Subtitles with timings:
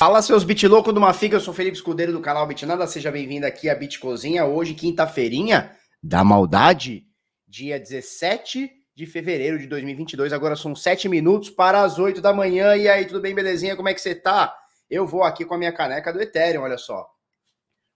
[0.00, 3.10] Fala seus bit louco de uma figa, eu sou Felipe Escudeiro do canal Bitnada, seja
[3.10, 7.04] bem-vindo aqui à Bitcozinha, hoje quinta-feirinha da maldade,
[7.46, 12.74] dia 17 de fevereiro de 2022, agora são 7 minutos para as 8 da manhã,
[12.76, 14.56] e aí, tudo bem, belezinha, como é que você tá?
[14.88, 17.06] Eu vou aqui com a minha caneca do Ethereum, olha só,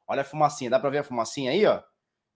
[0.06, 1.80] olha a fumacinha, dá para ver a fumacinha aí, ó?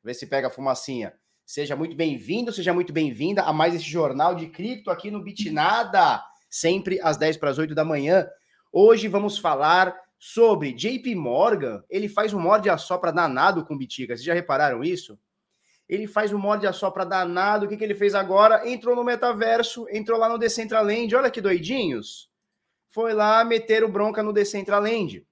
[0.02, 1.12] Vê se pega a fumacinha.
[1.44, 6.24] Seja muito bem-vindo, seja muito bem-vinda a mais esse jornal de cripto aqui no Bitnada,
[6.48, 8.26] sempre às 10 para as 8 da manhã,
[8.70, 11.82] Hoje vamos falar sobre JP Morgan.
[11.88, 14.14] Ele faz um morde a sopra danado com Bitica.
[14.14, 15.18] Vocês já repararam isso?
[15.88, 17.64] Ele faz um morde a sopra danado.
[17.64, 18.68] O que, que ele fez agora?
[18.68, 21.14] Entrou no metaverso, entrou lá no Decentraland.
[21.14, 22.30] Olha que doidinhos.
[22.90, 25.26] Foi lá meter o bronca no Decentraland.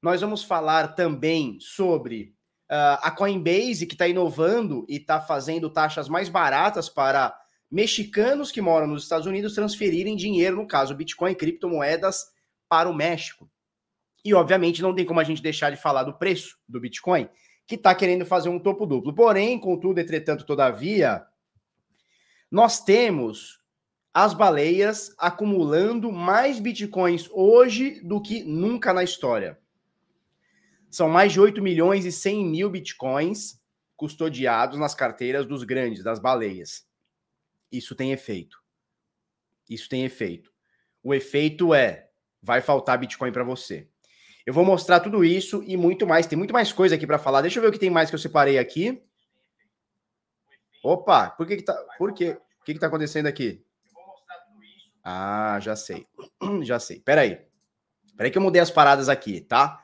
[0.00, 2.34] Nós vamos falar também sobre
[2.70, 7.36] uh, a Coinbase, que está inovando e está fazendo taxas mais baratas para
[7.72, 12.26] mexicanos que moram nos Estados Unidos transferirem dinheiro, no caso Bitcoin, criptomoedas,
[12.68, 13.50] para o México.
[14.22, 17.30] E, obviamente, não tem como a gente deixar de falar do preço do Bitcoin,
[17.66, 19.14] que está querendo fazer um topo duplo.
[19.14, 21.24] Porém, contudo, entretanto, todavia,
[22.50, 23.58] nós temos
[24.12, 29.58] as baleias acumulando mais bitcoins hoje do que nunca na história.
[30.90, 33.58] São mais de 8 milhões e 100 mil bitcoins
[33.96, 36.91] custodiados nas carteiras dos grandes, das baleias.
[37.72, 38.62] Isso tem efeito.
[39.68, 40.52] Isso tem efeito.
[41.02, 42.08] O efeito é:
[42.42, 43.88] vai faltar Bitcoin para você.
[44.44, 46.26] Eu vou mostrar tudo isso e muito mais.
[46.26, 47.40] Tem muito mais coisa aqui para falar.
[47.40, 49.02] Deixa eu ver o que tem mais que eu separei aqui.
[50.84, 52.36] Opa, por que que tá, por quê?
[52.60, 53.64] O que que tá acontecendo aqui?
[55.04, 56.06] Ah, já sei.
[56.62, 57.00] Já sei.
[57.00, 57.40] Peraí.
[58.16, 59.80] Peraí que eu mudei as paradas aqui, tá?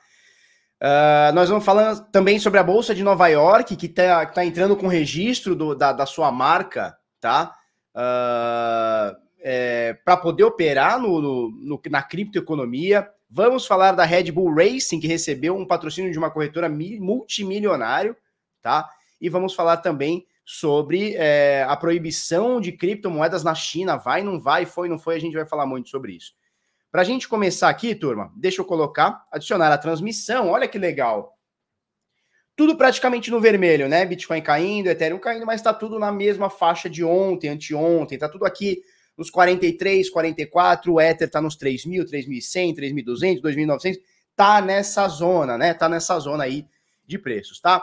[0.81, 4.77] Uh, nós vamos falando também sobre a Bolsa de Nova York, que está tá entrando
[4.77, 7.58] com registro do, da, da sua marca, tá?
[7.95, 13.09] Uh, é, para poder operar no, no, na criptoeconomia.
[13.31, 18.17] Vamos falar da Red Bull Racing, que recebeu um patrocínio de uma corretora multimilionário,
[18.63, 18.89] tá?
[19.21, 23.97] E vamos falar também sobre é, a proibição de criptomoedas na China.
[23.97, 26.33] Vai, não vai, foi, não foi, a gente vai falar muito sobre isso.
[26.91, 30.49] Para a gente começar aqui, turma, deixa eu colocar, adicionar a transmissão.
[30.49, 31.38] Olha que legal
[32.59, 34.05] tudo praticamente no vermelho, né?
[34.05, 38.45] Bitcoin caindo, Ethereum caindo, mas está tudo na mesma faixa de ontem, anteontem, está tudo
[38.45, 38.83] aqui
[39.17, 43.99] nos 43, 44, o Ether está nos 3.000, 3.100, 3.200, 2.900,
[44.35, 45.73] tá nessa zona, né?
[45.73, 46.67] Tá nessa zona aí
[47.07, 47.79] de preços, tá?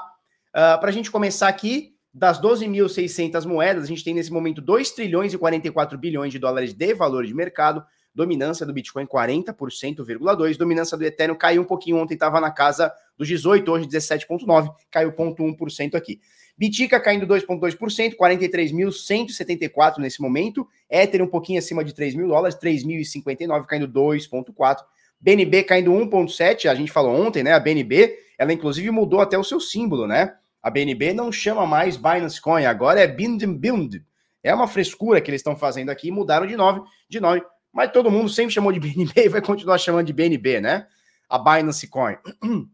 [0.50, 4.92] Uh, Para a gente começar aqui, das 12.600 moedas, a gente tem nesse momento 2
[4.92, 7.82] trilhões e 44 bilhões de dólares de valor de mercado,
[8.16, 13.28] dominância do Bitcoin 40,2%, dominância do Ethereum caiu um pouquinho ontem, estava na casa dos
[13.28, 16.22] 18, hoje 17,9, caiu 0,1% aqui.
[16.58, 20.66] Bitica caindo 2,2%, 43.174 nesse momento.
[20.90, 24.78] Ether um pouquinho acima de 3 mil dólares, 3.059, caindo 2,4%.
[25.20, 27.54] BNB caindo 1,7%, a gente falou ontem, né?
[27.54, 30.34] A BNB, ela inclusive mudou até o seu símbolo, né?
[30.62, 34.02] A BNB não chama mais Binance Coin, agora é Bind Bind.
[34.44, 37.42] É uma frescura que eles estão fazendo aqui, mudaram de nome, de nome,
[37.76, 40.88] mas todo mundo sempre chamou de BNB e vai continuar chamando de BNB, né?
[41.30, 42.16] A Binance Coin.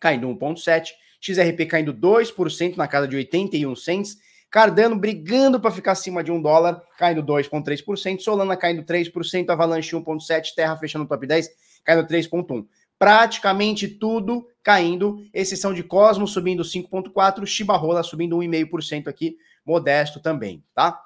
[0.00, 0.86] caindo 1,7%,
[1.20, 4.16] XRP caindo 2% na casa de 81 cents,
[4.50, 10.54] Cardano brigando para ficar acima de um dólar, caindo 2,3%, Solana caindo 3%, Avalanche 1,7%,
[10.56, 11.50] Terra fechando o top 10,
[11.84, 12.66] caindo 3,1%.
[12.98, 20.64] Praticamente tudo caindo, exceção de Cosmos subindo 5,4%, Shiba Rola subindo 1,5% aqui, modesto também,
[20.74, 20.98] tá?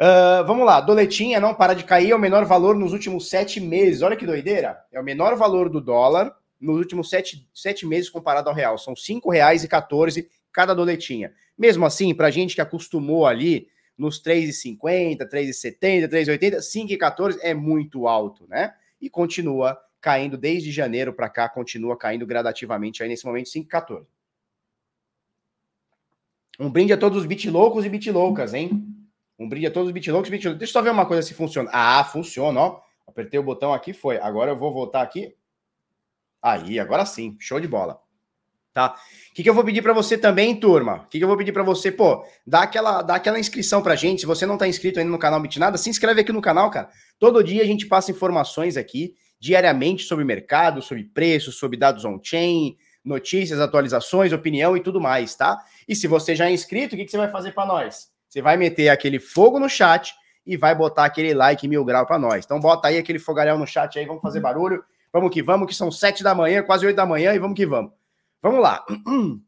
[0.00, 3.60] Uh, vamos lá, doletinha não para de cair, é o menor valor nos últimos sete
[3.60, 4.02] meses.
[4.02, 4.78] Olha que doideira.
[4.92, 8.76] É o menor valor do dólar nos últimos sete, sete meses comparado ao real.
[8.76, 11.32] São R$ 5,14 cada doletinha.
[11.56, 18.46] Mesmo assim, para gente que acostumou ali nos 3,50, 3,70, 3,80, 5,14 é muito alto,
[18.48, 18.74] né?
[19.00, 24.04] E continua caindo desde janeiro para cá, continua caindo gradativamente aí nesse momento 5,14.
[26.58, 28.86] Um brinde a todos os bit loucos e bit loucas, hein?
[29.44, 30.48] Um brinde a todos os bit loucos e bit.
[30.54, 31.68] Deixa eu só ver uma coisa se funciona.
[31.70, 32.80] Ah, funciona, ó.
[33.06, 34.16] Apertei o botão aqui, foi.
[34.16, 35.34] Agora eu vou voltar aqui.
[36.42, 38.00] Aí, agora sim, show de bola.
[38.72, 38.96] Tá?
[39.30, 41.02] O que, que eu vou pedir para você também, turma?
[41.02, 41.92] O que, que eu vou pedir para você?
[41.92, 44.20] Pô, dá aquela, dá aquela inscrição pra gente.
[44.20, 46.88] Se você não tá inscrito ainda no canal Bitnada, se inscreve aqui no canal, cara.
[47.18, 52.76] Todo dia a gente passa informações aqui, diariamente, sobre mercado, sobre preços, sobre dados on-chain,
[53.04, 55.58] notícias, atualizações, opinião e tudo mais, tá?
[55.86, 58.13] E se você já é inscrito, o que, que você vai fazer para nós?
[58.34, 60.12] Você vai meter aquele fogo no chat
[60.44, 62.44] e vai botar aquele like mil grau para nós.
[62.44, 64.82] Então bota aí aquele fogaréu no chat aí, vamos fazer barulho.
[65.12, 67.64] Vamos que vamos, que são sete da manhã, quase oito da manhã, e vamos que
[67.64, 67.92] vamos.
[68.42, 68.84] Vamos lá.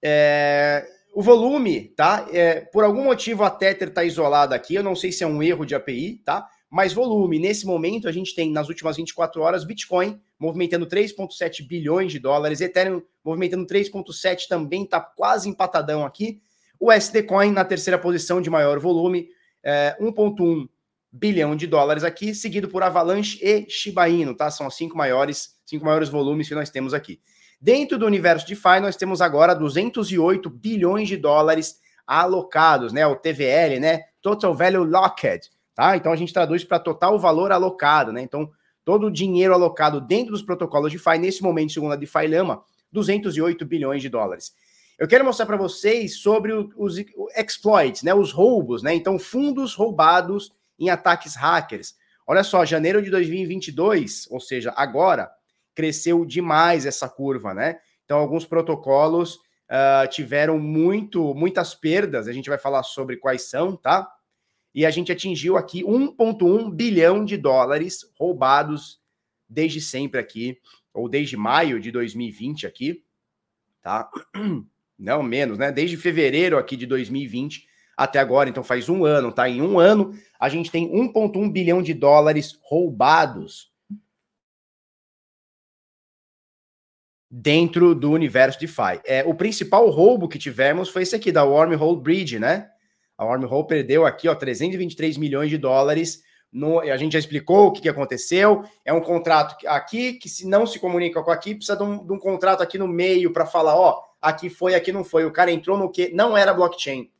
[0.00, 2.24] É, o volume, tá?
[2.30, 4.76] É, por algum motivo a Tether está isolada aqui.
[4.76, 6.48] Eu não sei se é um erro de API, tá?
[6.70, 7.38] mais volume.
[7.38, 12.60] Nesse momento, a gente tem, nas últimas 24 horas, Bitcoin movimentando 3,7 bilhões de dólares,
[12.60, 16.40] Ethereum movimentando 3,7, também está quase empatadão aqui.
[16.80, 19.28] O SD Coin na terceira posição de maior volume,
[19.62, 20.68] é, 1,1
[21.10, 24.50] bilhão de dólares aqui, seguido por Avalanche e Shiba Inu, tá?
[24.50, 27.20] São os cinco maiores, cinco maiores volumes que nós temos aqui.
[27.60, 33.06] Dentro do universo de DeFi, nós temos agora 208 bilhões de dólares alocados, né?
[33.06, 34.02] O TVL, né?
[34.22, 35.96] Total Value Locked, tá?
[35.96, 38.22] Então a gente traduz para total valor alocado, né?
[38.22, 38.50] Então
[38.84, 42.62] todo o dinheiro alocado dentro dos protocolos de DeFi, nesse momento, segundo a DeFi Lama,
[42.92, 44.54] 208 bilhões de dólares.
[44.98, 46.96] Eu quero mostrar para vocês sobre os
[47.36, 48.12] exploits, né?
[48.12, 48.94] Os roubos, né?
[48.94, 51.96] Então fundos roubados em ataques hackers.
[52.26, 55.30] Olha só, janeiro de 2022, ou seja, agora,
[55.74, 57.78] cresceu demais essa curva, né?
[58.04, 63.76] Então, alguns protocolos uh, tiveram muito, muitas perdas, a gente vai falar sobre quais são,
[63.76, 64.10] tá?
[64.74, 69.00] E a gente atingiu aqui 1,1 bilhão de dólares roubados
[69.48, 70.58] desde sempre aqui,
[70.92, 73.04] ou desde maio de 2020 aqui,
[73.80, 74.10] tá?
[74.98, 75.70] Não menos, né?
[75.70, 77.66] Desde fevereiro aqui de 2020
[77.96, 79.48] até agora, então faz um ano, tá?
[79.48, 83.72] Em um ano, a gente tem 1,1 bilhão de dólares roubados
[87.30, 89.00] dentro do universo DeFi.
[89.04, 92.68] É, o principal roubo que tivemos foi esse aqui, da Wormhole Bridge, né?
[93.16, 96.22] A Wormhole perdeu aqui, ó, 323 milhões de dólares.
[96.50, 98.64] No, a gente já explicou o que, que aconteceu.
[98.84, 102.12] É um contrato aqui que, se não se comunica com aqui, precisa de um, de
[102.12, 105.24] um contrato aqui no meio para falar, ó, aqui foi, aqui não foi.
[105.24, 107.10] O cara entrou no que não era blockchain.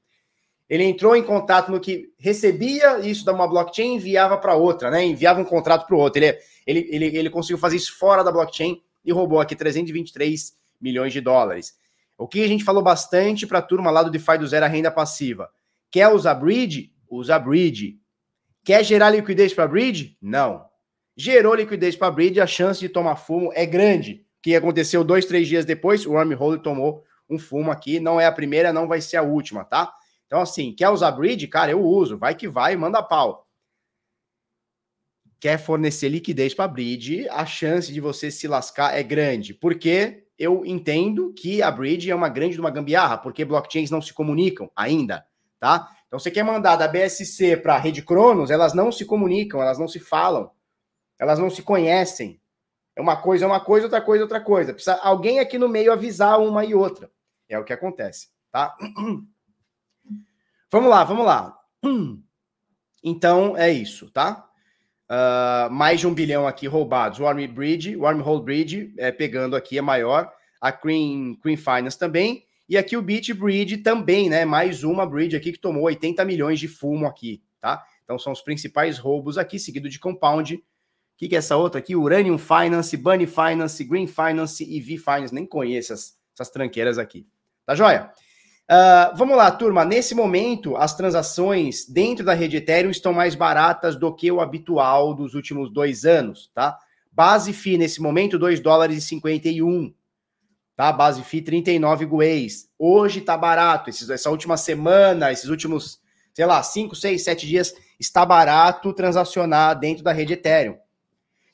[0.69, 4.91] Ele entrou em contato no que recebia isso da uma blockchain e enviava para outra,
[4.91, 5.05] né?
[5.05, 6.23] Enviava um contrato para o outro.
[6.23, 11.13] Ele, ele, ele, ele conseguiu fazer isso fora da blockchain e roubou aqui 323 milhões
[11.13, 11.75] de dólares.
[12.19, 14.69] O que a gente falou bastante para a turma lá do DeFi do Zero a
[14.69, 15.49] Renda Passiva.
[15.91, 16.93] Quer usar Bridge?
[17.09, 17.99] Usa Bridge.
[18.65, 20.17] Quer gerar liquidez para Bridge?
[20.21, 20.67] Não.
[21.17, 24.25] Gerou liquidez para Bridge, a chance de tomar fumo é grande.
[24.39, 27.99] O que aconteceu dois, três dias depois, o Wormhole tomou um fumo aqui.
[27.99, 29.93] Não é a primeira, não vai ser a última, tá?
[30.27, 31.49] Então, assim, quer usar bridge?
[31.49, 32.19] Cara, eu uso.
[32.19, 33.49] Vai que vai, manda pau.
[35.41, 39.55] Quer fornecer liquidez para bridge, a chance de você se lascar é grande.
[39.55, 44.03] Porque eu entendo que a bridge é uma grande de uma gambiarra, porque blockchains não
[44.03, 45.27] se comunicam ainda,
[45.59, 45.89] tá?
[46.09, 49.79] Então, você quer mandar da BSC para a rede Cronos, elas não se comunicam, elas
[49.79, 50.51] não se falam,
[51.19, 52.41] elas não se conhecem.
[52.97, 54.73] É uma coisa, é uma coisa, outra coisa, outra coisa.
[54.73, 57.11] Precisa alguém aqui no meio avisar uma e outra.
[57.49, 58.77] É o que acontece, tá?
[60.71, 61.59] Vamos lá, vamos lá.
[63.01, 64.45] Então é isso, tá?
[65.09, 67.21] Uh, mais de um bilhão aqui roubados.
[67.21, 70.31] O Army Bridge, o Wormhole Bridge, é, pegando aqui é maior.
[70.61, 72.45] A Queen, Queen Finance também.
[72.69, 74.45] E aqui o Beach Bridge também, né?
[74.45, 77.83] Mais uma bridge aqui que tomou 80 milhões de fumo aqui, tá?
[78.05, 80.57] Então são os principais roubos aqui, seguido de Compound.
[80.57, 80.63] O
[81.17, 81.97] que, que é essa outra aqui?
[81.97, 85.35] Uranium Finance, Bunny Finance, Green Finance e V Finance.
[85.35, 87.27] Nem conheço essas, essas tranqueiras aqui.
[87.65, 88.13] Tá joia?
[88.71, 89.83] Uh, vamos lá, turma.
[89.83, 95.15] Nesse momento, as transações dentro da rede Ethereum estão mais baratas do que o habitual
[95.15, 96.79] dos últimos dois anos, tá?
[97.11, 99.93] Base FI nesse momento, 2 dólares e 51,
[100.79, 100.93] tá?
[100.93, 102.71] Base FI 39 guês.
[102.79, 103.91] Hoje tá barato.
[103.91, 106.01] Esses, essa última semana, esses últimos,
[106.33, 110.79] sei lá, 5, 6, 7 dias, está barato transacionar dentro da rede Ethereum.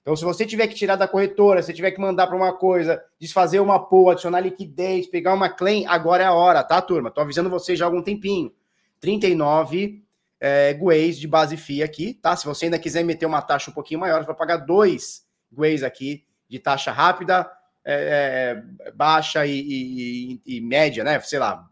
[0.02, 3.02] Então, se você tiver que tirar da corretora, se tiver que mandar para uma coisa,
[3.18, 7.10] desfazer uma pool, adicionar liquidez, pegar uma claim, agora é a hora, tá, turma?
[7.10, 8.52] Tô avisando vocês já há algum tempinho.
[9.00, 10.04] 39
[10.38, 12.36] é, guês de base FII aqui, tá?
[12.36, 15.82] Se você ainda quiser meter uma taxa um pouquinho maior, você vai pagar dois guês
[15.82, 17.50] aqui de taxa rápida,
[17.84, 21.20] é, é, baixa e, e, e, média, né?
[21.20, 21.68] Sei lá,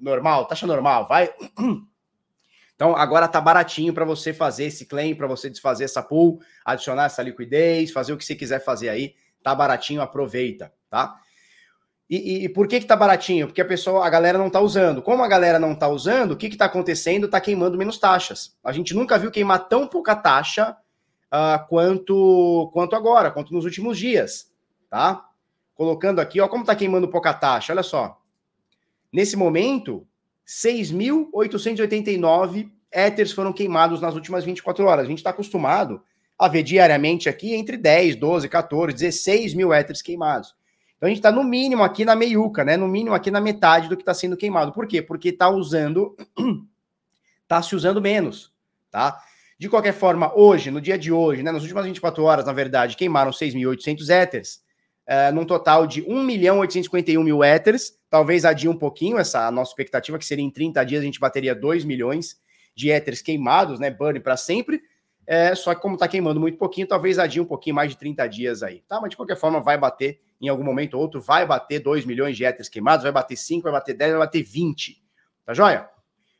[0.00, 1.32] normal, taxa normal, vai.
[2.74, 7.06] Então, agora tá baratinho para você fazer esse claim, para você desfazer essa pool, adicionar
[7.06, 9.16] essa liquidez, fazer o que você quiser fazer aí.
[9.42, 11.18] Tá baratinho, aproveita, tá?
[12.08, 13.48] E, e, por que que tá baratinho?
[13.48, 15.02] Porque a pessoa, a galera não tá usando.
[15.02, 17.26] Como a galera não tá usando, o que que tá acontecendo?
[17.26, 18.56] Tá queimando menos taxas.
[18.62, 20.76] A gente nunca viu queimar tão pouca taxa
[21.34, 24.52] uh, quanto, quanto agora, quanto nos últimos dias,
[24.88, 25.28] tá?
[25.74, 28.18] Colocando aqui, ó, como tá queimando pouca taxa, olha só.
[29.12, 30.06] Nesse momento,
[30.46, 35.04] 6.889 éteres foram queimados nas últimas 24 horas.
[35.04, 36.02] A gente está acostumado
[36.38, 40.56] a ver diariamente aqui entre 10, 12, 14, 16 mil éteres queimados.
[40.96, 42.76] Então a gente está no mínimo aqui na meiuca, né?
[42.76, 44.72] No mínimo aqui na metade do que está sendo queimado.
[44.72, 45.02] Por quê?
[45.02, 46.16] Porque está usando,
[47.42, 48.52] está se usando menos,
[48.90, 49.20] tá?
[49.58, 52.96] De qualquer forma, hoje, no dia de hoje, né, nas últimas 24 horas, na verdade,
[52.96, 54.62] queimaram 6.800 éteres
[55.08, 57.98] uh, num total de 1 milhão 851 mil éteres.
[58.10, 61.54] Talvez adie um pouquinho essa nossa expectativa, que seria em 30 dias a gente bateria
[61.54, 62.36] 2 milhões
[62.76, 63.90] de éteres queimados, né?
[63.90, 64.80] Burn para sempre.
[65.26, 68.26] É, só que como está queimando muito pouquinho, talvez adie um pouquinho mais de 30
[68.28, 69.00] dias aí, tá?
[69.00, 72.36] Mas de qualquer forma vai bater em algum momento ou outro, vai bater 2 milhões
[72.36, 75.02] de éteres queimados, vai bater 5, vai bater 10, vai bater 20.
[75.44, 75.88] Tá joia?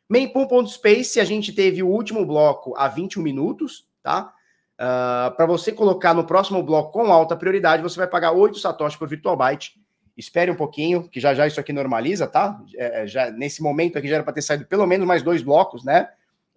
[0.09, 4.33] Mempool.space, a gente teve o último bloco a 21 minutos, tá?
[4.79, 8.59] Uh, ah, Para você colocar no próximo bloco com alta prioridade, você vai pagar 8
[8.59, 9.75] satoshis por virtual byte.
[10.17, 12.61] Espere um pouquinho, que já já isso aqui normaliza, tá?
[12.77, 15.85] É, já, nesse momento aqui já era para ter saído pelo menos mais dois blocos,
[15.85, 16.09] né?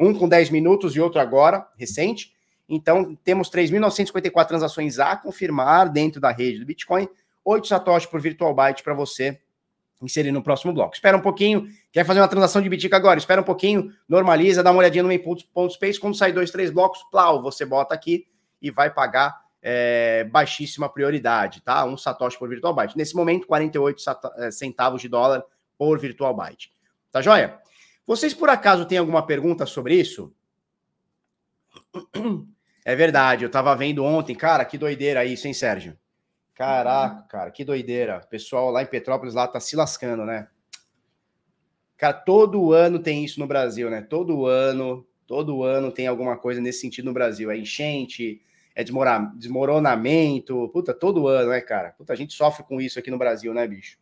[0.01, 2.34] um com 10 minutos e outro agora, recente.
[2.68, 7.08] Então, temos 3.954 transações a confirmar dentro da rede do Bitcoin,
[7.46, 9.40] 8 satoshis por virtual byte para você
[10.05, 10.93] inserir no próximo bloco.
[10.93, 14.72] Espera um pouquinho, quer fazer uma transação de Bitcoin agora, espera um pouquinho, normaliza, dá
[14.72, 18.27] uma olhadinha no Space, quando sair dois, três blocos, plau, você bota aqui
[18.62, 21.86] e vai pagar é, baixíssima prioridade, tá?
[21.86, 22.98] Um satoshi por virtual byte.
[22.98, 24.03] Nesse momento, 48
[24.38, 25.43] é, centavos de dólar
[25.77, 26.72] por virtual byte.
[27.12, 27.60] Tá joia?
[28.05, 30.34] Vocês por acaso têm alguma pergunta sobre isso?
[32.84, 35.96] É verdade, eu tava vendo ontem, cara, que doideira isso, hein, Sérgio?
[36.62, 38.22] Caraca, cara, que doideira.
[38.24, 40.48] O pessoal lá em Petrópolis lá tá se lascando, né?
[41.98, 44.03] Cara, todo ano tem isso no Brasil, né?
[44.03, 47.50] Todo ano, todo ano tem alguma coisa nesse sentido no Brasil.
[47.50, 48.39] É enchente,
[48.75, 50.70] é desmoronamento.
[50.70, 51.96] Puta, todo ano, né, cara?
[51.98, 53.98] Puta, a gente sofre com isso aqui no Brasil, né, bicho?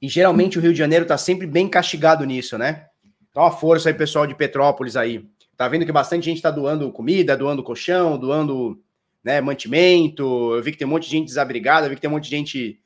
[0.00, 2.86] E geralmente o Rio de Janeiro tá sempre bem castigado nisso, né?
[3.28, 5.28] Então, a força aí, pessoal de Petrópolis aí.
[5.56, 8.80] Tá vendo que bastante gente tá doando comida, doando colchão, doando
[9.22, 10.54] né, mantimento.
[10.54, 12.24] Eu vi que tem um monte de gente desabrigada, eu vi que tem um monte
[12.24, 12.82] de gente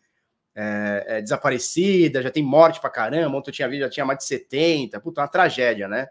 [0.54, 3.36] é, é, desaparecida, já tem morte pra caramba.
[3.36, 5.00] Ontem eu tinha visto, já tinha mais de 70.
[5.00, 6.08] Puta, uma tragédia, né?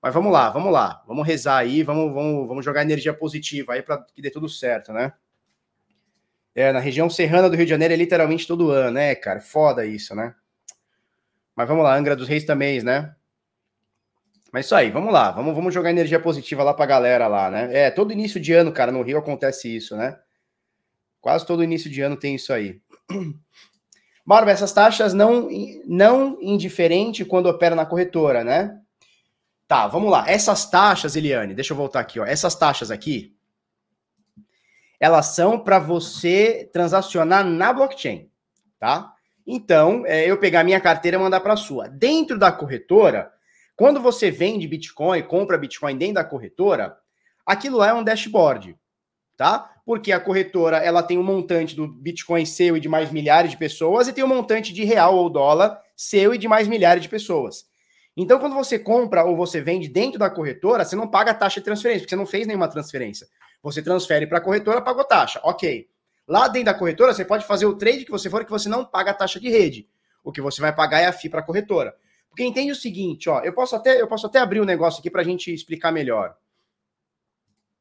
[0.00, 1.02] Mas vamos lá, vamos lá.
[1.06, 4.92] Vamos rezar aí, vamos, vamos, vamos jogar energia positiva aí para que dê tudo certo,
[4.92, 5.12] né?
[6.54, 9.40] É, na região serrana do Rio de Janeiro é literalmente todo ano, né, cara?
[9.40, 10.34] Foda isso, né?
[11.54, 13.14] Mas vamos lá, Angra dos Reis também, né?
[14.52, 17.68] Mas isso aí, vamos lá, vamos, vamos jogar energia positiva lá pra galera lá, né?
[17.70, 20.18] É, todo início de ano, cara, no Rio acontece isso, né?
[21.20, 22.80] Quase todo início de ano tem isso aí.
[24.24, 25.48] Barba, essas taxas não,
[25.86, 28.78] não indiferente quando opera na corretora, né?
[29.66, 30.24] Tá, vamos lá.
[30.26, 32.24] Essas taxas, Eliane, deixa eu voltar aqui, ó.
[32.24, 33.34] Essas taxas aqui,
[34.98, 38.30] elas são para você transacionar na blockchain,
[38.78, 39.12] tá?
[39.46, 41.88] Então, é, eu pegar minha carteira e mandar para a sua.
[41.88, 43.32] Dentro da corretora,
[43.78, 46.98] quando você vende Bitcoin, compra Bitcoin dentro da corretora,
[47.46, 48.76] aquilo lá é um dashboard,
[49.36, 49.72] tá?
[49.86, 53.56] Porque a corretora ela tem um montante do Bitcoin seu e de mais milhares de
[53.56, 57.08] pessoas e tem um montante de real ou dólar seu e de mais milhares de
[57.08, 57.66] pessoas.
[58.16, 61.64] Então, quando você compra ou você vende dentro da corretora, você não paga taxa de
[61.64, 63.28] transferência, porque você não fez nenhuma transferência.
[63.62, 65.40] Você transfere para a corretora, pagou taxa.
[65.44, 65.86] Ok.
[66.26, 68.84] Lá dentro da corretora, você pode fazer o trade que você for, que você não
[68.84, 69.88] paga a taxa de rede.
[70.24, 71.94] O que você vai pagar é a FII para a corretora.
[72.28, 75.10] Porque entende o seguinte, ó, eu posso até, eu posso até abrir um negócio aqui
[75.10, 76.36] para a gente explicar melhor.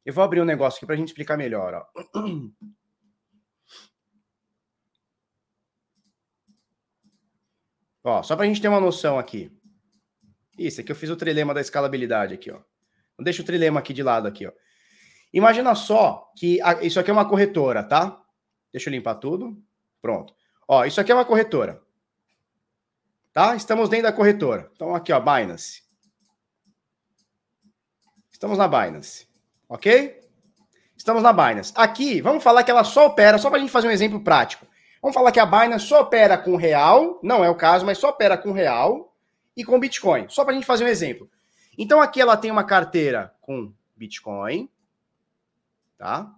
[0.05, 1.85] Eu vou abrir um negócio aqui para a gente explicar melhor, ó.
[8.03, 9.51] Ó, só para a gente ter uma noção aqui.
[10.57, 12.61] Isso, aqui eu fiz o trilema da escalabilidade aqui, ó.
[13.17, 14.51] Não deixa o trilema aqui de lado aqui, ó.
[15.33, 18.23] Imagina só que a, isso aqui é uma corretora, tá?
[18.71, 19.61] Deixa eu limpar tudo.
[20.01, 20.33] Pronto.
[20.67, 21.83] Ó, isso aqui é uma corretora.
[23.37, 23.55] Tá?
[23.55, 24.67] Estamos dentro da corretora.
[24.73, 25.83] Então aqui, ó, Binance.
[28.31, 29.27] Estamos na Binance.
[29.69, 30.19] OK?
[30.97, 31.71] Estamos na Binance.
[31.75, 34.65] Aqui, vamos falar que ela só opera, só para a gente fazer um exemplo prático.
[35.03, 38.09] Vamos falar que a Binance só opera com real, não é o caso, mas só
[38.09, 39.15] opera com real
[39.55, 40.27] e com Bitcoin.
[40.29, 41.29] Só para a gente fazer um exemplo.
[41.77, 44.67] Então aqui ela tem uma carteira com Bitcoin,
[45.95, 46.33] tá?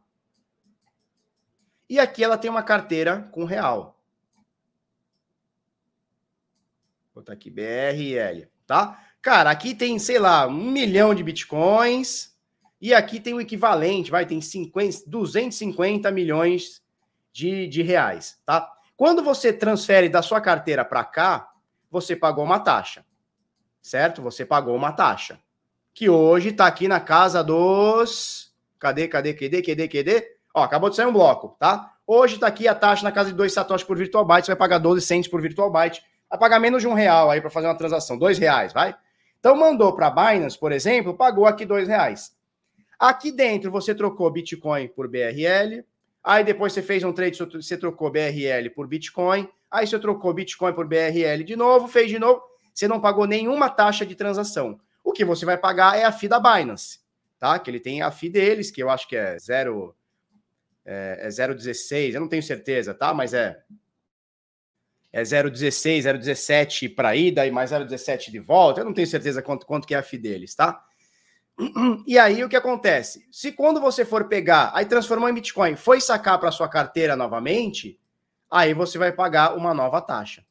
[1.89, 3.95] E aqui ela tem uma carteira com real.
[7.08, 8.99] Vou botar aqui BRL, tá?
[9.21, 12.35] Cara, aqui tem, sei lá, um milhão de bitcoins
[12.81, 16.81] e aqui tem o equivalente, vai, tem 50, 250 milhões
[17.31, 18.71] de, de reais, tá?
[18.95, 21.49] Quando você transfere da sua carteira para cá,
[21.89, 23.05] você pagou uma taxa,
[23.81, 24.21] certo?
[24.21, 25.39] Você pagou uma taxa,
[25.93, 28.49] que hoje está aqui na casa dos
[28.79, 30.37] Cadê, cadê, cadê, cadê, cadê?
[30.53, 31.93] Ó, acabou de sair um bloco, tá?
[32.07, 34.57] Hoje tá aqui a taxa na casa de 2 satoshis por virtual byte, você vai
[34.57, 37.67] pagar 12 cents por virtual byte, vai pagar menos de um real aí para fazer
[37.67, 38.95] uma transação, dois reais, vai?
[39.39, 42.31] Então mandou para Binance, por exemplo, pagou aqui dois reais.
[42.99, 45.83] Aqui dentro você trocou Bitcoin por BRL,
[46.23, 50.73] aí depois você fez um trade, você trocou BRL por Bitcoin, aí você trocou Bitcoin
[50.73, 52.41] por BRL de novo, fez de novo,
[52.73, 54.79] você não pagou nenhuma taxa de transação.
[55.03, 56.99] O que você vai pagar é a FII da Binance
[57.39, 57.57] tá?
[57.57, 59.95] Que ele tem a FI deles, que eu acho que é 0
[60.85, 63.13] é, é 0,16, eu não tenho certeza, tá?
[63.13, 63.59] Mas é
[65.11, 68.81] é 0,16, 0,17 para ida e mais 0,17 de volta.
[68.81, 70.83] Eu não tenho certeza quanto, quanto que é a FI deles, tá?
[72.07, 73.27] E aí o que acontece?
[73.31, 77.99] Se quando você for pegar, aí transformou em Bitcoin, foi sacar para sua carteira novamente,
[78.49, 80.45] aí você vai pagar uma nova taxa.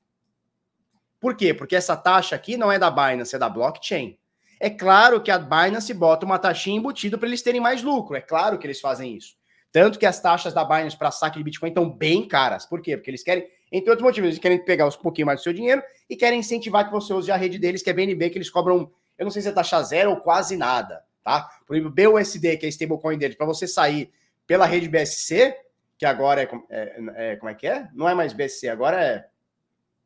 [1.19, 1.55] Por quê?
[1.55, 4.19] Porque essa taxa aqui não é da Binance, é da blockchain.
[4.61, 8.17] É claro que a Binance bota uma taxinha embutida para eles terem mais lucro.
[8.17, 9.37] É claro que eles fazem isso.
[9.73, 12.67] Tanto que as taxas da Binance para saque de Bitcoin estão bem caras.
[12.67, 12.97] Por quê?
[12.97, 15.83] Porque eles querem, entre outros motivos, eles querem pegar um pouquinho mais do seu dinheiro
[16.09, 18.91] e querem incentivar que você use a rede deles, que é BNB, que eles cobram,
[19.17, 21.49] eu não sei se é taxa zero ou quase nada, tá?
[21.67, 24.11] Por exemplo, BUSD, que é a stablecoin deles, para você sair
[24.47, 25.55] pela rede BSC,
[25.99, 27.89] que agora é, é, é, como é que é?
[27.93, 29.27] Não é mais BSC, agora é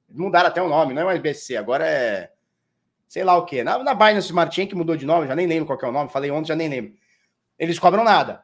[0.09, 2.31] mudaram até o nome, não é mais BSC, agora é
[3.09, 3.63] sei lá o que.
[3.63, 5.93] Na, na Binance Smart Chain, que mudou de nome, já nem lembro qual é o
[5.93, 6.95] nome, falei ontem, já nem lembro.
[7.59, 8.43] Eles cobram nada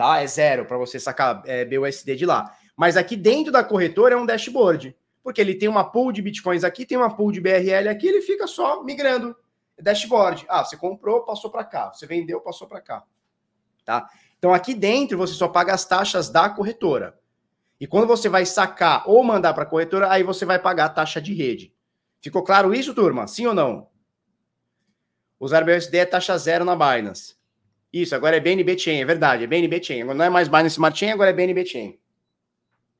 [0.00, 0.22] tá?
[0.22, 2.56] É zero para você sacar é, BUSD de lá.
[2.80, 6.64] Mas aqui dentro da corretora é um dashboard, porque ele tem uma pool de bitcoins
[6.64, 9.36] aqui, tem uma pool de BRL aqui, ele fica só migrando.
[9.78, 10.46] Dashboard.
[10.48, 11.92] Ah, você comprou, passou para cá.
[11.92, 13.04] Você vendeu, passou para cá.
[13.84, 14.08] Tá?
[14.38, 17.20] Então aqui dentro você só paga as taxas da corretora.
[17.78, 20.88] E quando você vai sacar ou mandar para a corretora, aí você vai pagar a
[20.88, 21.74] taxa de rede.
[22.22, 23.26] Ficou claro isso, turma?
[23.26, 23.88] Sim ou não?
[25.38, 27.36] Usar BUSD é taxa zero na Binance.
[27.92, 30.00] Isso, agora é BNB Chain, é verdade, é BNB Chain.
[30.00, 31.99] Agora não é mais Binance Smart Chain, agora é BNB Chain.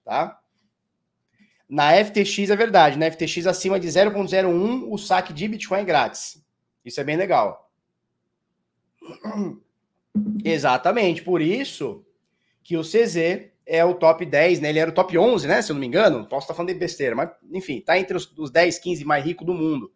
[0.04, 0.40] Tá?
[1.68, 6.44] Na FTX é verdade, na FTX acima de 0.01 o saque de Bitcoin é grátis.
[6.84, 7.70] Isso é bem legal.
[10.44, 12.04] Exatamente, por isso
[12.62, 14.70] que o CZ é o top 10, né?
[14.70, 15.62] Ele era o top 11, né?
[15.62, 16.26] Se eu não me engano.
[16.26, 19.46] Posso estar falando de besteira, mas enfim, tá entre os, os 10, 15 mais ricos
[19.46, 19.92] do mundo.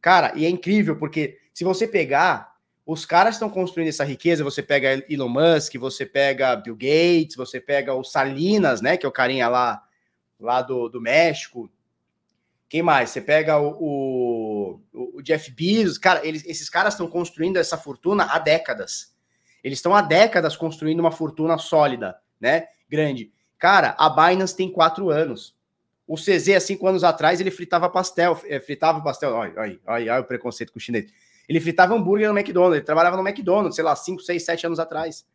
[0.00, 2.56] Cara, e é incrível porque se você pegar
[2.88, 4.42] os caras estão construindo essa riqueza.
[4.42, 8.96] Você pega Elon Musk, você pega Bill Gates, você pega o Salinas, né?
[8.96, 9.84] Que é o carinha lá,
[10.40, 11.70] lá do, do México.
[12.66, 13.10] Quem mais?
[13.10, 15.98] Você pega o, o, o Jeff Bezos.
[15.98, 19.14] Cara, eles, esses caras estão construindo essa fortuna há décadas.
[19.62, 22.68] Eles estão há décadas construindo uma fortuna sólida, né?
[22.88, 23.30] Grande.
[23.58, 25.54] Cara, a Binance tem quatro anos.
[26.06, 29.34] O CZ, há cinco anos atrás, ele fritava pastel, eh, fritava pastel.
[29.34, 31.12] Olha, olha, olha, olha o preconceito com o chinês
[31.48, 34.78] ele fritava hambúrguer no McDonald's, ele trabalhava no McDonald's, sei lá, 5, 6, 7 anos
[34.78, 35.26] atrás.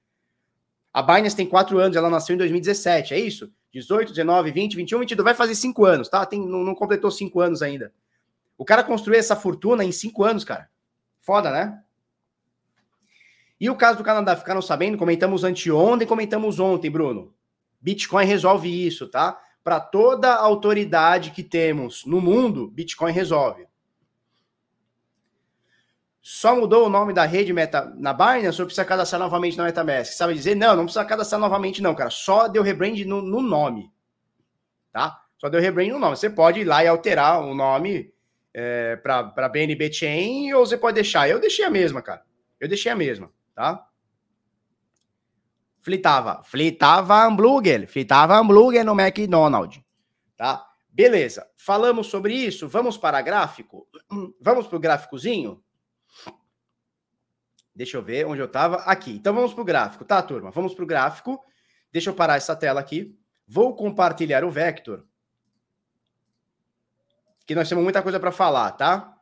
[0.93, 3.51] A Binance tem 4 anos, ela nasceu em 2017, é isso?
[3.71, 6.23] 18, 19, 20, 21, 22, vai fazer 5 anos, tá?
[6.25, 7.91] Tem, não, não completou 5 anos ainda.
[8.55, 10.69] O cara construiu essa fortuna em 5 anos, cara.
[11.19, 11.81] Foda, né?
[13.59, 14.97] E o caso do Canadá, ficaram sabendo?
[14.97, 17.33] Comentamos anteontem, comentamos ontem, Bruno.
[17.81, 19.41] Bitcoin resolve isso, tá?
[19.63, 23.65] Para toda autoridade que temos no mundo, Bitcoin resolve.
[26.25, 30.13] Só mudou o nome da rede meta na Binance ou precisa cadastrar novamente na MetaMask?
[30.13, 30.55] Sabe dizer?
[30.55, 32.09] Não, não precisa cadastrar novamente, não, cara.
[32.09, 33.91] Só deu rebrand no, no nome.
[34.93, 35.21] Tá?
[35.37, 36.15] Só deu rebrand no nome.
[36.15, 38.13] Você pode ir lá e alterar o nome
[38.53, 41.27] é, para BNB Chain ou você pode deixar.
[41.27, 42.23] Eu deixei a mesma, cara.
[42.57, 43.85] Eu deixei a mesma, tá?
[45.81, 46.41] Flitava.
[46.45, 47.85] Flitava hambúrguer.
[47.85, 49.81] Flitava hambúrguer no McDonald's.
[50.37, 50.65] Tá?
[50.89, 51.45] Beleza.
[51.57, 52.65] Falamos sobre isso.
[52.69, 53.85] Vamos para gráfico?
[54.39, 55.61] Vamos para o gráficozinho?
[57.75, 58.77] Deixa eu ver onde eu estava.
[58.83, 59.11] Aqui.
[59.11, 60.51] Então vamos para o gráfico, tá, turma?
[60.51, 61.43] Vamos para o gráfico.
[61.91, 63.17] Deixa eu parar essa tela aqui.
[63.47, 65.05] Vou compartilhar o Vector.
[67.45, 69.17] Que nós temos muita coisa para falar, tá?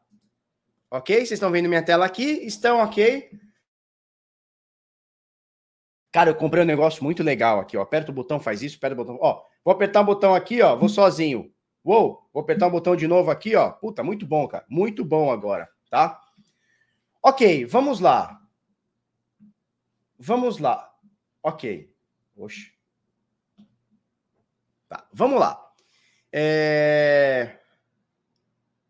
[0.90, 1.16] Ok?
[1.16, 2.46] Vocês estão vendo minha tela aqui?
[2.46, 3.32] Estão ok?
[6.12, 7.82] Cara, eu comprei um negócio muito legal aqui, ó.
[7.82, 9.18] Aperta o botão, faz isso, aperta o botão.
[9.22, 10.76] Ó, vou apertar o botão aqui, ó.
[10.76, 11.52] Vou sozinho.
[11.84, 13.72] Uou, vou apertar o botão de novo aqui, ó.
[13.72, 14.66] Puta, muito bom, cara.
[14.68, 16.20] Muito bom agora, tá?
[17.24, 18.41] Ok, vamos lá.
[20.24, 20.88] Vamos lá.
[21.42, 21.92] Ok.
[22.38, 22.72] Oxe.
[24.88, 25.60] Tá, vamos lá.
[26.32, 27.58] É...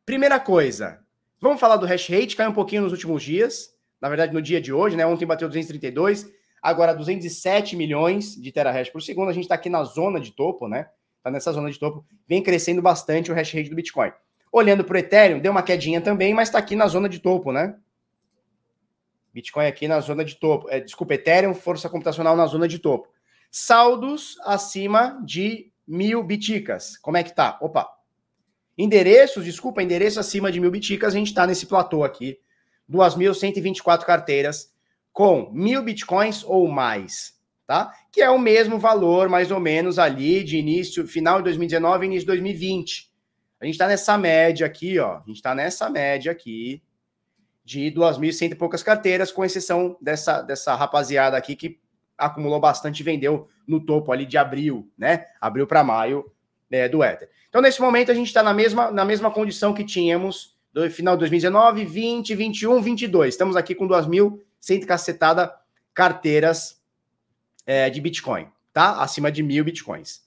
[0.06, 1.00] Primeira coisa.
[1.40, 3.74] Vamos falar do hash rate, caiu um pouquinho nos últimos dias.
[4.02, 5.06] Na verdade, no dia de hoje, né?
[5.06, 6.30] Ontem bateu 232,
[6.62, 9.30] agora 207 milhões de terahash por segundo.
[9.30, 10.90] A gente está aqui na zona de topo, né?
[11.24, 12.06] Tá nessa zona de topo.
[12.28, 14.12] Vem crescendo bastante o hash rate do Bitcoin.
[14.52, 17.54] Olhando para o Ethereum, deu uma quedinha também, mas está aqui na zona de topo,
[17.54, 17.80] né?
[19.34, 20.70] Bitcoin aqui na zona de topo.
[20.70, 23.10] É, desculpa, Ethereum, força computacional na zona de topo.
[23.50, 26.98] Saldos acima de mil biticas.
[26.98, 27.58] Como é que tá?
[27.62, 27.90] Opa.
[28.78, 32.40] Endereços, desculpa, endereço acima de mil biticas, a gente está nesse platô aqui.
[32.90, 34.74] 2.124 carteiras
[35.14, 37.34] com mil bitcoins ou mais,
[37.68, 37.94] tá?
[38.12, 42.08] Que é o mesmo valor, mais ou menos, ali de início, final de 2019 e
[42.08, 43.12] início de 2020.
[43.60, 45.18] A gente está nessa média aqui, ó.
[45.18, 46.82] A gente está nessa média aqui
[47.72, 51.80] de 2.100 e poucas carteiras, com exceção dessa, dessa rapaziada aqui que
[52.18, 55.26] acumulou bastante e vendeu no topo ali de abril, né?
[55.40, 56.30] Abril para maio,
[56.70, 57.30] é, do Ether.
[57.48, 61.16] Então, nesse momento, a gente está na mesma, na mesma condição que tínhamos do final
[61.16, 63.34] de 2019, 20, 21, 22.
[63.34, 65.56] Estamos aqui com 2.100 cacetada
[65.94, 66.82] carteiras
[67.66, 69.02] é, de Bitcoin, tá?
[69.02, 70.22] Acima de mil Bitcoins.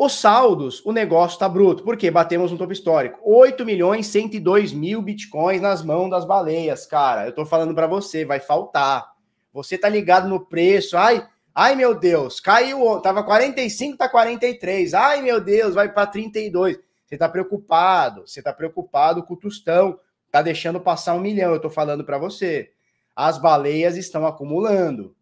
[0.00, 1.82] Os saldos, o negócio está bruto.
[1.82, 2.08] Por quê?
[2.08, 3.18] Batemos um topo histórico.
[3.24, 7.26] 8 milhões 102 mil bitcoins nas mãos das baleias, cara.
[7.26, 9.10] Eu tô falando para você, vai faltar.
[9.52, 10.96] Você tá ligado no preço.
[10.96, 14.94] Ai, ai meu Deus, caiu, tava 45, tá 43.
[14.94, 16.78] Ai meu Deus, vai para 32.
[17.04, 19.98] Você tá preocupado, você tá preocupado com o tostão,
[20.30, 21.52] tá deixando passar um milhão.
[21.52, 22.70] Eu tô falando para você.
[23.16, 25.16] As baleias estão acumulando.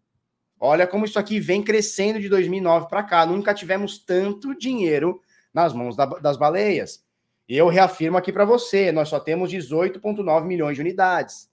[0.59, 3.27] Olha como isso aqui vem crescendo de 2009 para cá.
[3.27, 5.21] Nunca tivemos tanto dinheiro
[5.53, 7.05] nas mãos da, das baleias.
[7.49, 11.51] E eu reafirmo aqui para você: nós só temos 18,9 milhões de unidades.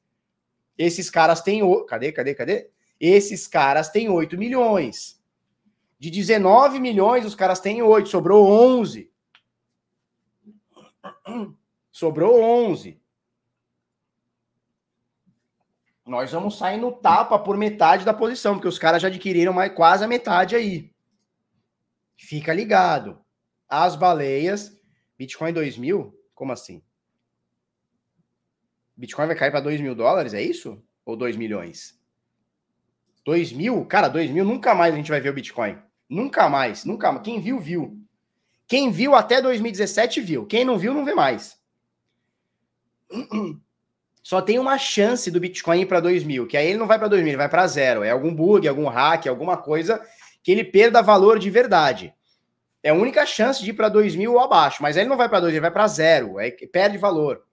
[0.77, 1.61] Esses caras têm.
[1.85, 2.69] Cadê, cadê, cadê?
[2.99, 5.21] Esses caras têm 8 milhões.
[5.99, 8.09] De 19 milhões, os caras têm 8.
[8.09, 9.11] Sobrou 11.
[11.91, 13.02] Sobrou 11
[16.05, 19.73] nós vamos sair no tapa por metade da posição, porque os caras já adquiriram mais,
[19.73, 20.91] quase a metade aí.
[22.17, 23.19] Fica ligado.
[23.67, 24.79] As baleias,
[25.17, 26.13] Bitcoin 2 mil?
[26.35, 26.83] Como assim?
[28.95, 30.81] Bitcoin vai cair para 2 mil dólares, é isso?
[31.05, 31.99] Ou 2 milhões?
[33.25, 33.85] 2 mil?
[33.85, 35.77] Cara, 2 mil nunca mais a gente vai ver o Bitcoin.
[36.09, 37.23] Nunca mais, nunca mais.
[37.23, 37.97] Quem viu, viu.
[38.67, 40.45] Quem viu até 2017, viu.
[40.45, 41.57] Quem não viu, não vê mais.
[44.23, 46.97] só tem uma chance do Bitcoin ir para 2 mil, que aí ele não vai
[46.97, 48.03] para 2 mil, ele vai para zero.
[48.03, 50.01] É algum bug, algum hack, alguma coisa
[50.41, 52.13] que ele perda valor de verdade.
[52.81, 55.17] É a única chance de ir para 2 mil ou abaixo, mas aí ele não
[55.17, 57.43] vai para 2, ele vai para zero, aí perde valor.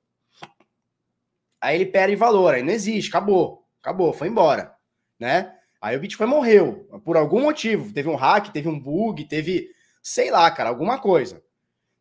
[1.61, 4.73] Aí ele perde valor, aí não existe, acabou, acabou, foi embora,
[5.19, 5.53] né?
[5.81, 7.93] Aí o Bitcoin morreu, por algum motivo.
[7.93, 9.71] Teve um hack, teve um bug, teve,
[10.03, 11.43] sei lá, cara, alguma coisa.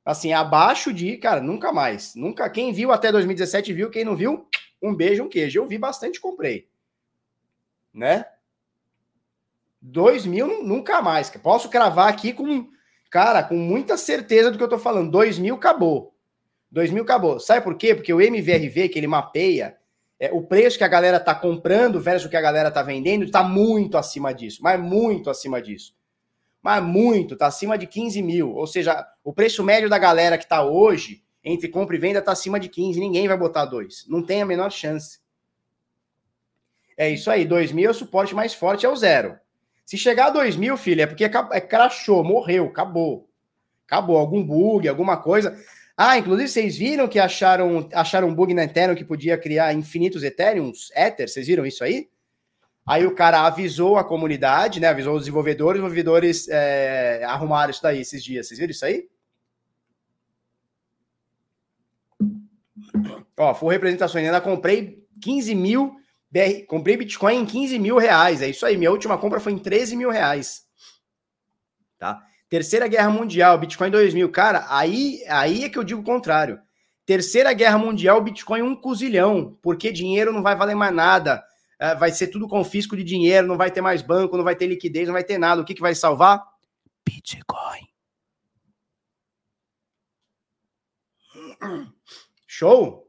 [0.05, 2.15] Assim, abaixo de, cara, nunca mais.
[2.15, 2.49] Nunca.
[2.49, 4.47] Quem viu até 2017 viu, quem não viu,
[4.81, 5.59] um beijo, um queijo.
[5.59, 6.67] Eu vi bastante, comprei.
[7.93, 8.25] Né?
[9.81, 11.29] 2 mil nunca mais.
[11.29, 12.69] Posso cravar aqui com,
[13.09, 15.12] cara, com muita certeza do que eu tô falando.
[15.12, 16.13] 2 mil acabou.
[16.71, 17.39] 2 mil acabou.
[17.39, 17.93] Sabe por quê?
[17.93, 19.77] Porque o MVRV, que ele mapeia,
[20.19, 23.29] é, o preço que a galera tá comprando versus o que a galera tá vendendo,
[23.29, 24.62] tá muito acima disso.
[24.62, 25.93] Mas muito acima disso
[26.62, 28.53] mas muito, tá acima de 15 mil.
[28.53, 32.31] Ou seja, o preço médio da galera que tá hoje, entre compra e venda, tá
[32.31, 32.99] acima de 15.
[32.99, 34.03] Ninguém vai botar dois.
[34.07, 35.19] Não tem a menor chance.
[36.97, 37.45] É isso aí.
[37.45, 39.37] 2 mil é o suporte mais forte, é o zero.
[39.85, 43.29] Se chegar a 2 mil, filho, é porque é crashou, morreu, acabou.
[43.85, 44.17] Acabou.
[44.17, 45.55] Algum bug, alguma coisa.
[45.95, 50.23] Ah, inclusive, vocês viram que acharam, acharam um bug na Ethereum que podia criar infinitos
[50.23, 51.29] Ethereums, Ether?
[51.29, 52.09] Vocês viram isso aí?
[52.83, 54.87] Aí o cara avisou a comunidade, né?
[54.87, 58.47] Avisou os desenvolvedores, os desenvolvedores é, arrumaram isso daí esses dias.
[58.47, 59.07] Vocês viram isso aí?
[63.39, 65.95] Ó, for representações, ainda comprei 15 mil,
[66.30, 68.41] BR, comprei Bitcoin em 15 mil reais.
[68.41, 70.63] É isso aí, minha última compra foi em 13 mil reais.
[71.97, 72.21] Tá?
[72.49, 74.30] Terceira Guerra Mundial, Bitcoin 2000.
[74.32, 76.60] Cara, aí, aí é que eu digo o contrário.
[77.06, 81.43] Terceira Guerra Mundial, Bitcoin um cozilhão, porque dinheiro não vai valer mais nada
[81.80, 84.67] é, vai ser tudo confisco de dinheiro, não vai ter mais banco, não vai ter
[84.67, 85.62] liquidez, não vai ter nada.
[85.62, 86.45] O que, que vai salvar?
[87.08, 87.88] Bitcoin.
[92.45, 93.08] Show?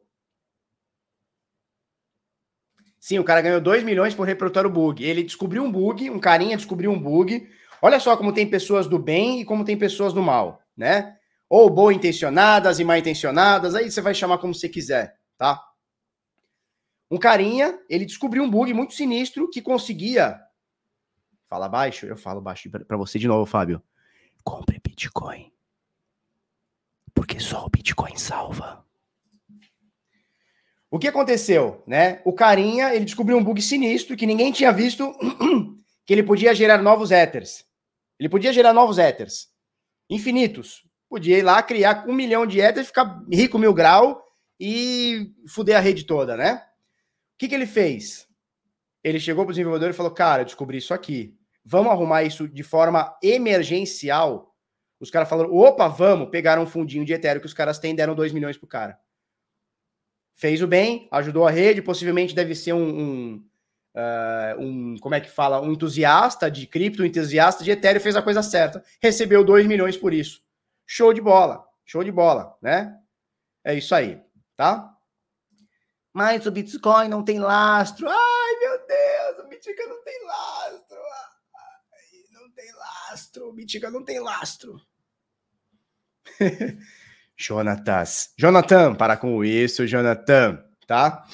[3.11, 5.03] Sim, o cara ganhou 2 milhões por reprodutor o bug.
[5.03, 7.45] Ele descobriu um bug, um carinha descobriu um bug.
[7.83, 11.17] Olha só como tem pessoas do bem e como tem pessoas do mal, né?
[11.49, 15.61] Ou boa intencionadas e mal intencionadas, aí você vai chamar como você quiser, tá?
[17.11, 20.41] Um carinha, ele descobriu um bug muito sinistro que conseguia.
[21.49, 22.07] Fala baixo?
[22.07, 23.83] Eu falo baixo para você de novo, Fábio.
[24.45, 25.53] Compre Bitcoin.
[27.13, 28.85] Porque só o Bitcoin salva.
[30.91, 32.21] O que aconteceu, né?
[32.25, 35.13] O carinha, ele descobriu um bug sinistro que ninguém tinha visto,
[36.05, 37.65] que ele podia gerar novos Ethers.
[38.19, 39.49] Ele podia gerar novos Ethers.
[40.09, 40.83] Infinitos.
[41.09, 44.23] Podia ir lá, criar um milhão de Ethers, ficar rico mil grau
[44.59, 46.63] e fuder a rede toda, né?
[47.41, 48.29] que, que ele fez?
[49.03, 51.35] Ele chegou para o desenvolvedor e falou: Cara, descobri isso aqui.
[51.65, 54.55] Vamos arrumar isso de forma emergencial.
[55.01, 56.29] Os caras falaram: opa, vamos.
[56.29, 58.99] Pegaram um fundinho de Ethereum que os caras têm, deram 2 milhões pro cara.
[60.41, 63.47] Fez o bem, ajudou a rede, possivelmente deve ser um, um,
[63.95, 65.61] uh, um como é que fala?
[65.61, 68.83] Um entusiasta de cripto, um entusiasta de Ethereum, fez a coisa certa.
[69.03, 70.43] Recebeu 2 milhões por isso.
[70.87, 72.99] Show de bola, show de bola, né?
[73.63, 74.19] É isso aí,
[74.57, 74.97] tá?
[76.11, 78.09] Mas o Bitcoin não tem lastro.
[78.09, 80.97] Ai, meu Deus, o Bitcoin não tem lastro.
[80.97, 83.49] Ai, não tem lastro.
[83.51, 84.81] O Bitcoin não tem lastro.
[87.41, 88.35] Jonatas.
[88.37, 91.25] Jonathan, para com isso, Jonathan, tá?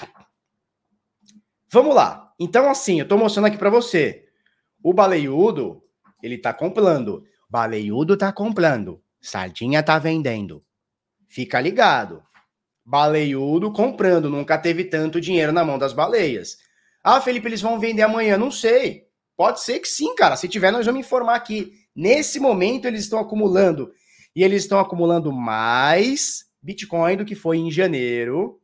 [1.69, 2.33] Vamos lá.
[2.39, 4.29] Então, assim, eu tô mostrando aqui para você.
[4.81, 5.83] O baleiudo,
[6.23, 7.25] ele tá comprando.
[7.51, 9.03] Baleiudo tá comprando.
[9.21, 10.65] Sardinha tá vendendo.
[11.29, 12.23] Fica ligado.
[12.85, 14.31] Baleiudo comprando.
[14.31, 16.59] Nunca teve tanto dinheiro na mão das baleias.
[17.03, 18.39] Ah, Felipe, eles vão vender amanhã.
[18.39, 19.07] Não sei.
[19.37, 20.37] Pode ser que sim, cara.
[20.37, 21.73] Se tiver, nós vamos informar aqui.
[21.95, 23.93] Nesse momento, eles estão acumulando.
[24.37, 28.61] E eles estão acumulando mais Bitcoin do que foi em janeiro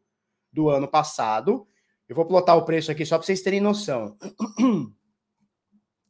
[0.52, 1.66] do ano passado.
[2.06, 4.18] Eu vou plotar o preço aqui só para vocês terem noção.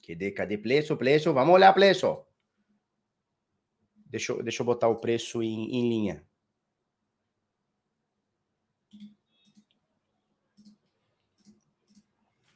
[0.05, 1.33] Cadê, cadê preço, preço?
[1.33, 2.25] Vamos olhar preço.
[4.05, 6.27] Deixa eu, deixa eu botar o preço em, em linha.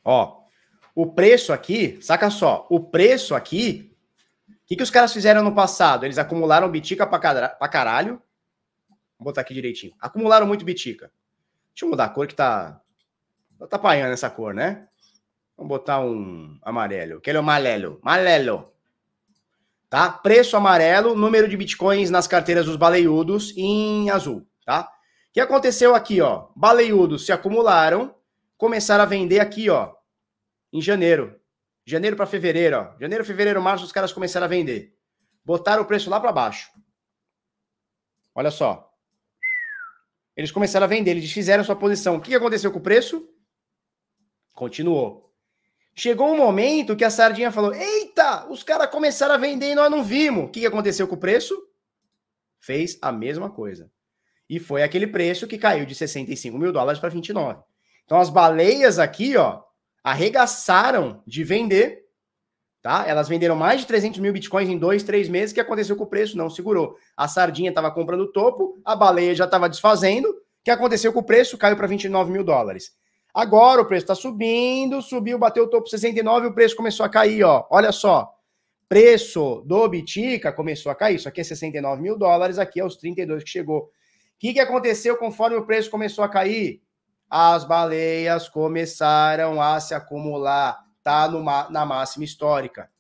[0.05, 0.45] Ó,
[0.93, 3.96] o preço aqui, saca só, o preço aqui,
[4.67, 6.05] que, que os caras fizeram no passado?
[6.05, 8.21] Eles acumularam bitica pra, pra caralho.
[9.19, 9.95] Vou botar aqui direitinho.
[10.01, 11.11] Acumularam muito bitica.
[11.73, 12.81] Deixa eu mudar a cor que tá.
[13.71, 14.89] Tá apanhando essa cor, né?
[15.57, 17.19] Vamos botar um amarelo.
[17.19, 17.99] Aquele é o amarelo.
[18.03, 18.73] Amarelo.
[19.89, 20.11] Tá?
[20.11, 24.83] Preço amarelo, número de bitcoins nas carteiras dos baleiudos em azul, tá?
[25.31, 26.49] O que aconteceu aqui, ó?
[26.57, 28.15] Baleiudos se acumularam,
[28.59, 29.93] começaram a vender aqui, ó,
[30.73, 31.39] em janeiro.
[31.87, 32.99] Janeiro para fevereiro, ó.
[33.01, 34.93] Janeiro, fevereiro, março, os caras começaram a vender.
[35.45, 36.69] Botaram o preço lá para baixo.
[38.35, 38.93] Olha só.
[40.37, 42.17] Eles começaram a vender, eles fizeram sua posição.
[42.17, 43.27] O que aconteceu com o preço?
[44.53, 45.33] Continuou.
[45.95, 49.91] Chegou um momento que a sardinha falou: Eita, os caras começaram a vender e nós
[49.91, 50.45] não vimos.
[50.45, 51.57] O que aconteceu com o preço?
[52.59, 53.91] Fez a mesma coisa.
[54.51, 57.63] E foi aquele preço que caiu de 65 mil dólares para 29.
[58.05, 59.63] Então as baleias aqui, ó,
[60.07, 62.05] arregaçaram de vender,
[62.81, 63.05] tá?
[63.09, 65.51] Elas venderam mais de 300 mil bitcoins em dois, três meses.
[65.51, 66.39] O que aconteceu com o preço?
[66.39, 66.97] Não segurou.
[67.17, 70.29] A sardinha estava comprando o topo, a baleia já estava desfazendo.
[70.29, 71.59] O que aconteceu com o preço?
[71.59, 72.93] Caiu para 29 mil dólares.
[73.35, 77.09] Agora o preço está subindo, subiu, bateu o topo 69 e o preço começou a
[77.09, 77.67] cair, ó.
[77.69, 78.33] Olha só.
[78.89, 81.17] Preço do Bitica começou a cair.
[81.17, 83.81] Isso aqui é 69 mil dólares, aqui é os 32 que chegou.
[83.81, 83.89] O
[84.39, 86.81] que, que aconteceu conforme o preço começou a cair?
[87.29, 92.91] As baleias começaram a se acumular, tá numa, na máxima histórica.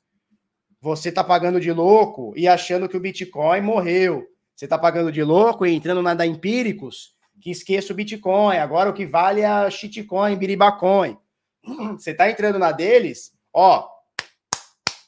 [0.80, 4.26] Você tá pagando de louco e achando que o Bitcoin morreu.
[4.54, 8.56] Você tá pagando de louco e entrando na da Empíricos, que esqueça o Bitcoin.
[8.56, 11.16] Agora o que vale é a shitcoin, biribacoin.
[11.98, 13.88] Você tá entrando na deles, ó,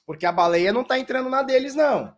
[0.06, 2.16] porque a baleia não tá entrando na deles, não.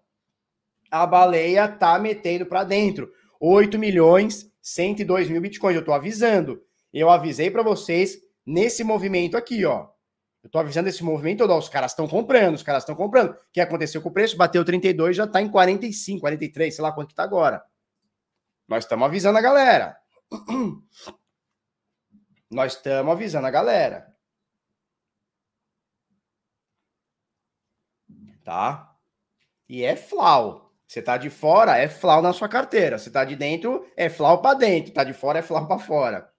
[0.91, 3.13] A baleia tá metendo para dentro.
[3.41, 5.77] 8 milhões, 102 mil bitcoins.
[5.77, 6.63] Eu tô avisando.
[6.93, 9.89] Eu avisei para vocês nesse movimento aqui, ó.
[10.43, 13.33] Eu tô avisando esse movimento, ó, os caras estão comprando, os caras estão comprando.
[13.33, 14.37] O que aconteceu com o preço?
[14.37, 17.63] Bateu 32, já tá em 45, 43, sei lá quanto que tá agora.
[18.67, 19.97] Nós estamos avisando a galera.
[22.51, 24.15] Nós estamos avisando a galera.
[28.43, 28.97] Tá?
[29.69, 30.73] E é flau.
[30.87, 32.99] Você tá de fora, é flau na sua carteira.
[32.99, 34.93] Você tá de dentro, é flau para dentro.
[34.93, 36.30] Tá de fora, é flau para fora.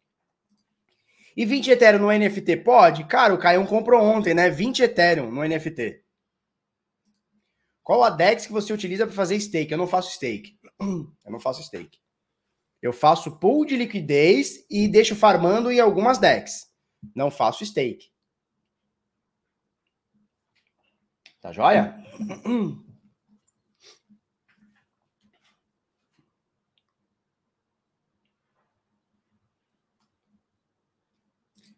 [1.35, 3.05] E 20 Ethereum no NFT pode?
[3.05, 4.49] Cara, o Caio comprou ontem, né?
[4.49, 6.03] 20 Ethereum no NFT.
[7.83, 9.71] Qual a DEX que você utiliza para fazer stake?
[9.71, 10.57] Eu não faço stake.
[10.79, 11.99] Eu não faço stake.
[12.81, 16.67] Eu faço pool de liquidez e deixo farmando em algumas DEX.
[17.15, 18.11] Não faço stake.
[21.41, 21.95] Tá joia?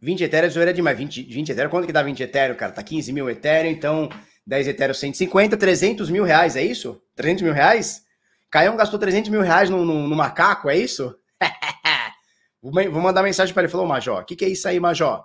[0.04, 0.98] 20 Ethereum zoeira demais.
[0.98, 2.74] 20, 20 Ethereum, quanto que dá 20 Ethereum, cara?
[2.74, 4.10] Tá 15 mil Ethereum, então
[4.46, 7.02] 10 Ethereum 150, 300 mil reais, é isso?
[7.16, 8.04] 300 mil reais?
[8.52, 11.16] Caião gastou 300 mil reais no, no, no macaco, é isso?
[12.62, 13.72] Vou mandar mensagem para ele.
[13.72, 15.24] Falou, Major, o que, que é isso aí, Major?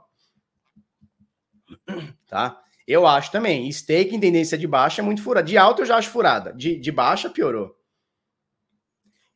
[2.29, 2.61] Tá?
[2.87, 3.73] Eu acho também.
[3.73, 5.47] Stake em tendência de baixa é muito furada.
[5.47, 6.53] De alta eu já acho furada.
[6.53, 7.75] De, de baixa piorou.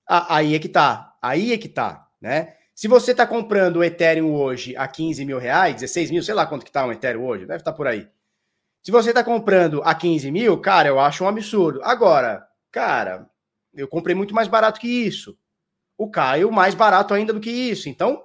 [0.07, 1.15] Ah, aí é que tá.
[1.23, 2.55] Aí é que tá, né?
[2.75, 6.47] Se você está comprando o Ethereum hoje a 15 mil reais, 16 mil, sei lá
[6.47, 8.09] quanto que está um Ethereum hoje, deve estar tá por aí.
[8.83, 11.81] Se você está comprando a 15 mil, cara, eu acho um absurdo.
[11.85, 13.29] Agora, cara,
[13.75, 15.37] eu comprei muito mais barato que isso.
[15.97, 17.89] O Caio mais barato ainda do que isso.
[17.89, 18.25] Então,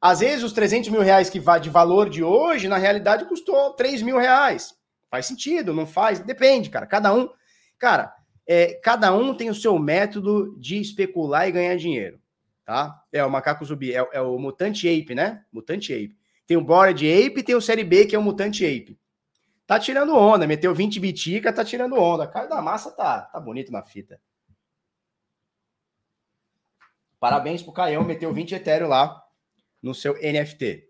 [0.00, 3.74] às vezes os 300 mil reais que vai de valor de hoje, na realidade, custou
[3.74, 4.74] 3 mil reais.
[5.10, 6.18] Faz sentido, não faz?
[6.18, 6.86] Depende, cara.
[6.86, 7.28] Cada um,
[7.78, 8.12] cara,
[8.46, 12.18] é, cada um tem o seu método de especular e ganhar dinheiro
[12.66, 13.00] tá?
[13.12, 15.44] É o macaco zumbi, é, é, o mutante ape, né?
[15.52, 16.18] Mutante ape.
[16.46, 18.98] Tem o Bored Ape e tem o Série B, que é o mutante ape.
[19.66, 22.26] Tá tirando onda, meteu 20 bitica, tá tirando onda.
[22.26, 24.20] Cara da massa tá, tá bonito na fita.
[27.18, 29.22] Parabéns pro Caião, meteu 20 Ethereum lá
[29.82, 30.88] no seu NFT.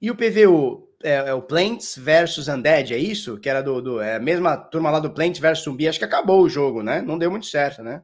[0.00, 3.38] E o PVU, é, é, o Plants versus Undead, é isso?
[3.38, 6.04] Que era do, do é a mesma turma lá do Plants versus Zumbi, acho que
[6.04, 7.02] acabou o jogo, né?
[7.02, 8.02] Não deu muito certo, né?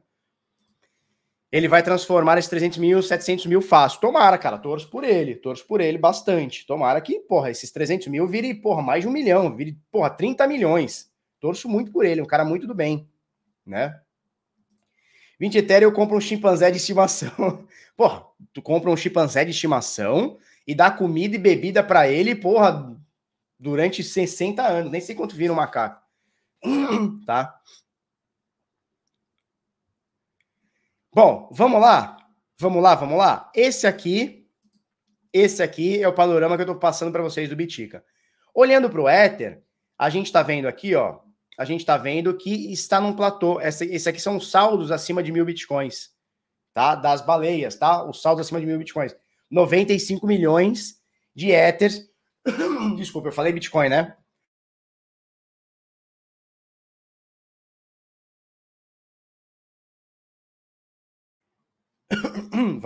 [1.55, 4.01] Ele vai transformar esses 300 mil, 700 mil fácil.
[4.01, 6.67] Tomara, cara, torço por ele, torço por ele bastante.
[6.67, 10.45] Tomara que, porra, esses 300 mil vire, porra, mais de um milhão, vire, porra, 30
[10.49, 11.09] milhões.
[11.39, 13.07] Torço muito por ele, um cara muito do bem,
[13.65, 13.97] né?
[15.39, 17.65] 20 Ethereum eu compro um chimpanzé de estimação.
[17.95, 20.37] Porra, tu compra um chimpanzé de estimação
[20.67, 22.93] e dá comida e bebida para ele, porra,
[23.57, 24.91] durante 60 anos.
[24.91, 26.01] Nem sei quanto vira um macaco.
[27.25, 27.57] tá?
[31.15, 32.17] Bom, vamos lá?
[32.59, 33.49] Vamos lá, vamos lá?
[33.55, 34.49] Esse aqui,
[35.31, 38.03] esse aqui é o panorama que eu tô passando para vocês do Bitica.
[38.53, 39.63] Olhando para o Ether,
[39.97, 41.21] a gente está vendo aqui, ó,
[41.57, 43.61] a gente está vendo que está num platô.
[43.61, 46.09] Esse, esse aqui são saldos acima de mil bitcoins,
[46.73, 46.95] tá?
[46.95, 48.03] Das baleias, tá?
[48.03, 49.15] Os saldos acima de mil bitcoins.
[49.49, 50.95] 95 milhões
[51.33, 52.09] de Ethers.
[52.97, 54.17] Desculpa, eu falei Bitcoin, né?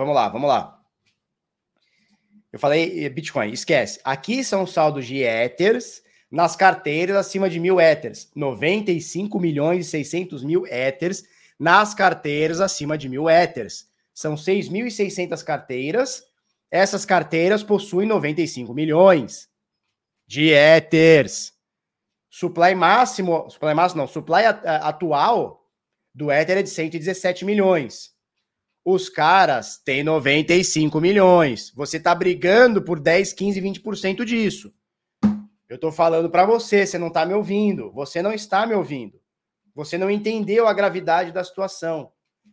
[0.00, 0.80] Vamos lá, vamos lá.
[2.50, 4.00] Eu falei Bitcoin, esquece.
[4.02, 8.30] Aqui são saldos de Ethers nas carteiras acima de mil Ethers.
[8.34, 11.24] 95 milhões e 600 mil Ethers
[11.58, 13.88] nas carteiras acima de mil Ethers.
[14.14, 16.24] São 6.600 carteiras.
[16.70, 19.50] Essas carteiras possuem 95 milhões
[20.26, 21.52] de Ethers.
[22.30, 25.60] Supply máximo, supply máximo não, supply atual
[26.14, 28.14] do Ether é de 117 milhões.
[28.84, 31.70] Os caras têm 95 milhões.
[31.74, 34.72] Você está brigando por 10, 15, 20% disso.
[35.68, 37.92] Eu estou falando para você, você não está me ouvindo.
[37.92, 39.20] Você não está me ouvindo.
[39.74, 42.10] Você não entendeu a gravidade da situação.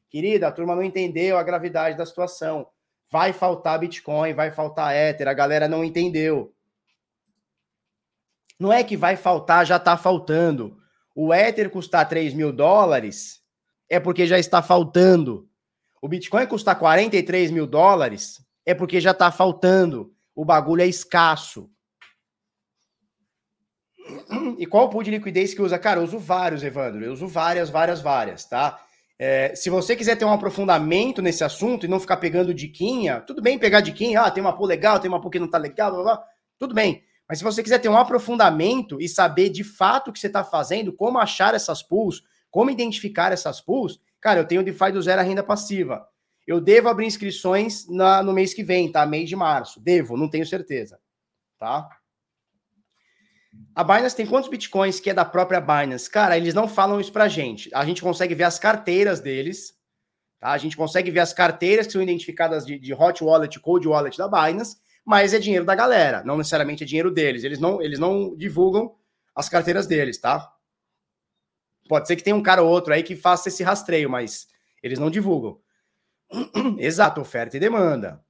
[0.09, 2.67] Querida, a turma não entendeu a gravidade da situação.
[3.09, 5.27] Vai faltar Bitcoin, vai faltar Ether.
[5.27, 6.53] A galera não entendeu.
[8.59, 10.77] Não é que vai faltar, já está faltando.
[11.15, 13.41] O Ether custar 3 mil dólares
[13.89, 15.46] é porque já está faltando.
[16.08, 20.13] O Bitcoin custar 43 mil dólares é porque já está faltando.
[20.34, 21.70] O bagulho é escasso.
[24.58, 25.78] E qual o pool de liquidez que usa?
[25.78, 27.04] Cara, eu uso vários, Evandro.
[27.04, 28.80] Eu uso várias, várias, várias, tá?
[29.20, 33.41] É, se você quiser ter um aprofundamento nesse assunto e não ficar pegando diquinha, tudo
[33.41, 35.91] bem pegar diquinha, ah, tem uma pool legal, tem uma pool que não tá legal,
[35.91, 36.24] blá, blá,
[36.58, 37.04] tudo bem.
[37.28, 40.46] Mas se você quiser ter um aprofundamento e saber de fato o que você está
[40.46, 45.21] fazendo, como achar essas pools, como identificar essas pools, cara, eu tenho DeFi do zero
[45.21, 46.08] a renda passiva.
[46.45, 49.06] Eu devo abrir inscrições na, no mês que vem, tá?
[49.06, 49.82] Mês de março.
[49.82, 50.97] Devo, não tenho certeza.
[51.60, 51.89] Tá?
[53.75, 56.10] A Binance tem quantos bitcoins que é da própria Binance?
[56.10, 57.69] Cara, eles não falam isso pra gente.
[57.73, 59.73] A gente consegue ver as carteiras deles,
[60.39, 60.51] tá?
[60.51, 64.17] A gente consegue ver as carteiras que são identificadas de, de hot wallet, cold wallet
[64.17, 67.43] da Binance, mas é dinheiro da galera, não necessariamente é dinheiro deles.
[67.43, 68.95] Eles não, eles não divulgam
[69.36, 70.51] as carteiras deles, tá?
[71.88, 74.47] Pode ser que tenha um cara ou outro aí que faça esse rastreio, mas
[74.82, 75.60] eles não divulgam.
[76.78, 78.21] Exato, oferta e demanda,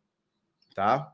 [0.76, 1.12] tá?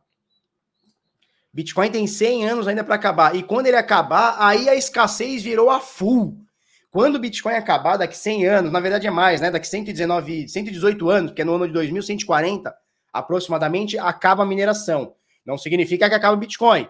[1.53, 3.35] Bitcoin tem 100 anos ainda para acabar.
[3.35, 6.43] E quando ele acabar, aí a escassez virou a full.
[6.89, 9.51] Quando o Bitcoin acabar, daqui 100 anos, na verdade é mais, né?
[9.51, 12.75] Daqui 119, 118 anos, que é no ano de 2140,
[13.11, 15.15] aproximadamente, acaba a mineração.
[15.45, 16.87] Não significa que acaba o Bitcoin.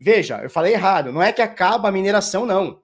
[0.00, 1.12] Veja, eu falei errado.
[1.12, 2.82] Não é que acaba a mineração, não.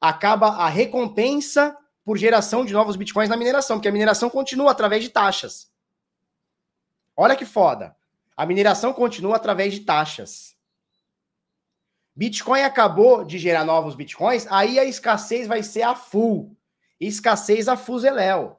[0.00, 5.02] Acaba a recompensa por geração de novos Bitcoins na mineração, porque a mineração continua através
[5.02, 5.70] de taxas.
[7.16, 7.96] Olha que foda.
[8.36, 10.56] A mineração continua através de taxas.
[12.18, 16.56] Bitcoin acabou de gerar novos bitcoins, aí a escassez vai ser a full.
[16.98, 18.58] Escassez a fuzeléu.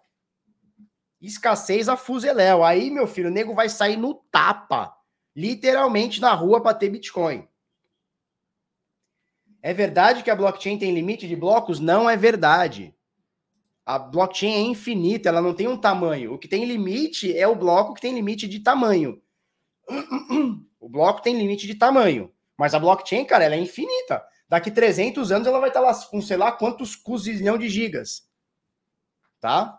[1.20, 2.64] Escassez a fuzeléu.
[2.64, 4.96] Aí, meu filho, o nego vai sair no tapa,
[5.36, 7.46] literalmente na rua para ter bitcoin.
[9.62, 11.80] É verdade que a blockchain tem limite de blocos?
[11.80, 12.96] Não é verdade.
[13.86, 16.34] A blockchain é infinita, ela não tem um tamanho.
[16.34, 19.22] O que tem limite é o bloco que tem limite de tamanho.
[20.82, 24.26] O bloco tem limite de tamanho, mas a blockchain, cara, ela é infinita.
[24.48, 28.24] Daqui 300 anos ela vai estar lá com sei lá quantos cuzilhão de gigas.
[29.42, 29.78] Tá?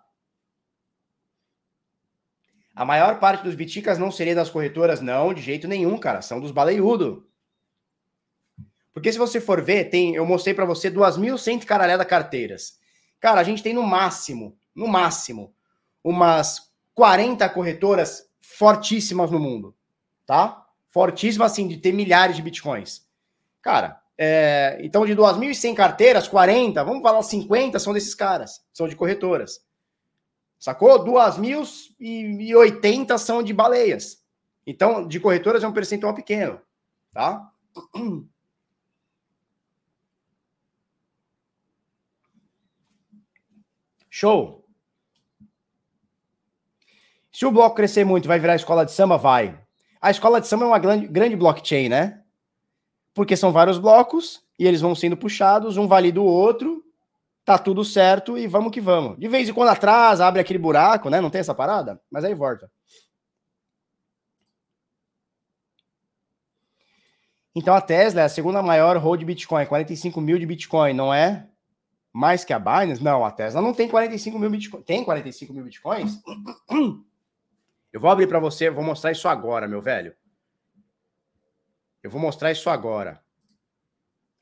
[2.76, 5.00] A maior parte dos biticas não seria das corretoras?
[5.00, 6.22] Não, de jeito nenhum, cara.
[6.22, 7.29] São dos baleiudo.
[8.92, 12.78] Porque se você for ver, tem, eu mostrei para você 2.100 caralhada carteiras.
[13.20, 15.54] Cara, a gente tem no máximo, no máximo,
[16.02, 19.74] umas 40 corretoras fortíssimas no mundo
[20.30, 20.64] tá?
[20.86, 23.04] Fortíssima, assim, de ter milhares de bitcoins.
[23.60, 28.94] Cara, é, então de 2.100 carteiras, 40, vamos falar 50 são desses caras, são de
[28.94, 29.60] corretoras.
[30.56, 31.04] Sacou?
[31.04, 34.22] 2.080 são de baleias.
[34.64, 36.60] Então, de corretoras é um percentual pequeno,
[37.12, 37.50] tá?
[44.20, 44.62] Show.
[47.32, 49.16] Se o bloco crescer muito, vai virar escola de samba?
[49.16, 49.58] Vai.
[49.98, 52.22] A escola de samba é uma grande, grande blockchain, né?
[53.14, 56.84] Porque são vários blocos e eles vão sendo puxados, um valida o outro,
[57.46, 59.18] tá tudo certo e vamos que vamos.
[59.18, 61.18] De vez em quando atrasa, abre aquele buraco, né?
[61.18, 61.98] Não tem essa parada?
[62.10, 62.70] Mas aí volta.
[67.54, 71.12] Então a Tesla é a segunda maior hold de Bitcoin, 45 mil de Bitcoin, não
[71.12, 71.48] é?
[72.12, 73.02] Mais que a Binance?
[73.02, 74.84] Não, a Tesla não tem 45 mil Bitcoins.
[74.84, 76.20] Tem 45 mil Bitcoins?
[77.92, 80.14] Eu vou abrir para você, vou mostrar isso agora, meu velho.
[82.02, 83.20] Eu vou mostrar isso agora.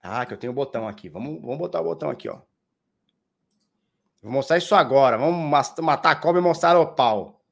[0.02, 1.08] Ah, que eu tenho o botão aqui.
[1.08, 2.40] Vamos, vamos botar o botão aqui, ó.
[4.22, 5.16] Vou mostrar isso agora.
[5.16, 5.50] Vamos
[5.80, 7.42] matar a cobra e mostrar o pau.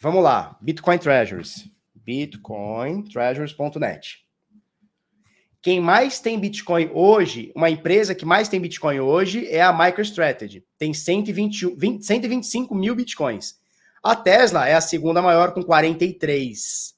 [0.00, 0.56] Vamos lá.
[0.60, 1.68] Bitcoin Treasures.
[1.94, 4.27] BitcoinTreasures.net.
[5.60, 10.64] Quem mais tem Bitcoin hoje, uma empresa que mais tem Bitcoin hoje é a MicroStrategy.
[10.78, 13.58] Tem 120, 20, 125 mil Bitcoins.
[14.02, 16.94] A Tesla é a segunda maior com 43.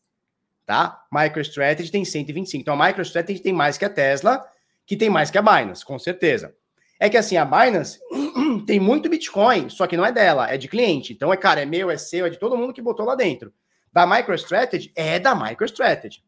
[0.66, 1.02] Tá?
[1.10, 2.60] MicroStrategy tem 125.
[2.60, 4.46] Então a MicroStrategy tem mais que a Tesla,
[4.86, 6.54] que tem mais que a Binance, com certeza.
[6.98, 7.98] É que assim, a Binance
[8.66, 11.14] tem muito Bitcoin, só que não é dela, é de cliente.
[11.14, 13.50] Então é, cara, é meu, é seu, é de todo mundo que botou lá dentro.
[13.90, 16.22] Da MicroStrategy é da MicroStrategy.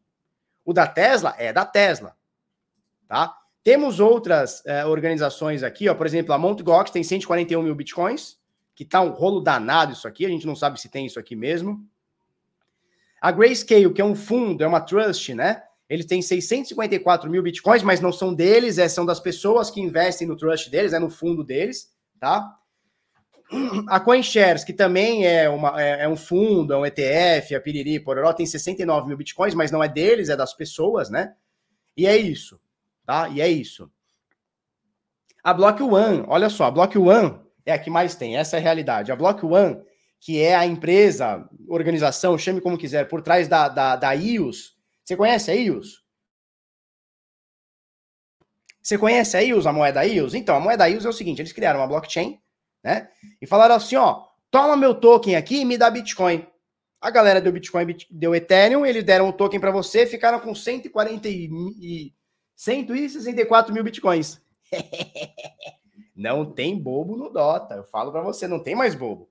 [0.65, 2.15] O da Tesla é da Tesla.
[3.13, 3.31] Tá?
[3.63, 6.63] Temos outras é, organizações aqui, ó, por exemplo, a Mt.
[6.91, 8.39] Tem 141 mil bitcoins,
[8.73, 11.35] que tá um rolo danado isso aqui, a gente não sabe se tem isso aqui
[11.35, 11.87] mesmo.
[13.21, 15.61] A Grayscale, que é um fundo, é uma trust, né?
[15.87, 20.27] Eles têm 654 mil bitcoins, mas não são deles, é, são das pessoas que investem
[20.27, 22.51] no trust deles, é no fundo deles, tá?
[23.89, 27.99] A CoinShares, que também é, uma, é, é, um fundo, é um ETF, a Piriri,
[27.99, 31.35] Pororó, tem 69 mil bitcoins, mas não é deles, é das pessoas, né?
[31.95, 32.59] E é isso
[33.05, 33.29] tá?
[33.29, 33.91] E é isso.
[35.43, 38.59] A Block One, olha só, a Block One é a que mais tem, essa é
[38.59, 39.11] a realidade.
[39.11, 39.81] A Block One,
[40.19, 44.77] que é a empresa, organização, chame como quiser, por trás da, da, da IOS.
[45.03, 46.01] Você conhece a IOS?
[48.81, 50.33] Você conhece a IOS, a moeda IOS?
[50.33, 52.39] Então, a moeda IOS é o seguinte, eles criaram uma blockchain,
[52.81, 53.09] né?
[53.41, 56.45] E falaram assim, ó, toma meu token aqui e me dá Bitcoin.
[57.01, 61.27] A galera deu Bitcoin, deu Ethereum, eles deram o token para você, ficaram com 140
[61.27, 62.13] e
[62.55, 64.41] 164 mil bitcoins.
[66.15, 67.75] não tem bobo no Dota.
[67.75, 69.29] Eu falo para você, não tem mais bobo.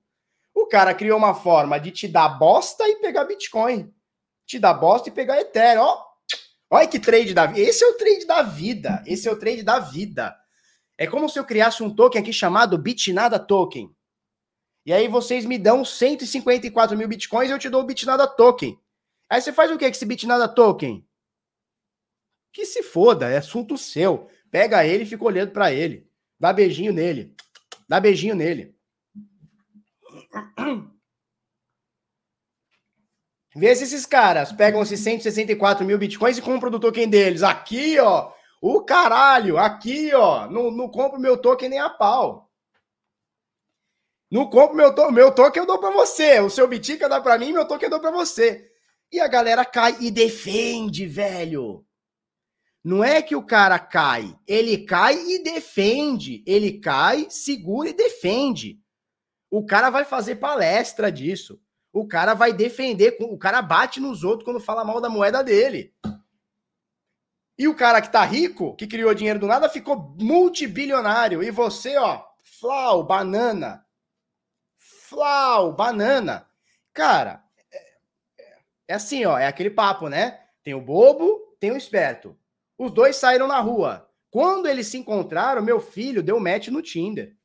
[0.53, 3.91] O cara criou uma forma de te dar bosta e pegar Bitcoin.
[4.45, 5.97] Te dar bosta e pegar Ethereum.
[6.69, 7.59] Olha que trade da vida.
[7.59, 9.03] Esse é o trade da vida.
[9.05, 10.35] Esse é o trade da vida.
[10.97, 13.89] É como se eu criasse um token aqui chamado Bitnada Token.
[14.85, 18.77] E aí vocês me dão 154 mil bitcoins e eu te dou o Bitnada Token.
[19.29, 21.07] Aí você faz o que com esse Bitnada Token?
[22.53, 24.29] Que se foda, é assunto seu.
[24.51, 26.07] Pega ele e fica olhando para ele.
[26.39, 27.35] Dá beijinho nele.
[27.89, 28.75] Dá beijinho nele.
[33.55, 37.41] Vê se esses caras pegam esses 164 mil bitcoins e compram do token deles.
[37.41, 38.31] Aqui, ó.
[38.61, 40.47] O caralho, aqui, ó.
[40.47, 42.51] Não, não compro meu token nem a pau.
[44.31, 45.13] Não compro meu token.
[45.13, 46.39] Meu token eu dou pra você.
[46.39, 48.69] O seu bitica dá pra mim, meu token eu dou pra você.
[49.11, 51.85] E a galera cai e defende, velho.
[52.83, 56.43] Não é que o cara cai, ele cai e defende.
[56.45, 58.77] Ele cai, segura e defende.
[59.49, 61.61] O cara vai fazer palestra disso.
[61.93, 65.93] O cara vai defender, o cara bate nos outros quando fala mal da moeda dele.
[67.57, 71.43] E o cara que tá rico, que criou dinheiro do nada, ficou multibilionário.
[71.43, 73.85] E você, ó, flau, banana.
[74.77, 76.47] Flau, banana.
[76.91, 78.57] Cara, é,
[78.87, 80.39] é assim, ó, é aquele papo, né?
[80.63, 82.35] Tem o bobo, tem o esperto.
[82.77, 84.09] Os dois saíram na rua.
[84.29, 87.35] Quando eles se encontraram, meu filho deu match no Tinder.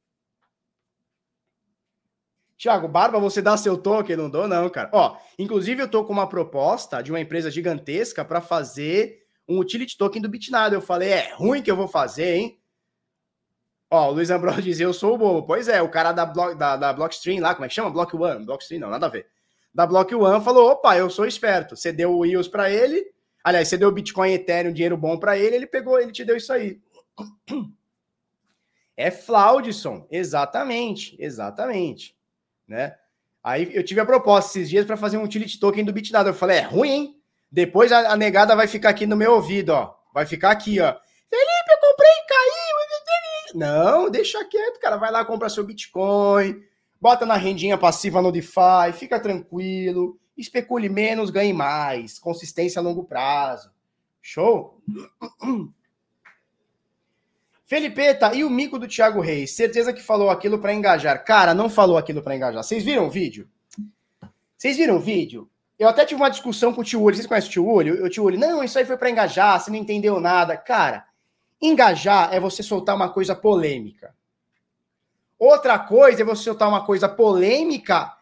[2.56, 4.16] Tiago, Barba, você dá seu token?
[4.16, 4.90] Não dou, não, cara.
[4.92, 9.96] Ó, inclusive eu tô com uma proposta de uma empresa gigantesca para fazer um utility
[9.96, 10.74] token do Bitnado.
[10.74, 12.60] Eu falei, é ruim que eu vou fazer, hein?
[13.90, 15.46] Ó, o Luiz Ambrosio dizia, eu sou o bobo.
[15.46, 17.90] Pois é, o cara da, block, da, da Blockstream lá, como é que chama?
[17.90, 18.44] Block One.
[18.44, 19.26] Blockstream não, nada a ver.
[19.72, 21.76] Da Block One falou, opa, eu sou esperto.
[21.76, 23.06] Você deu o EOS para ele,
[23.42, 26.52] Aliás, você deu Bitcoin Ethereum, dinheiro bom para ele, ele pegou, ele te deu isso
[26.52, 26.80] aí.
[28.96, 32.16] É Flaudson, exatamente, exatamente,
[32.66, 32.96] né?
[33.42, 36.28] Aí eu tive a proposta esses dias para fazer um utility token do Bitdado.
[36.28, 37.20] Eu falei, é ruim, hein?
[37.50, 39.94] Depois a, a, negada vai ficar aqui no meu ouvido, ó.
[40.12, 40.92] Vai ficar aqui, ó.
[41.30, 42.78] Felipe, eu comprei caiu.
[43.54, 44.96] Não, deixa quieto, cara.
[44.96, 46.62] Vai lá comprar seu Bitcoin,
[47.00, 53.04] bota na rendinha passiva no DeFi, fica tranquilo, especule menos, ganhe mais, consistência a longo
[53.04, 53.70] prazo.
[54.22, 54.80] Show?
[57.66, 59.50] Felipeta, e o mico do Thiago Reis?
[59.50, 61.22] Certeza que falou aquilo para engajar.
[61.24, 62.62] Cara, não falou aquilo para engajar.
[62.62, 63.48] Vocês viram o vídeo?
[64.56, 65.50] Vocês viram o vídeo?
[65.78, 67.16] Eu até tive uma discussão com o tio Uli.
[67.16, 67.90] Vocês conhecem o tio Uli?
[67.90, 70.56] O tio Uli, não, isso aí foi para engajar, você não entendeu nada.
[70.56, 71.06] Cara,
[71.60, 74.14] engajar é você soltar uma coisa polêmica.
[75.38, 78.17] Outra coisa é você soltar uma coisa polêmica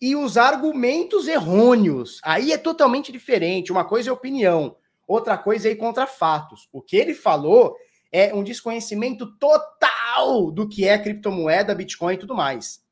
[0.00, 2.20] e usar argumentos errôneos.
[2.22, 3.72] Aí é totalmente diferente.
[3.72, 4.76] Uma coisa é opinião,
[5.06, 6.68] outra coisa é ir contra fatos.
[6.72, 7.76] O que ele falou
[8.12, 12.84] é um desconhecimento total do que é criptomoeda, Bitcoin e tudo mais.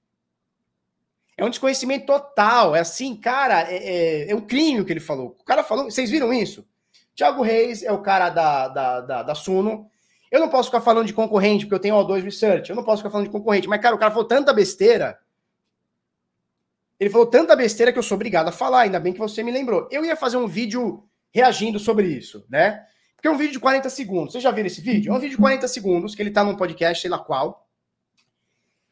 [1.37, 2.77] É um desconhecimento total.
[2.77, 5.37] É assim, cara, é, é, é um crime o que ele falou.
[5.41, 5.85] O cara falou.
[5.85, 6.67] Vocês viram isso?
[7.15, 9.89] Tiago Reis é o cara da, da, da, da, Suno.
[10.31, 12.71] Eu não posso ficar falando de concorrente, porque eu tenho O2 Research.
[12.71, 13.69] Eu não posso ficar falando de concorrente.
[13.69, 15.19] Mas, cara, o cara falou tanta besteira.
[16.99, 18.83] Ele falou tanta besteira que eu sou obrigado a falar.
[18.83, 19.89] Ainda bem que você me lembrou.
[19.91, 22.85] Eu ia fazer um vídeo reagindo sobre isso, né?
[23.17, 24.33] Porque é um vídeo de 40 segundos.
[24.33, 25.13] Vocês já viram esse vídeo?
[25.13, 27.67] É um vídeo de 40 segundos, que ele tá num podcast, sei lá qual.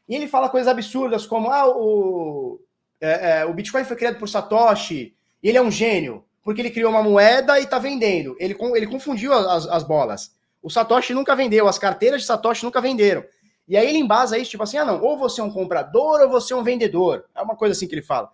[0.07, 2.59] E ele fala coisas absurdas como: ah, o,
[2.99, 6.89] é, é, o Bitcoin foi criado por Satoshi, ele é um gênio, porque ele criou
[6.91, 8.35] uma moeda e tá vendendo.
[8.39, 10.35] Ele, ele confundiu as, as bolas.
[10.61, 13.23] O Satoshi nunca vendeu, as carteiras de Satoshi nunca venderam.
[13.67, 16.29] E aí ele embasa isso, tipo assim: ah, não, ou você é um comprador ou
[16.29, 17.25] você é um vendedor.
[17.33, 18.31] É uma coisa assim que ele fala.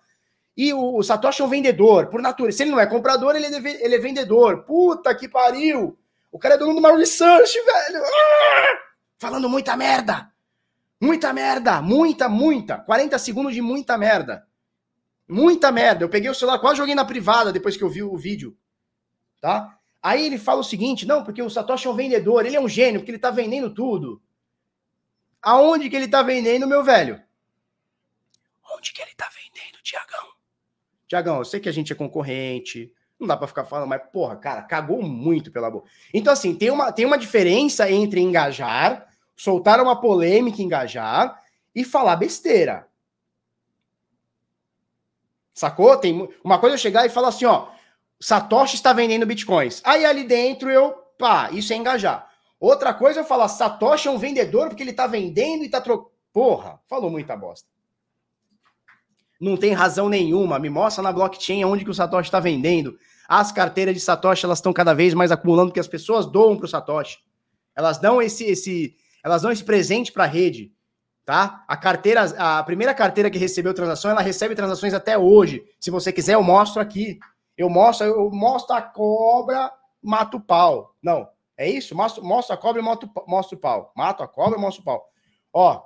[0.57, 2.57] E o, o Satoshi é um vendedor, por natureza.
[2.57, 4.63] Se ele não é comprador, ele é, ele é vendedor.
[4.63, 5.97] Puta que pariu!
[6.31, 8.03] O cara é dono do uma research, velho!
[8.03, 8.77] Ah!
[9.17, 10.31] Falando muita merda!
[10.99, 11.81] Muita merda!
[11.81, 12.77] Muita, muita!
[12.77, 14.45] 40 segundos de muita merda.
[15.27, 16.03] Muita merda.
[16.03, 18.57] Eu peguei o celular, quase joguei na privada depois que eu vi o vídeo.
[19.39, 19.77] Tá?
[20.01, 22.67] Aí ele fala o seguinte: não, porque o Satoshi é um vendedor, ele é um
[22.67, 24.21] gênio, porque ele tá vendendo tudo.
[25.41, 27.21] Aonde que ele tá vendendo, meu velho?
[28.75, 30.29] Onde que ele tá vendendo, Tiagão?
[31.07, 34.35] Tiagão, eu sei que a gente é concorrente, não dá para ficar falando, mas, porra,
[34.37, 35.89] cara, cagou muito pela boca.
[36.13, 41.41] Então, assim, tem uma, tem uma diferença entre engajar, soltar uma polêmica, engajar
[41.73, 42.87] e falar besteira.
[45.53, 45.97] Sacou?
[45.97, 47.67] Tem uma coisa é eu chegar e falar assim, ó,
[48.19, 49.81] Satoshi está vendendo bitcoins.
[49.83, 52.28] Aí ali dentro eu, pá, isso é engajar.
[52.59, 56.11] Outra coisa é falar, Satoshi é um vendedor porque ele tá vendendo e tá trocando.
[56.31, 57.67] Porra, falou muita bosta
[59.39, 60.59] não tem razão nenhuma.
[60.59, 62.97] Me mostra na blockchain onde que o Satoshi está vendendo.
[63.27, 66.65] As carteiras de Satoshi elas estão cada vez mais acumulando porque as pessoas doam para
[66.65, 67.19] o Satoshi.
[67.75, 70.73] Elas dão esse, esse, elas dão esse presente para a rede,
[71.25, 71.63] tá?
[71.67, 75.63] A carteira, a primeira carteira que recebeu transação, ela recebe transações até hoje.
[75.79, 77.19] Se você quiser, eu mostro aqui.
[77.57, 80.95] Eu mostro, eu mostro a cobra, mato o pau.
[81.01, 81.27] Não,
[81.59, 81.93] é isso?
[81.93, 82.85] Mostro, mostro a cobra e
[83.27, 83.91] mostro o pau.
[83.93, 85.11] Mato a cobra e mostro o pau.
[85.51, 85.83] Ó,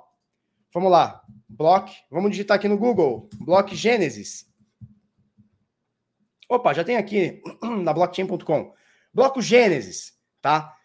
[0.72, 1.20] vamos lá.
[1.48, 4.48] Block, vamos digitar aqui no Google, Block Gênesis.
[6.48, 7.42] Opa, já tem aqui
[7.82, 8.72] na blockchain.com.
[9.12, 10.76] Bloco Gênesis, tá?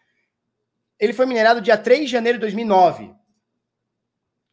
[1.00, 3.14] Ele foi minerado dia 3 de janeiro de 2009.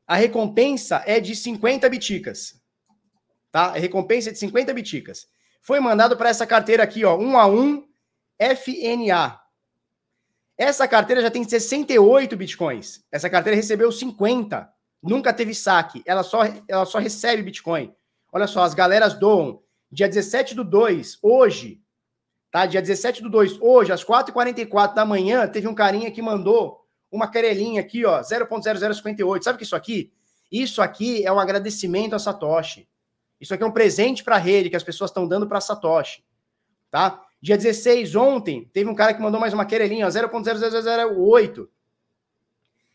[0.06, 2.62] A recompensa é de 50 biticas.
[3.50, 3.68] Tá?
[3.68, 5.26] A recompensa é de 50 biticas.
[5.62, 7.88] Foi mandado para essa carteira aqui, ó, 1 a 1
[8.38, 9.45] FNA.
[10.58, 13.04] Essa carteira já tem 68 bitcoins.
[13.12, 14.74] Essa carteira recebeu 50
[15.06, 17.94] nunca teve saque, ela só, ela só recebe Bitcoin.
[18.32, 19.62] Olha só, as galeras doam.
[19.90, 21.80] Dia 17 do 2, hoje,
[22.50, 22.66] tá?
[22.66, 27.30] Dia 17 do 2, hoje, às 4h44 da manhã, teve um carinha que mandou uma
[27.30, 29.42] querelinha aqui, ó, 0.0058.
[29.42, 30.12] Sabe o que é isso aqui?
[30.50, 32.88] Isso aqui é um agradecimento a Satoshi.
[33.40, 36.24] Isso aqui é um presente para a rede que as pessoas estão dando para Satoshi,
[36.90, 37.22] tá?
[37.40, 41.68] Dia 16, ontem, teve um cara que mandou mais uma querelinha, 0.0008.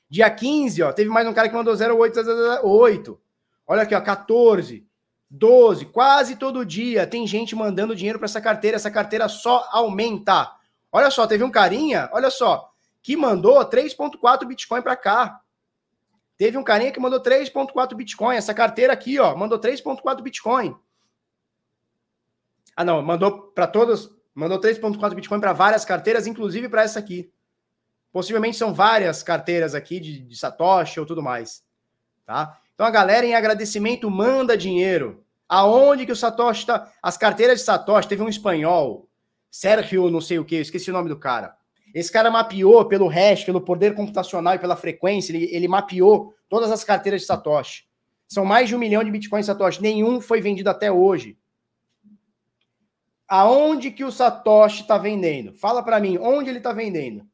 [0.09, 3.21] Dia 15, ó, teve mais um cara que mandou 0808.
[3.65, 4.85] Olha aqui, ó, 14,
[5.29, 8.75] 12, quase todo dia tem gente mandando dinheiro para essa carteira.
[8.75, 10.51] Essa carteira só aumenta.
[10.91, 12.69] Olha só, teve um carinha, olha só,
[13.01, 15.39] que mandou 3.4 Bitcoin para cá.
[16.37, 18.35] Teve um carinha que mandou 3.4 Bitcoin.
[18.35, 20.75] Essa carteira aqui, ó, mandou 3.4 Bitcoin.
[22.75, 27.31] Ah, não, mandou para todas, mandou 3.4 Bitcoin para várias carteiras, inclusive para essa aqui.
[28.11, 31.63] Possivelmente são várias carteiras aqui de, de Satoshi ou tudo mais,
[32.25, 32.59] tá?
[32.73, 35.23] Então a galera em agradecimento manda dinheiro.
[35.47, 36.91] Aonde que o Satoshi está?
[37.01, 39.07] As carteiras de Satoshi, teve um espanhol,
[39.49, 41.55] Sergio não sei o que, esqueci o nome do cara.
[41.93, 46.71] Esse cara mapeou pelo hash, pelo poder computacional e pela frequência, ele, ele mapeou todas
[46.71, 47.83] as carteiras de Satoshi.
[48.27, 49.81] São mais de um milhão de bitcoins Satoshi.
[49.81, 51.37] Nenhum foi vendido até hoje.
[53.33, 55.53] Aonde que o Satoshi está vendendo?
[55.53, 57.25] Fala para mim, onde ele está vendendo?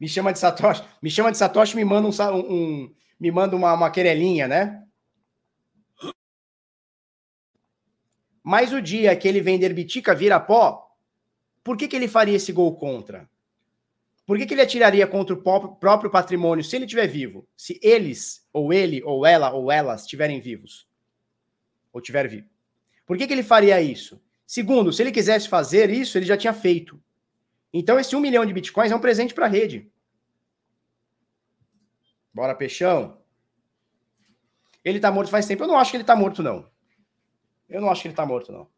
[0.00, 0.82] Me chama de Satoshi.
[1.02, 4.86] Me chama de Satoshi, me manda um, um me manda uma, uma querelinha, né?
[8.42, 10.96] Mas o dia que ele vender Bitica vira pó,
[11.62, 13.28] por que, que ele faria esse gol contra?
[14.24, 15.42] Por que, que ele atiraria contra o
[15.76, 17.46] próprio patrimônio se ele estiver vivo?
[17.54, 20.88] Se eles, ou ele, ou ela, ou elas estiverem vivos?
[21.94, 22.50] Ou tiver vivo?
[23.06, 24.20] Por que, que ele faria isso?
[24.44, 27.00] Segundo, se ele quisesse fazer isso, ele já tinha feito.
[27.72, 29.90] Então, esse um milhão de bitcoins é um presente para a rede.
[32.32, 33.22] Bora, Peixão.
[34.84, 35.62] Ele tá morto faz tempo.
[35.62, 36.68] Eu não acho que ele tá morto, não.
[37.68, 38.68] Eu não acho que ele tá morto, não.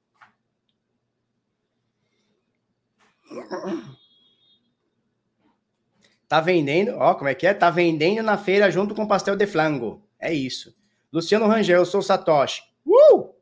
[6.29, 7.55] Tá vendendo, ó, como é que é?
[7.55, 10.07] Tá vendendo na feira junto com pastel de flango.
[10.19, 10.77] É isso.
[11.13, 12.63] Luciano Rangel, eu sou Satoshi.
[12.87, 13.35] Uh!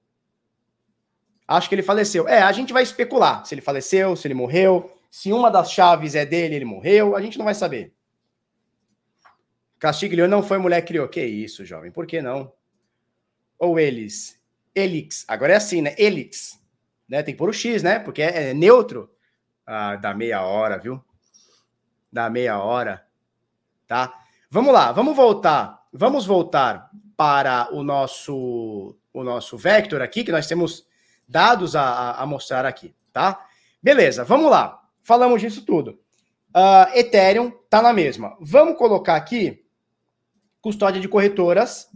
[1.47, 2.26] Acho que ele faleceu.
[2.26, 6.14] É, a gente vai especular se ele faleceu, se ele morreu, se uma das chaves
[6.14, 7.95] é dele, ele morreu, a gente não vai saber.
[9.78, 11.07] Castiglione não foi mulher que criou.
[11.09, 12.53] Que isso, jovem, por que não?
[13.59, 14.40] Ou eles?
[14.74, 15.24] Elix.
[15.28, 15.95] Agora é assim, né?
[15.99, 16.59] Elix.
[17.09, 17.22] Né?
[17.22, 17.99] Tem que pôr o X, né?
[17.99, 19.11] Porque é, é neutro.
[19.66, 21.05] Ah, dá meia hora, viu?
[22.11, 23.07] Dá meia hora.
[23.86, 24.14] Tá?
[24.51, 25.86] Vamos lá, vamos voltar.
[25.92, 30.84] Vamos voltar para o nosso o nosso vector aqui, que nós temos
[31.26, 33.46] dados a, a mostrar aqui, tá?
[33.82, 34.82] Beleza, vamos lá.
[35.02, 36.00] Falamos disso tudo.
[36.54, 38.36] Uh, Ethereum tá na mesma.
[38.40, 39.64] Vamos colocar aqui
[40.60, 41.88] custódia de corretoras.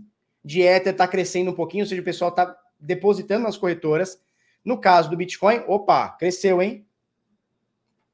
[0.44, 4.20] De Ether tá crescendo um pouquinho, ou seja, o pessoal tá depositando nas corretoras.
[4.64, 6.86] No caso do Bitcoin, opa, cresceu, hein?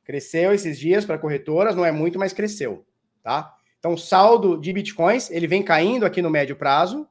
[0.04, 2.84] Cresceu esses dias para corretoras, não é muito, mas cresceu,
[3.22, 3.54] tá?
[3.78, 7.06] Então, saldo de Bitcoins, ele vem caindo aqui no médio prazo.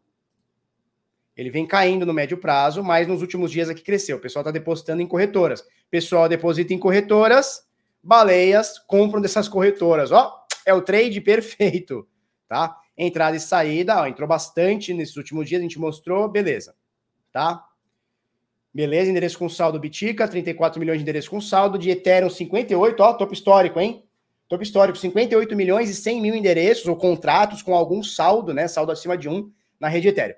[1.36, 4.17] Ele vem caindo no médio prazo, mas nos últimos dias aqui cresceu.
[4.17, 5.61] O pessoal está depositando em corretoras.
[5.61, 7.65] O pessoal deposita em corretoras,
[8.01, 10.11] baleias compram dessas corretoras.
[10.11, 12.07] Ó, é o trade perfeito,
[12.47, 12.77] tá?
[12.95, 16.75] Entrada e saída, ó, entrou bastante nesses últimos dias, a gente mostrou, beleza,
[17.31, 17.65] tá?
[18.71, 23.13] Beleza, endereço com saldo Bitica, 34 milhões de endereço com saldo, de Ethereum 58, ó,
[23.13, 24.03] topo histórico, hein?
[24.47, 28.67] Topo histórico, 58 milhões e 100 mil endereços ou contratos com algum saldo, né?
[28.67, 30.36] Saldo acima de um na rede Ethereum.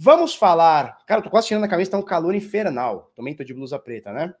[0.00, 1.04] Vamos falar.
[1.04, 3.10] Cara, eu tô quase tirando a cabeça, tá um calor infernal.
[3.16, 4.32] Também tô de blusa preta, né?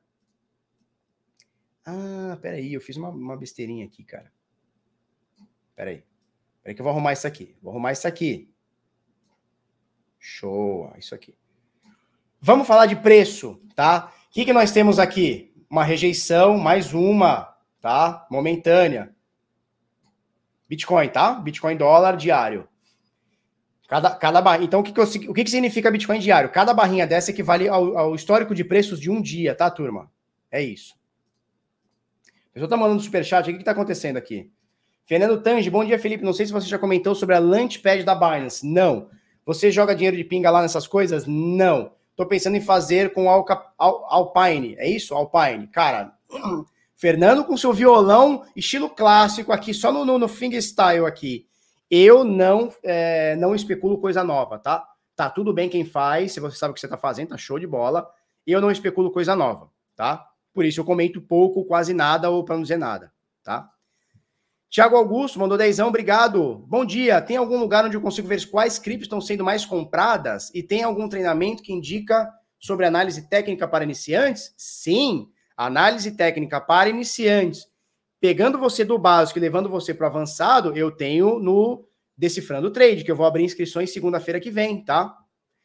[1.84, 4.32] Ah, peraí, eu fiz uma, uma besteirinha aqui, cara.
[5.74, 6.04] Peraí.
[6.62, 7.56] Peraí que eu vou arrumar isso aqui.
[7.60, 8.48] Vou arrumar isso aqui.
[10.16, 11.36] Show, isso aqui.
[12.40, 14.12] Vamos falar de preço, tá?
[14.28, 15.52] O que, que nós temos aqui?
[15.68, 18.28] Uma rejeição, mais uma, tá?
[18.30, 19.12] Momentânea.
[20.68, 21.34] Bitcoin, tá?
[21.34, 22.68] Bitcoin dólar diário.
[23.88, 24.62] Cada, cada.
[24.62, 26.50] Então, o que, que, eu, o que, que significa Bitcoin diário?
[26.50, 30.12] Cada barrinha dessa equivale ao, ao histórico de preços de um dia, tá, turma?
[30.52, 30.94] É isso.
[32.50, 33.48] A pessoa tá mandando superchat.
[33.48, 34.50] O que, que tá acontecendo aqui?
[35.06, 36.22] Fernando Tange, bom dia, Felipe.
[36.22, 38.66] Não sei se você já comentou sobre a Launchpad da Binance.
[38.66, 39.08] Não.
[39.46, 41.24] Você joga dinheiro de pinga lá nessas coisas?
[41.26, 41.92] Não.
[42.14, 44.76] Tô pensando em fazer com Alca, Al, Alpine.
[44.76, 45.14] É isso?
[45.14, 45.66] Alpine.
[45.68, 46.12] Cara,
[46.94, 51.47] Fernando com seu violão, estilo clássico aqui, só no, no, no fingerstyle aqui.
[51.90, 54.86] Eu não, é, não especulo coisa nova, tá?
[55.16, 57.58] Tá tudo bem quem faz, se você sabe o que você tá fazendo, tá show
[57.58, 58.08] de bola.
[58.46, 60.26] Eu não especulo coisa nova, tá?
[60.52, 63.12] Por isso eu comento pouco, quase nada, ou para não dizer nada,
[63.42, 63.70] tá?
[64.70, 66.58] Tiago Augusto mandou dezão, obrigado.
[66.68, 67.22] Bom dia.
[67.22, 70.50] Tem algum lugar onde eu consigo ver quais criptos estão sendo mais compradas?
[70.54, 74.52] E tem algum treinamento que indica sobre análise técnica para iniciantes?
[74.58, 77.66] Sim, análise técnica para iniciantes.
[78.20, 83.04] Pegando você do básico e levando você para o avançado, eu tenho no Decifrando Trade,
[83.04, 85.16] que eu vou abrir inscrições segunda-feira que vem, tá?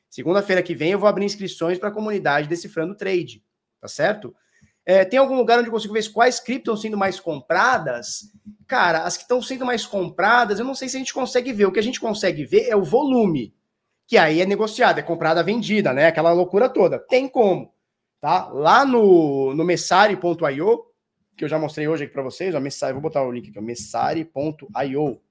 [0.08, 3.44] Segunda-feira que vem eu vou abrir inscrições para a comunidade Decifrando Trade,
[3.82, 4.36] tá certo?
[4.86, 8.32] É, tem algum lugar onde eu consigo ver quais criptos estão sendo mais compradas?
[8.68, 11.66] Cara, as que estão sendo mais compradas, eu não sei se a gente consegue ver.
[11.66, 13.56] O que a gente consegue ver é o volume,
[14.06, 16.08] que aí é negociado, é comprada, vendida, né?
[16.08, 17.00] Aquela loucura toda.
[17.00, 17.74] Tem como,
[18.20, 18.50] tá?
[18.50, 20.86] Lá no, no messari.io,
[21.36, 23.60] que eu já mostrei hoje aqui para vocês, ó, Messari, vou botar o link aqui,
[23.60, 25.22] messari.io.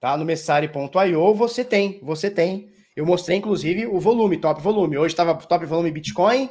[0.00, 0.16] Tá?
[0.16, 2.72] No messari.io você tem, você tem.
[2.96, 4.98] Eu mostrei, inclusive, o volume, top volume.
[4.98, 6.50] Hoje estava top volume Bitcoin,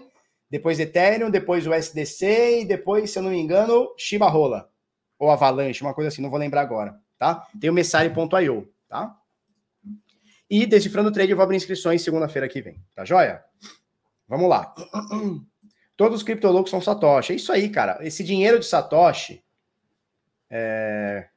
[0.49, 4.69] depois Ethereum, depois o SDC e depois, se eu não me engano, Shiba Rola.
[5.17, 7.45] Ou Avalanche, uma coisa assim, não vou lembrar agora, tá?
[7.59, 9.15] Tem o Messari.io, tá?
[10.49, 13.43] E Decifrando Trade eu vou abrir inscrições segunda-feira que vem, tá joia?
[14.27, 14.73] Vamos lá.
[16.00, 17.34] Todos os criptoloucos são Satoshi.
[17.34, 17.97] É isso aí, cara.
[18.00, 19.43] Esse dinheiro de Satoshi.
[20.50, 21.28] É,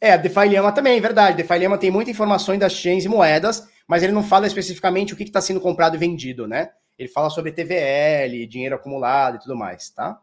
[0.00, 1.36] é a DeFi Lama também, verdade.
[1.36, 5.16] DeFi Lama tem muita informação das chains e moedas, mas ele não fala especificamente o
[5.16, 6.70] que está sendo comprado e vendido, né?
[6.96, 10.16] Ele fala sobre TVL, dinheiro acumulado e tudo mais, tá?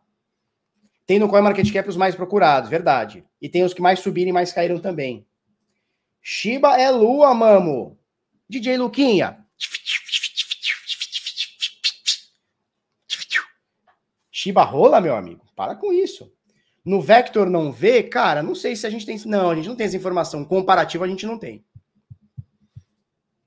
[1.05, 3.25] Tem no CoinMarketCap os mais procurados, verdade.
[3.41, 5.27] E tem os que mais subiram e mais caíram também.
[6.21, 7.99] Shiba é lua, mamo.
[8.47, 9.45] DJ Luquinha.
[14.39, 15.45] Shiba rola, meu amigo.
[15.53, 16.33] Para com isso.
[16.85, 19.19] No Vector não vê, cara, não sei se a gente tem.
[19.25, 20.45] Não, a gente não tem essa informação.
[20.45, 21.65] Comparativa a gente não tem.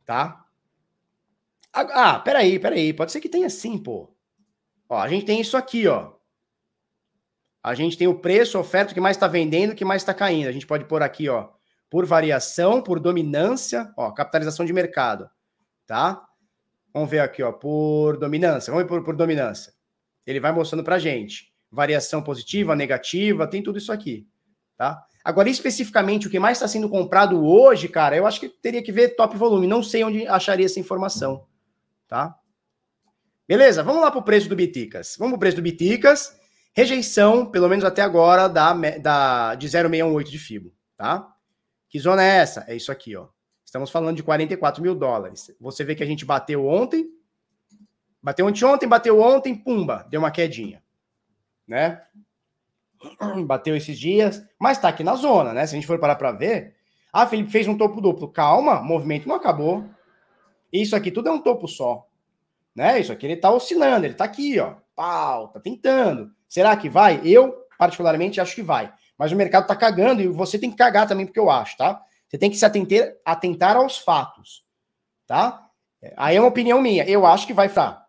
[0.05, 0.45] Tá?
[1.73, 2.93] Ah, peraí, peraí.
[2.93, 4.15] Pode ser que tenha sim, pô.
[4.87, 6.13] Ó, a gente tem isso aqui, ó.
[7.63, 10.13] A gente tem o preço, oferta, o que mais está vendendo, o que mais está
[10.13, 10.49] caindo.
[10.49, 11.49] A gente pode pôr aqui, ó,
[11.89, 15.31] por variação, por dominância, ó, capitalização de mercado,
[15.87, 16.23] tá?
[16.93, 18.71] Vamos ver aqui, ó, por dominância.
[18.71, 19.73] Vamos ver por, por dominância.
[20.27, 24.29] Ele vai mostrando para gente variação positiva, negativa, tem tudo isso aqui,
[24.77, 25.03] tá?
[25.25, 28.93] Agora, especificamente, o que mais está sendo comprado hoje, cara, eu acho que teria que
[28.93, 29.67] ver top volume.
[29.67, 31.47] Não sei onde acharia essa informação,
[32.07, 32.37] tá?
[33.49, 35.17] Beleza, vamos lá para o preço do Biticas.
[35.19, 36.37] Vamos para o preço do Biticas.
[36.75, 41.29] Rejeição, pelo menos até agora, da, da, de 0,618 de FIBO, tá?
[41.89, 42.65] Que zona é essa?
[42.67, 43.29] É isso aqui, ó.
[43.65, 45.55] Estamos falando de 44 mil dólares.
[45.61, 47.07] Você vê que a gente bateu ontem,
[48.23, 50.83] bateu ontem, bateu ontem, pumba, deu uma quedinha,
[51.67, 52.03] né?
[53.47, 55.67] Bateu esses dias, mas tá aqui na zona, né?
[55.67, 56.77] Se a gente for parar para ver,
[57.13, 58.29] ah, Felipe fez um topo duplo.
[58.29, 59.85] Calma, o movimento não acabou.
[60.73, 62.07] Isso aqui tudo é um topo só,
[62.75, 63.01] né?
[63.01, 66.31] Isso aqui ele tá oscilando, ele tá aqui, ó, pau, tá tentando.
[66.49, 67.21] Será que vai?
[67.25, 68.93] Eu, particularmente, acho que vai.
[69.19, 72.01] Mas o mercado tá cagando e você tem que cagar também, porque eu acho, tá?
[72.29, 74.65] Você tem que se atentar, atentar aos fatos,
[75.27, 75.69] tá?
[76.17, 77.05] Aí é uma opinião minha.
[77.05, 78.02] Eu acho que vai furar.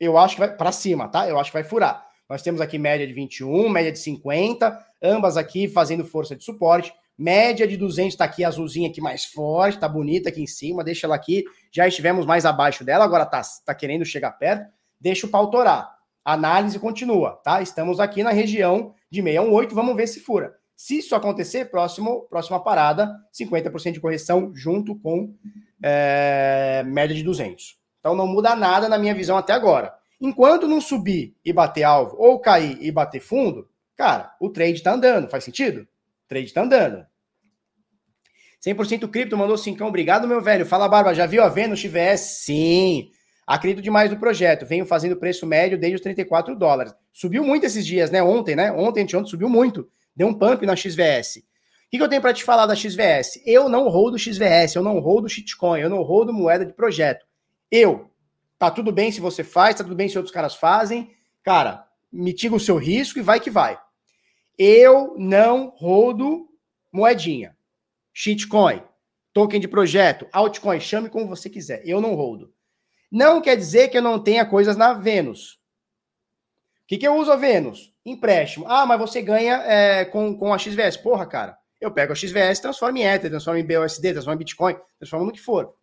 [0.00, 1.28] Eu acho que vai para cima, tá?
[1.28, 2.04] Eu acho que vai furar.
[2.28, 6.92] Nós temos aqui média de 21, média de 50, ambas aqui fazendo força de suporte.
[7.18, 11.06] Média de 200 tá aqui, azulzinha aqui mais forte, tá bonita aqui em cima, deixa
[11.06, 11.44] ela aqui.
[11.70, 14.72] Já estivemos mais abaixo dela, agora tá, tá querendo chegar perto.
[14.98, 17.62] Deixa o pau torar análise continua, tá?
[17.62, 20.54] Estamos aqui na região de 618, vamos ver se fura.
[20.76, 25.34] Se isso acontecer, próximo, próxima parada, 50% de correção junto com
[25.82, 27.79] é, média de 200.
[28.00, 29.94] Então não muda nada na minha visão até agora.
[30.20, 34.92] Enquanto não subir e bater alvo, ou cair e bater fundo, cara, o trade está
[34.92, 35.30] andando.
[35.30, 35.82] Faz sentido?
[35.82, 37.06] O trade está andando.
[38.64, 39.82] 100% cripto mandou 5.
[39.84, 40.66] Obrigado, meu velho.
[40.66, 41.14] Fala, Barba.
[41.14, 42.20] Já viu a Vênus XVS?
[42.44, 43.10] Sim.
[43.46, 44.66] Acredito demais no projeto.
[44.66, 46.94] Venho fazendo preço médio desde os 34 dólares.
[47.12, 48.22] Subiu muito esses dias, né?
[48.22, 48.70] Ontem, né?
[48.70, 49.88] Ontem, ontem subiu muito.
[50.14, 51.38] Deu um pump na XVS.
[51.38, 53.42] O que, que eu tenho para te falar da XVS?
[53.44, 57.26] Eu não rodo XVS, eu não rodo shitcoin, eu não rodo moeda de projeto.
[57.70, 58.10] Eu.
[58.58, 61.14] Tá tudo bem se você faz, tá tudo bem se outros caras fazem.
[61.42, 63.80] Cara, mitiga o seu risco e vai que vai.
[64.58, 66.48] Eu não rodo
[66.92, 67.56] moedinha.
[68.12, 68.82] Shitcoin,
[69.32, 71.82] token de projeto, altcoin, chame como você quiser.
[71.86, 72.52] Eu não rodo.
[73.10, 75.54] Não quer dizer que eu não tenha coisas na Vênus.
[76.82, 77.94] O que, que eu uso a Vênus?
[78.04, 78.66] Empréstimo.
[78.68, 80.96] Ah, mas você ganha é, com, com a XVS.
[80.96, 81.56] Porra, cara.
[81.80, 85.32] Eu pego a XVS, transformo em Ether, transformo em BUSD, transformo em Bitcoin, transformo no
[85.32, 85.74] que for.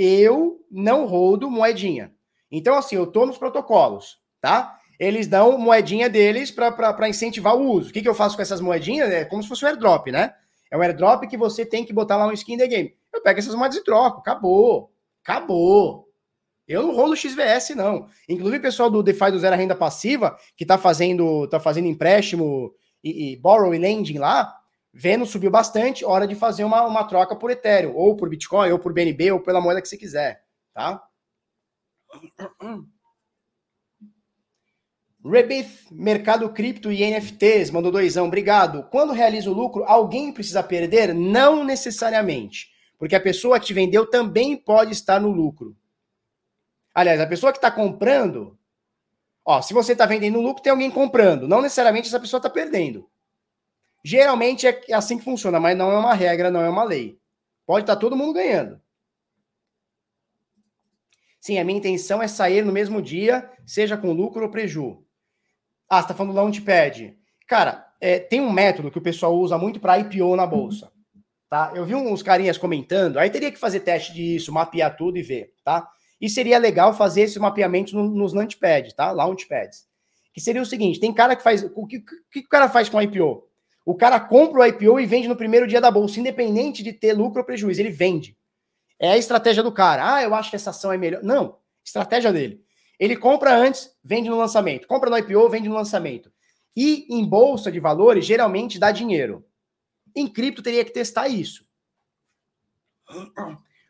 [0.00, 2.14] Eu não rodo moedinha.
[2.52, 4.78] Então, assim, eu tô nos protocolos, tá?
[4.98, 7.90] Eles dão moedinha deles para incentivar o uso.
[7.90, 9.10] O que, que eu faço com essas moedinhas?
[9.10, 10.32] É como se fosse um airdrop, né?
[10.70, 12.94] É um airdrop que você tem que botar lá um skin the game.
[13.12, 14.20] Eu pego essas moedas e troco.
[14.20, 14.92] Acabou.
[15.22, 16.08] Acabou.
[16.66, 18.06] Eu não rolo XVS, não.
[18.28, 22.72] Inclusive, o pessoal do DeFi do Zero Renda Passiva, que está fazendo, tá fazendo empréstimo
[23.02, 24.54] e, e borrow e lending lá,
[24.92, 28.78] vendo subiu bastante, hora de fazer uma, uma troca por Ethereum, ou por Bitcoin, ou
[28.78, 30.42] por BNB, ou pela moeda que você quiser,
[30.74, 31.02] tá?
[35.24, 38.84] Rebith, mercado cripto e NFTs, mandou doisão, obrigado.
[38.84, 41.12] Quando realiza o lucro, alguém precisa perder?
[41.12, 45.76] Não necessariamente, porque a pessoa que te vendeu também pode estar no lucro.
[46.94, 48.58] Aliás, a pessoa que está comprando,
[49.44, 51.46] ó, se você está vendendo lucro, tem alguém comprando.
[51.46, 53.08] Não necessariamente essa pessoa está perdendo.
[54.04, 57.18] Geralmente é assim que funciona, mas não é uma regra, não é uma lei.
[57.66, 58.80] Pode estar tá todo mundo ganhando.
[61.40, 65.04] Sim, a minha intenção é sair no mesmo dia, seja com lucro ou preju.
[65.88, 67.16] Ah, você está falando do Launchpad.
[67.46, 70.92] Cara, é, tem um método que o pessoal usa muito para IPO na bolsa.
[71.48, 71.72] Tá?
[71.74, 75.54] Eu vi uns carinhas comentando, aí teria que fazer teste disso, mapear tudo e ver,
[75.64, 75.88] tá?
[76.20, 79.10] E seria legal fazer esse mapeamento no, nos launchpads, tá?
[79.12, 79.86] Launchpads.
[80.34, 81.62] Que seria o seguinte: tem cara que faz.
[81.74, 83.47] O que, que o cara faz com IPO?
[83.88, 87.14] O cara compra o IPO e vende no primeiro dia da bolsa, independente de ter
[87.14, 87.80] lucro ou prejuízo.
[87.80, 88.36] Ele vende.
[88.98, 90.16] É a estratégia do cara.
[90.16, 91.22] Ah, eu acho que essa ação é melhor.
[91.22, 92.62] Não, estratégia dele.
[93.00, 94.86] Ele compra antes, vende no lançamento.
[94.86, 96.30] Compra no IPO, vende no lançamento.
[96.76, 99.42] E em bolsa de valores, geralmente dá dinheiro.
[100.14, 101.64] Em cripto, teria que testar isso.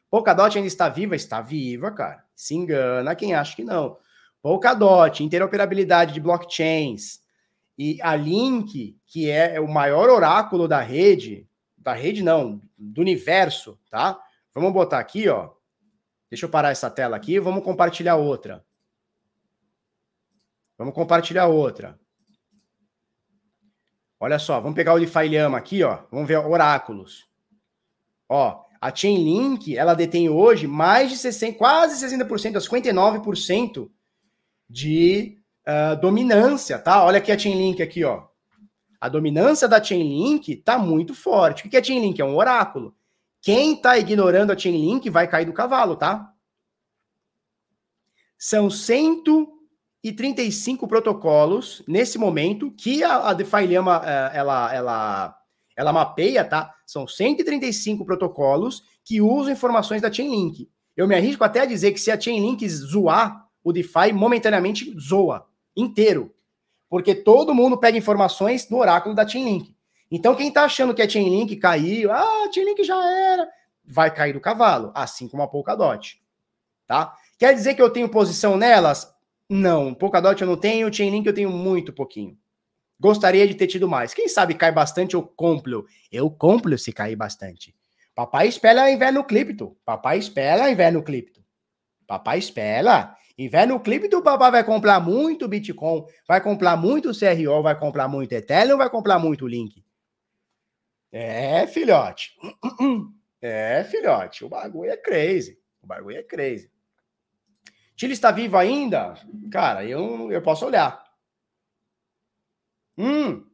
[0.09, 1.16] Polkadot ainda está viva?
[1.16, 2.24] Está viva, cara.
[2.36, 3.99] Se engana quem acha que não.
[4.40, 7.18] Polkadot, interoperabilidade de blockchains
[7.78, 13.78] E a Link, que é o maior oráculo da rede, da rede não, do universo,
[13.88, 14.20] tá?
[14.52, 15.50] Vamos botar aqui, ó.
[16.28, 18.64] Deixa eu parar essa tela aqui, vamos compartilhar outra.
[20.76, 21.98] Vamos compartilhar outra.
[24.20, 26.02] Olha só, vamos pegar o Lifayama aqui, ó.
[26.10, 27.28] Vamos ver oráculos.
[28.28, 33.90] Ó, a Chainlink, ela detém hoje mais de 60, quase 60%, 59%
[34.68, 35.38] de
[35.68, 37.04] uh, dominância, tá?
[37.04, 38.26] Olha aqui a Chainlink aqui, ó.
[39.00, 41.66] A dominância da Chainlink tá muito forte.
[41.66, 42.20] O que é Chainlink?
[42.20, 42.94] É um oráculo.
[43.40, 46.32] Quem tá ignorando a Chainlink vai cair do cavalo, tá?
[48.36, 55.38] São 135 protocolos nesse momento que a, a DeFi Lama, eh, ela, ela,
[55.76, 56.74] ela mapeia, tá?
[56.84, 60.68] São 135 protocolos que usam informações da Chainlink.
[60.96, 65.46] Eu me arrisco até a dizer que se a Chainlink zoar, o DeFi momentaneamente zoa
[65.78, 66.34] inteiro.
[66.88, 69.74] Porque todo mundo pega informações do oráculo da Chainlink.
[70.10, 73.48] Então, quem está achando que a Chainlink caiu, ah, a Chainlink já era,
[73.84, 76.20] vai cair do cavalo, assim como a Polkadot.
[76.86, 77.14] Tá?
[77.38, 79.14] Quer dizer que eu tenho posição nelas?
[79.48, 82.36] Não, Polkadot eu não tenho, Chainlink eu tenho muito pouquinho.
[82.98, 84.12] Gostaria de ter tido mais.
[84.12, 85.86] Quem sabe cai bastante, eu compro.
[86.10, 87.74] Eu compro se cair bastante.
[88.14, 89.76] Papai espera inverno cripto.
[89.84, 91.40] Papai espera inverno cripto.
[92.06, 92.40] Papai
[93.39, 97.78] espera Inverno no clipe do papai vai comprar muito Bitcoin, vai comprar muito CRO, vai
[97.78, 99.84] comprar muito Ethereum, vai comprar muito Link.
[101.12, 102.32] É, filhote.
[103.41, 104.45] É, filhote.
[104.45, 105.57] O bagulho é crazy.
[105.80, 106.68] O bagulho é crazy.
[107.97, 109.14] Chile está vivo ainda?
[109.53, 111.01] Cara, eu, eu posso olhar.
[112.97, 113.49] Hum,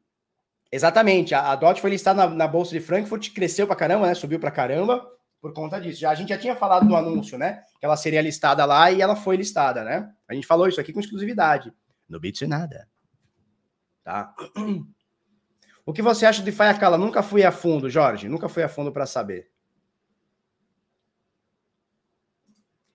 [0.73, 1.35] exatamente.
[1.35, 4.15] A, a DOT foi listada na, na Bolsa de Frankfurt, cresceu pra caramba, né?
[4.15, 5.14] Subiu pra caramba
[5.45, 6.01] por conta disso.
[6.01, 7.65] Já, a gente já tinha falado no anúncio, né?
[7.79, 10.11] Que ela seria listada lá e ela foi listada, né?
[10.27, 11.71] A gente falou isso aqui com exclusividade.
[12.09, 12.89] No Bits nada.
[14.03, 14.35] Tá?
[15.85, 16.97] O que você acha de Faiacala?
[16.97, 18.27] Nunca fui a fundo, Jorge.
[18.27, 19.51] Nunca fui a fundo para saber.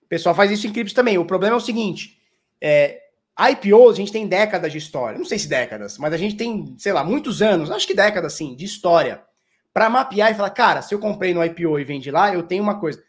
[0.02, 1.18] O pessoal faz isso em criptos também.
[1.18, 2.20] O problema é o seguinte:
[2.60, 3.00] é,
[3.38, 5.16] IPOs, a gente tem décadas de história.
[5.16, 8.32] Não sei se décadas, mas a gente tem, sei lá, muitos anos, acho que décadas,
[8.32, 9.24] sim, de história
[9.72, 12.62] para mapear e falar, cara, se eu comprei no IPO e vendi lá, eu tenho
[12.62, 13.02] uma coisa.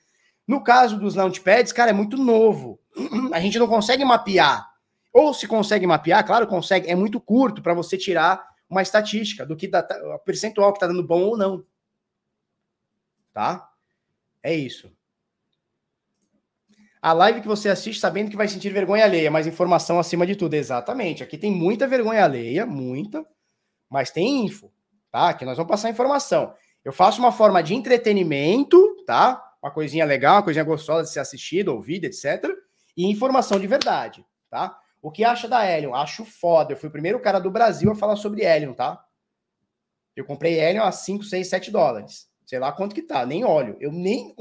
[0.48, 2.80] No caso dos launchpads, cara, é muito novo.
[3.34, 4.70] A gente não consegue mapear.
[5.14, 9.58] Ou se consegue mapear, claro, consegue, é muito curto para você tirar uma estatística do
[9.58, 9.86] que dá,
[10.16, 11.66] o percentual que está dando bom ou não.
[13.34, 13.70] Tá?
[14.42, 14.92] É isso.
[17.02, 20.36] A live que você assiste sabendo que vai sentir vergonha alheia, mas informação acima de
[20.36, 20.54] tudo.
[20.54, 21.24] Exatamente.
[21.24, 23.26] Aqui tem muita vergonha alheia, muita,
[23.90, 24.72] mas tem info
[25.12, 25.34] tá?
[25.34, 26.54] Que nós vamos passar informação.
[26.84, 29.44] Eu faço uma forma de entretenimento, tá?
[29.62, 32.44] Uma coisinha legal, uma coisinha gostosa de ser assistida, ouvida, etc.
[32.98, 34.78] E informação de verdade, tá?
[35.02, 35.94] O que acha da Helion?
[35.94, 36.74] Acho foda.
[36.74, 39.04] Eu fui o primeiro cara do Brasil a falar sobre Helion, tá?
[40.16, 42.30] Eu comprei Helion a 5, 6, 7 dólares.
[42.46, 43.78] Sei lá quanto que tá, nem óleo.
[43.80, 44.36] Eu nem,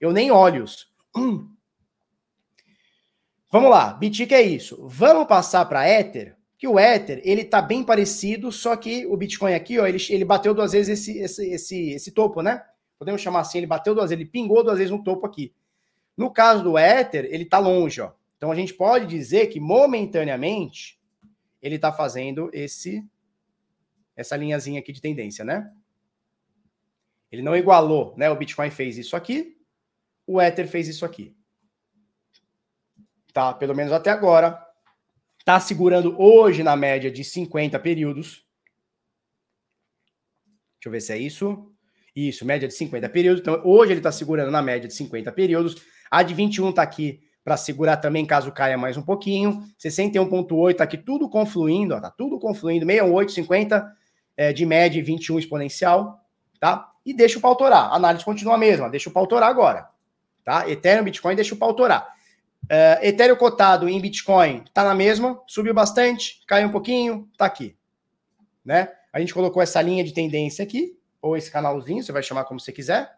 [0.00, 0.92] eu nem óleos.
[1.16, 1.52] Hum.
[3.50, 4.86] Vamos lá, Bitic é isso.
[4.86, 6.35] Vamos passar para Ether?
[6.58, 10.24] Que o Ether, ele tá bem parecido, só que o Bitcoin aqui, ó, ele, ele
[10.24, 12.64] bateu duas vezes esse, esse, esse, esse topo, né?
[12.98, 15.54] Podemos chamar assim, ele bateu duas vezes, ele pingou duas vezes no topo aqui.
[16.16, 18.12] No caso do Ether, ele tá longe, ó.
[18.36, 20.98] Então a gente pode dizer que momentaneamente
[21.60, 23.04] ele tá fazendo esse
[24.14, 25.70] essa linhazinha aqui de tendência, né?
[27.30, 28.30] Ele não igualou, né?
[28.30, 29.58] O Bitcoin fez isso aqui,
[30.26, 31.36] o Ether fez isso aqui.
[33.30, 34.65] Tá, pelo menos até agora,
[35.46, 38.44] Está segurando hoje na média de 50 períodos.
[40.74, 41.70] Deixa eu ver se é isso.
[42.16, 43.42] Isso, média de 50 períodos.
[43.42, 45.76] Então, hoje ele está segurando na média de 50 períodos.
[46.10, 49.62] A de 21 está aqui para segurar também, caso caia mais um pouquinho.
[49.78, 52.84] 61,8 está aqui tudo confluindo, está tudo confluindo.
[52.84, 53.92] 68, 50
[54.36, 56.18] é, de média e 21 exponencial,
[56.58, 56.90] tá?
[57.04, 57.92] E deixa o pau torar.
[57.92, 59.88] A análise continua a mesma, deixa o pau torar agora,
[60.44, 60.68] tá?
[60.68, 62.15] Ethereum, Bitcoin, deixa o pau torar.
[62.66, 67.76] Uh, Ethereum cotado em Bitcoin está na mesma, subiu bastante, caiu um pouquinho, está aqui.
[68.64, 68.88] Né?
[69.12, 72.58] A gente colocou essa linha de tendência aqui, ou esse canalzinho, você vai chamar como
[72.58, 73.10] você quiser.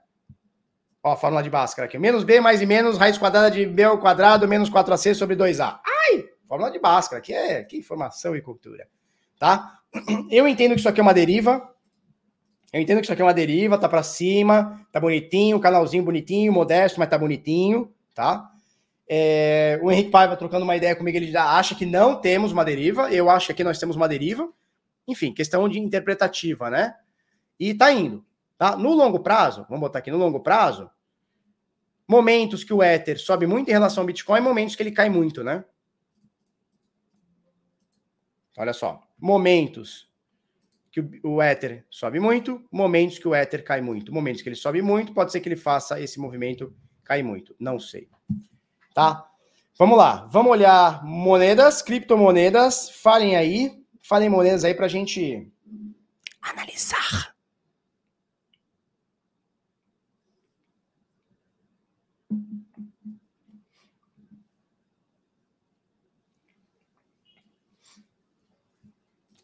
[1.03, 1.99] Ó, a fórmula de Bhaskara aqui.
[1.99, 5.80] Menos B mais e menos, raiz quadrada de B ao quadrado, menos 4AC sobre 2A.
[5.84, 6.28] Ai!
[6.46, 8.86] Fórmula de Bhaskara, que é que informação e cultura.
[9.38, 9.78] Tá?
[10.30, 11.74] Eu entendo que isso aqui é uma deriva.
[12.70, 16.53] Eu entendo que isso aqui é uma deriva, tá para cima, tá bonitinho, canalzinho bonitinho,
[16.53, 18.51] modesto, mas tá bonitinho, tá?
[19.09, 22.64] É, o Henrique Paiva trocando uma ideia comigo, ele já acha que não temos uma
[22.64, 23.11] deriva.
[23.11, 24.52] Eu acho que aqui nós temos uma deriva.
[25.06, 26.94] Enfim, questão de interpretativa, né?
[27.59, 28.24] E tá indo.
[28.59, 28.76] Tá?
[28.76, 30.90] No longo prazo, vamos botar aqui no longo prazo,
[32.06, 35.44] momentos que o Ether sobe muito em relação ao Bitcoin, momentos que ele cai muito,
[35.44, 35.64] né?
[38.56, 39.00] Olha só.
[39.16, 40.09] momentos
[40.90, 44.12] que o, Ether sobe muito, momentos que o Ether cai muito.
[44.12, 47.54] Momentos que ele sobe muito, pode ser que ele faça esse movimento cair muito.
[47.61, 48.09] Não sei.
[48.99, 49.30] Tá?
[49.78, 50.26] Vamos lá.
[50.28, 52.90] Vamos olhar moedas, criptomonedas.
[52.90, 53.80] Falem aí.
[54.03, 55.49] Falem moedas aí para a gente
[56.42, 57.32] analisar.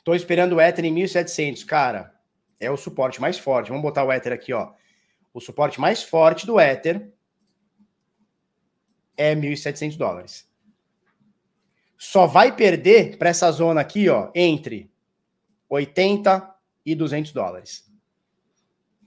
[0.02, 2.12] Tô esperando o Ether em 1700, cara.
[2.59, 3.68] É o suporte mais forte.
[3.68, 4.72] Vamos botar o Ether aqui, ó.
[5.32, 7.13] O suporte mais forte do Ether
[9.16, 10.48] é 1.700 dólares.
[11.96, 14.90] Só vai perder para essa zona aqui, ó, entre
[15.68, 16.54] 80
[16.84, 17.90] e 200 dólares.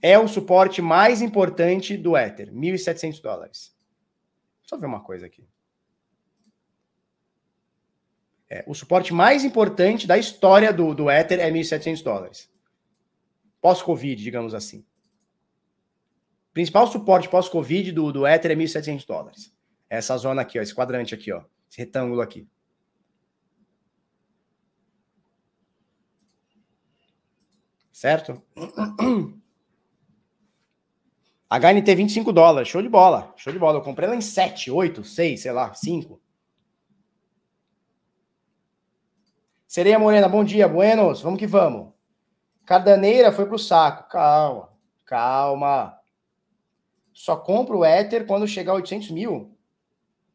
[0.00, 3.76] É o suporte mais importante do Ether, 1.700 dólares.
[4.62, 5.48] Só ver uma coisa aqui.
[8.50, 12.50] É, o suporte mais importante da história do, do Ether é 1.700 dólares.
[13.60, 14.84] Pós-Covid, digamos assim.
[16.52, 19.52] Principal suporte pós-Covid do, do Ether é 1.700 dólares.
[19.90, 22.46] Essa zona aqui, ó, esse quadrante aqui, ó, esse retângulo aqui.
[27.90, 28.42] Certo?
[31.50, 33.78] HNT 25 dólares, show de bola, show de bola.
[33.78, 36.20] Eu comprei ela em 7, 8, 6, sei lá, 5.
[39.66, 41.92] Sereia Morena, bom dia, buenos, vamos que vamos.
[42.64, 44.70] Cardaneira foi pro saco, calma,
[45.04, 45.98] calma.
[47.12, 49.57] Só compro o Ether quando chegar a 800 mil,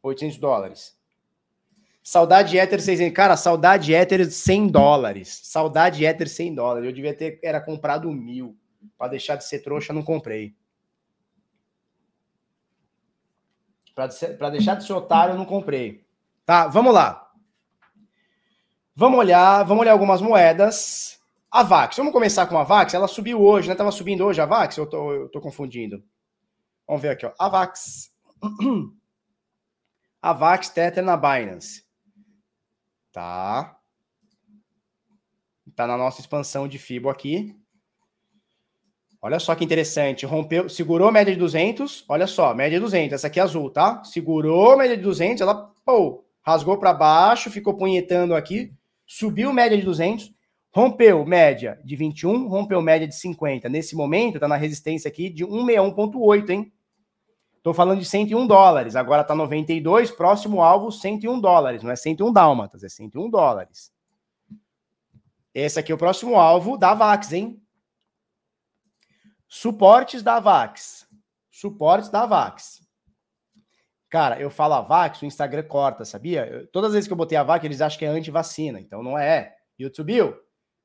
[0.03, 0.97] 800 dólares.
[2.03, 5.39] Saudade Ether 600, cara, saudade Ether 100 dólares.
[5.43, 6.85] Saudade Ether 100 dólares.
[6.85, 8.57] Eu devia ter, era comprado mil.
[8.97, 10.53] Para deixar de ser trouxa, não comprei.
[13.95, 16.05] Para deixar de ser otário, eu não comprei.
[16.45, 17.31] Tá, vamos lá.
[18.93, 21.21] Vamos olhar, vamos olhar algumas moedas.
[21.49, 22.93] A Vax, vamos começar com a Vax.
[22.93, 23.75] Ela subiu hoje, né?
[23.75, 24.75] Tava subindo hoje a Vax?
[24.75, 26.03] Eu tô, eu tô confundindo.
[26.85, 27.31] Vamos ver aqui, ó.
[27.39, 28.11] A Vax.
[30.23, 31.83] A Vax Tether na Binance.
[33.11, 33.77] Tá.
[35.75, 37.55] Tá na nossa expansão de FIBO aqui.
[39.21, 40.25] Olha só que interessante.
[40.25, 42.05] Rompeu, segurou a média de 200.
[42.09, 43.13] Olha só, média de 200.
[43.13, 44.03] Essa aqui é azul, tá?
[44.03, 48.73] Segurou a média de 200, ela pô, rasgou para baixo, ficou punhetando aqui
[49.05, 50.33] subiu média de 200,
[50.71, 53.69] rompeu média de 21, rompeu média de 50.
[53.69, 56.73] Nesse momento, está na resistência aqui de 161,8, hein?
[57.63, 62.33] Estou falando de 101 dólares, agora está 92, próximo alvo 101 dólares, não é 101
[62.33, 63.89] dálmatas, é 101 dólares.
[65.53, 67.63] Esse aqui é o próximo alvo da VAX, hein?
[69.47, 71.07] Suportes da VAX.
[71.49, 72.81] Suportes da VAX.
[74.09, 76.45] Cara, eu falo a VAX, o Instagram corta, sabia?
[76.45, 79.01] Eu, todas as vezes que eu botei a VAX, eles acham que é anti-vacina, então
[79.01, 79.55] não é.
[79.79, 80.35] YouTube,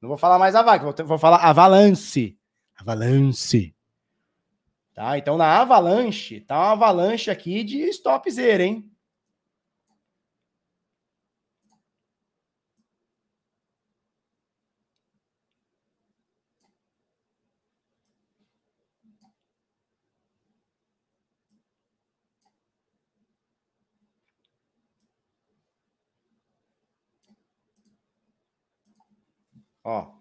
[0.00, 2.38] não vou falar mais a VAX, vou, vou falar Avalanche.
[2.76, 3.74] Avalanche.
[4.98, 5.16] Tá?
[5.16, 8.90] Então na Avalanche, tá uma avalanche aqui de stop zero, hein?
[29.84, 30.17] Ó.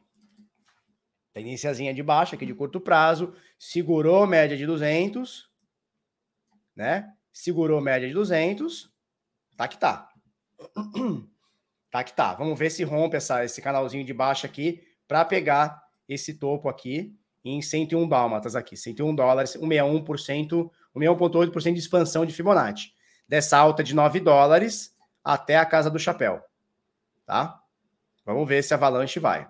[1.37, 5.47] Tendênciazinha de baixa aqui de curto prazo, segurou média de 200,
[6.75, 7.13] né?
[7.31, 8.91] Segurou média de 200,
[9.55, 10.09] tá que tá.
[11.89, 12.33] Tá que tá.
[12.33, 17.15] Vamos ver se rompe essa, esse canalzinho de baixa aqui para pegar esse topo aqui
[17.45, 22.91] em 101 dálmatas aqui, 101 dólares, 161%, 161,8% de expansão de Fibonacci.
[23.25, 26.41] Dessa alta de 9 dólares até a casa do chapéu,
[27.25, 27.57] tá?
[28.25, 29.47] Vamos ver se a Avalanche vai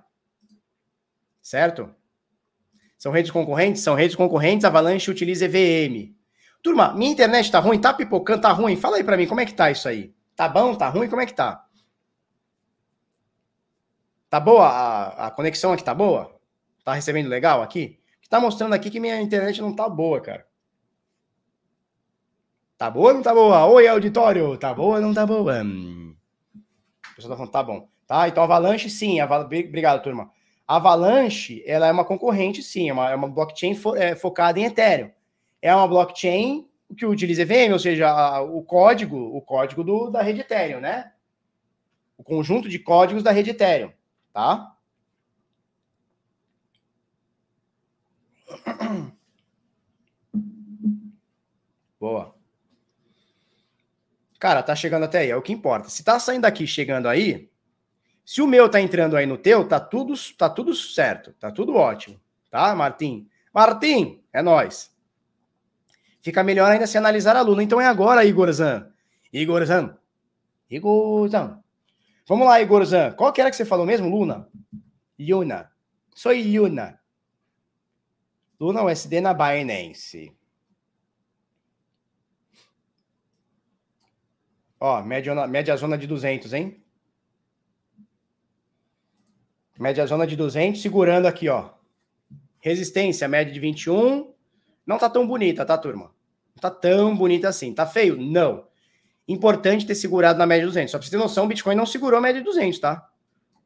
[1.48, 1.90] certo?
[2.98, 3.82] São redes concorrentes?
[3.82, 6.14] São redes concorrentes, Avalanche utiliza EVM.
[6.62, 7.80] Turma, minha internet tá ruim?
[7.80, 8.42] Tá pipocando?
[8.42, 8.76] Tá ruim?
[8.76, 10.14] Fala aí para mim, como é que tá isso aí?
[10.36, 10.76] Tá bom?
[10.76, 11.08] Tá ruim?
[11.08, 11.66] Como é que tá?
[14.30, 15.84] Tá boa a, a conexão aqui?
[15.84, 16.38] Tá boa?
[16.84, 17.98] Tá recebendo legal aqui?
[18.30, 20.46] Tá mostrando aqui que minha internet não tá boa, cara.
[22.78, 23.66] Tá boa ou não tá boa?
[23.68, 24.58] Oi, auditório!
[24.58, 25.64] Tá boa ou não tá boa?
[25.64, 26.14] Hum.
[27.10, 27.90] A pessoa tá falando, tá bom.
[28.06, 29.22] Tá, então Avalanche, sim.
[29.22, 29.44] Aval...
[29.44, 30.30] Obrigado, turma.
[30.68, 34.66] Avalanche, ela é uma concorrente, sim, é uma, é uma blockchain fo, é, focada em
[34.66, 35.10] Ethereum.
[35.62, 40.22] É uma blockchain que utiliza EVM, ou seja, a, o código, o código do, da
[40.22, 41.14] rede Ethereum, né?
[42.18, 43.92] O conjunto de códigos da rede Ethereum,
[44.34, 44.76] tá?
[52.00, 52.36] Boa.
[54.40, 55.90] Cara, tá chegando até aí, é o que importa.
[55.90, 57.50] Se tá saindo daqui chegando aí,
[58.28, 61.76] Se o meu tá entrando aí no teu, tá tudo, tá tudo certo, tá tudo
[61.76, 62.20] ótimo,
[62.52, 63.26] tá, Martim?
[63.54, 64.94] Martim, é nós.
[66.20, 67.64] Fica melhor ainda se analisar a Luna.
[67.64, 68.92] Então é agora, Igorzan.
[69.32, 69.98] Igorzan.
[70.70, 71.64] Igorzan.
[72.28, 73.14] Vamos lá, Igorzan.
[73.14, 74.50] Qual que era que você falou mesmo, Luna?
[75.18, 75.72] Luna.
[76.14, 77.00] Sou Luna.
[78.60, 80.36] Luna USD na Binance.
[84.82, 86.84] Ó, média, média zona de 200, hein?
[89.80, 91.70] Média zona de 200, segurando aqui, ó.
[92.60, 94.34] Resistência, média de 21.
[94.86, 96.12] Não tá tão bonita, tá, turma?
[96.56, 97.74] Não tá tão bonita assim.
[97.74, 98.18] Tá feio?
[98.18, 98.66] Não.
[99.28, 100.92] Importante ter segurado na média de 200.
[100.92, 103.08] Só pra você ter noção, o Bitcoin não segurou a média de 200, tá?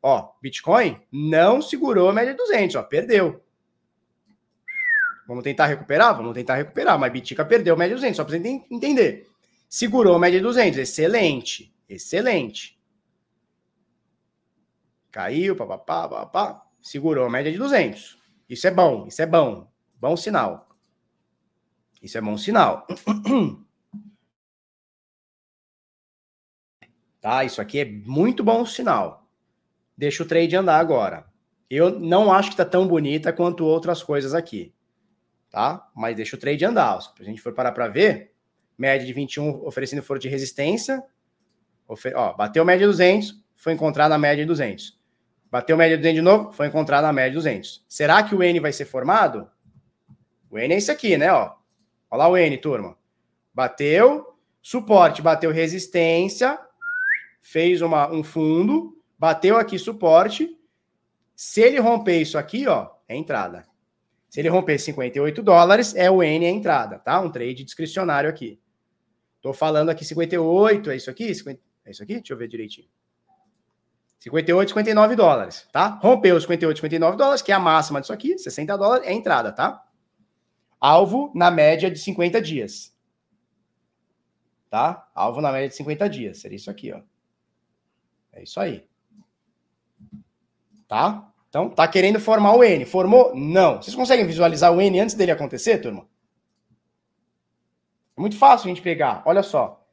[0.02, 3.42] Ó, Bitcoin não segurou a média de 200, ó, perdeu.
[5.28, 6.18] Vamos tentar recuperar?
[6.18, 9.30] Vamos tentar recuperar, mas Bitica perdeu a média de 200, só pra você entender.
[9.70, 12.81] Segurou a média de 200, excelente, excelente.
[15.12, 18.18] Caiu, papapá, papapá, segurou a média de 200.
[18.50, 20.70] Isso é bom, isso é bom, bom sinal.
[22.02, 22.88] Isso é bom sinal.
[27.22, 27.44] Tá?
[27.44, 29.30] Isso aqui é muito bom sinal.
[29.96, 31.28] Deixa o trade andar agora.
[31.70, 34.74] Eu não acho que tá tão bonita quanto outras coisas aqui.
[35.52, 35.88] Tá?
[35.96, 37.00] Mas deixa o trade andar.
[37.00, 38.34] Se a gente for parar para ver,
[38.76, 41.04] média de 21 oferecendo foro de resistência.
[41.88, 45.00] Ó, bateu média de 200, foi encontrar na média de 200.
[45.52, 47.86] Bateu média de 200 de novo, foi encontrar na média de 200.
[47.90, 49.52] Será que o N vai ser formado?
[50.50, 51.32] O N é esse aqui, né?
[51.34, 51.54] Ó.
[52.10, 52.98] Olha lá o N, turma.
[53.54, 56.58] Bateu, suporte, bateu resistência,
[57.42, 60.58] fez uma, um fundo, bateu aqui suporte.
[61.36, 63.66] Se ele romper isso aqui, ó, é entrada.
[64.30, 67.20] Se ele romper 58 dólares, é o N a entrada, tá?
[67.20, 68.58] Um trade discricionário aqui.
[69.42, 71.36] Tô falando aqui 58, é isso aqui?
[71.36, 72.16] 50, é isso aqui?
[72.16, 72.88] Deixa eu ver direitinho.
[74.22, 76.00] 58, 59 dólares, tá?
[76.02, 79.52] Rompeu os 58, 59 dólares, que é a máxima disso aqui, 60 dólares, é entrada,
[79.52, 79.84] tá?
[80.80, 82.96] Alvo na média de 50 dias.
[84.70, 85.10] Tá?
[85.16, 86.40] Alvo na média de 50 dias.
[86.40, 87.02] Seria isso aqui, ó.
[88.32, 88.88] É isso aí.
[90.88, 91.34] Tá?
[91.50, 92.86] Então, tá querendo formar o N.
[92.86, 93.36] Formou?
[93.36, 93.82] Não.
[93.82, 96.08] Vocês conseguem visualizar o N antes dele acontecer, turma?
[98.16, 99.24] É muito fácil a gente pegar.
[99.26, 99.84] Olha só.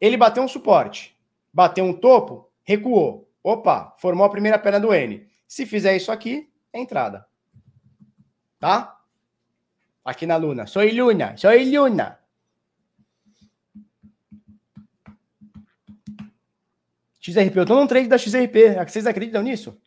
[0.00, 1.18] Ele bateu um suporte.
[1.52, 3.27] Bateu um topo, recuou.
[3.48, 5.26] Opa, formou a primeira perna do N.
[5.46, 7.26] Se fizer isso aqui, é entrada.
[8.58, 8.98] Tá?
[10.04, 10.66] aqui na Luna.
[10.66, 12.18] Sou Luna, sou Luna.
[17.20, 18.74] XRP, eu tô num trade da XRP.
[18.86, 19.80] Vocês acreditam nisso?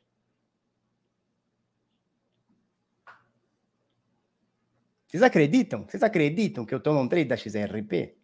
[5.07, 5.85] Vocês acreditam?
[5.87, 8.20] Vocês acreditam que eu tô num trade da XRP?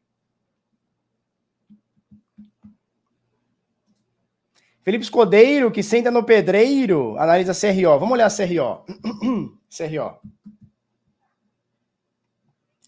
[4.88, 8.00] Felipe Escodeiro, que senta no pedreiro, analisa CRO.
[8.00, 8.86] Vamos olhar CRO.
[9.70, 10.22] CRO.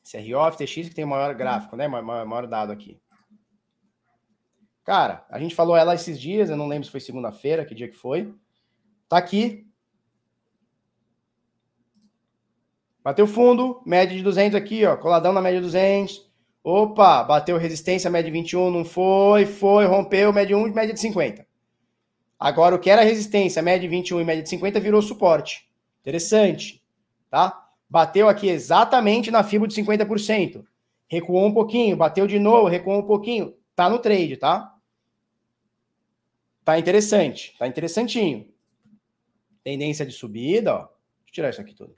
[0.09, 1.89] CRO, FTX, que tem maior gráfico, né?
[1.89, 2.97] Maior, maior dado aqui.
[4.85, 7.89] Cara, a gente falou ela esses dias, eu não lembro se foi segunda-feira, que dia
[7.89, 8.33] que foi.
[9.09, 9.67] Tá aqui.
[13.03, 16.31] Bateu fundo, média de 200 aqui, ó, coladão na média de 200.
[16.63, 20.99] Opa, bateu resistência, média de 21, não foi, foi, rompeu, média de 1 média de
[21.01, 21.48] 50.
[22.39, 25.69] Agora, o que era resistência, média de 21 e média de 50, virou suporte.
[25.99, 26.81] Interessante,
[27.29, 27.69] tá?
[27.89, 30.63] Bateu aqui exatamente na fibra de 50%.
[31.07, 33.53] Recuou um pouquinho, bateu de novo, recuou um pouquinho.
[33.75, 34.73] Tá no trade, tá?
[36.63, 38.47] Tá interessante, tá interessantinho.
[39.63, 40.77] Tendência de subida, ó.
[40.79, 40.91] Deixa
[41.27, 41.93] eu tirar isso aqui tudo.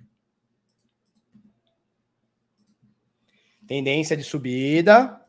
[3.67, 5.20] Tendência de subida.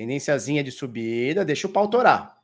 [0.00, 2.38] Tendênciazinha de subida, deixa o pau torar.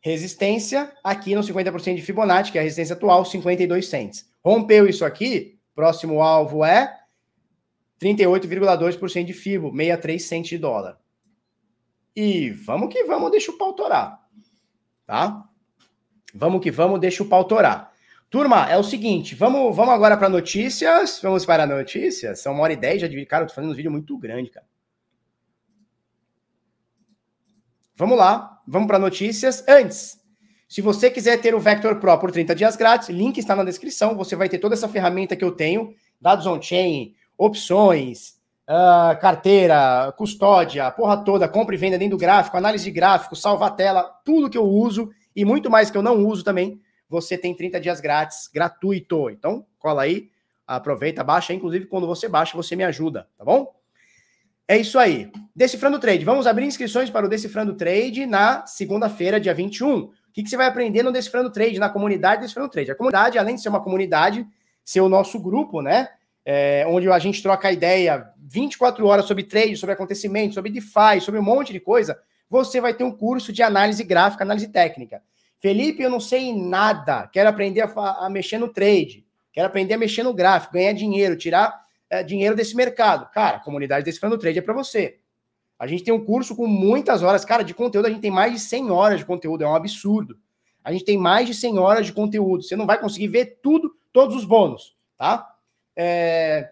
[0.00, 4.28] Resistência aqui no 50% de Fibonacci, que é a resistência atual, 52 cents.
[4.44, 6.98] Rompeu isso aqui, próximo alvo é
[8.02, 10.98] 38,2% de Fibo, 63 cents de dólar.
[12.16, 14.18] E vamos que vamos, deixa o pau torar.
[15.06, 15.44] Tá?
[16.34, 17.92] Vamos que vamos, deixa o pau torar.
[18.28, 21.20] Turma, é o seguinte, vamos, vamos agora para notícias.
[21.22, 22.40] Vamos para notícias.
[22.40, 24.50] São uma hora e dez já de cara, eu tô fazendo um vídeo muito grande,
[24.50, 24.71] cara.
[27.94, 29.62] Vamos lá, vamos para notícias.
[29.68, 30.18] Antes,
[30.66, 34.16] se você quiser ter o Vector Pro por 30 dias grátis, link está na descrição.
[34.16, 40.90] Você vai ter toda essa ferramenta que eu tenho, dados on-chain, opções, uh, carteira, custódia,
[40.90, 44.48] porra toda, compra e venda dentro do gráfico, análise de gráfico, salva a tela, tudo
[44.48, 46.80] que eu uso e muito mais que eu não uso também.
[47.10, 49.28] Você tem 30 dias grátis, gratuito.
[49.28, 50.30] Então, cola aí,
[50.66, 51.52] aproveita, baixa.
[51.52, 53.81] Inclusive, quando você baixa, você me ajuda, tá bom?
[54.72, 55.30] É isso aí.
[55.54, 56.24] Decifrando Trade.
[56.24, 59.98] Vamos abrir inscrições para o Decifrando Trade na segunda-feira, dia 21.
[59.98, 62.90] O que, que você vai aprender no Decifrando Trade, na comunidade Decifrando Trade?
[62.90, 64.46] A comunidade, além de ser uma comunidade,
[64.82, 66.08] ser o nosso grupo, né?
[66.42, 71.38] É, onde a gente troca ideia 24 horas sobre trade, sobre acontecimentos, sobre DeFi, sobre
[71.38, 72.18] um monte de coisa,
[72.48, 75.22] você vai ter um curso de análise gráfica, análise técnica.
[75.60, 79.98] Felipe, eu não sei nada, quero aprender a, a mexer no trade, quero aprender a
[79.98, 81.81] mexer no gráfico, ganhar dinheiro, tirar
[82.12, 83.30] é, dinheiro desse mercado.
[83.32, 85.18] Cara, a comunidade Decifrando Trade é para você.
[85.78, 88.52] A gente tem um curso com muitas horas, cara, de conteúdo, a gente tem mais
[88.52, 90.38] de 100 horas de conteúdo, é um absurdo.
[90.84, 93.96] A gente tem mais de 100 horas de conteúdo, você não vai conseguir ver tudo,
[94.12, 95.56] todos os bônus, tá?
[95.96, 96.70] É...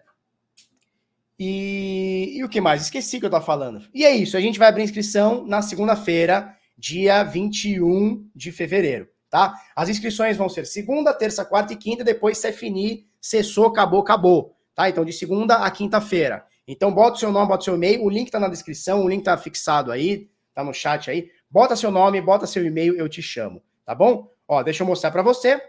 [1.39, 2.33] E...
[2.35, 2.83] e o que mais?
[2.83, 3.83] Esqueci que eu tava falando.
[3.95, 9.55] E é isso, a gente vai abrir inscrição na segunda-feira, dia 21 de fevereiro, tá?
[9.75, 14.55] As inscrições vão ser segunda, terça, quarta e quinta, depois CFNI, cessou, acabou, acabou.
[14.81, 14.89] Tá?
[14.89, 16.43] Então, de segunda a quinta-feira.
[16.67, 19.09] Então, bota o seu nome, bota o seu e-mail, o link tá na descrição, o
[19.09, 21.29] link tá fixado aí, tá no chat aí.
[21.47, 24.27] Bota seu nome, bota seu e-mail, eu te chamo, tá bom?
[24.47, 25.61] Ó, deixa eu mostrar para você.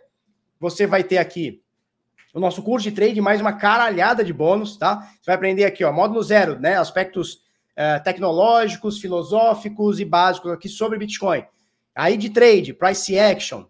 [0.58, 1.60] Você vai ter aqui
[2.32, 5.02] o nosso curso de trade, mais uma caralhada de bônus, tá?
[5.20, 6.76] Você vai aprender aqui, ó, módulo zero, né?
[6.76, 11.44] Aspectos uh, tecnológicos, filosóficos e básicos aqui sobre Bitcoin.
[11.94, 13.66] Aí de trade, price action,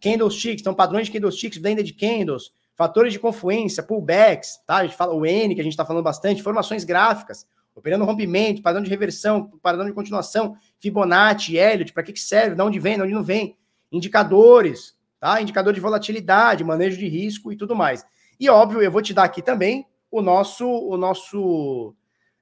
[0.00, 4.76] candlesticks, então padrões de candlesticks, blended candles, fatores de confluência, pullbacks, tá?
[4.76, 8.62] A gente fala o N, que a gente está falando bastante, formações gráficas, operando rompimento,
[8.62, 12.96] padrão de reversão, padrão de continuação, Fibonacci, Elliott, para que, que serve, de onde vem,
[12.96, 13.56] de onde não vem,
[13.90, 15.40] indicadores, tá?
[15.40, 18.04] Indicador de volatilidade, manejo de risco e tudo mais.
[18.38, 21.94] E óbvio, eu vou te dar aqui também o nosso, o nosso,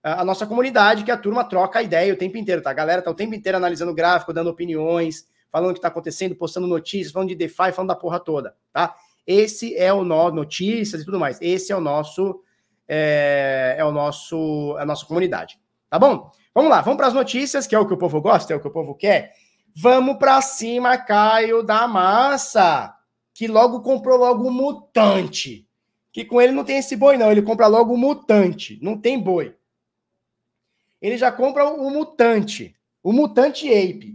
[0.03, 2.71] a nossa comunidade, que a turma troca a ideia o tempo inteiro, tá?
[2.71, 6.35] A galera tá o tempo inteiro analisando gráfico, dando opiniões, falando o que está acontecendo,
[6.35, 8.95] postando notícias, falando de DeFi, falando da porra toda, tá?
[9.27, 11.39] Esse é o nosso notícias e tudo mais.
[11.41, 12.43] Esse é o nosso
[12.89, 15.59] é, é o nosso a nossa comunidade,
[15.89, 16.31] tá bom?
[16.55, 18.61] Vamos lá, vamos para as notícias, que é o que o povo gosta, é o
[18.61, 19.33] que o povo quer.
[19.75, 22.95] Vamos para cima, Caio da Massa,
[23.33, 25.67] que logo comprou logo um mutante.
[26.13, 29.19] Que com ele não tem esse boi não, ele compra logo o mutante, não tem
[29.19, 29.57] boi.
[31.01, 34.15] Ele já compra o mutante, o mutante ape,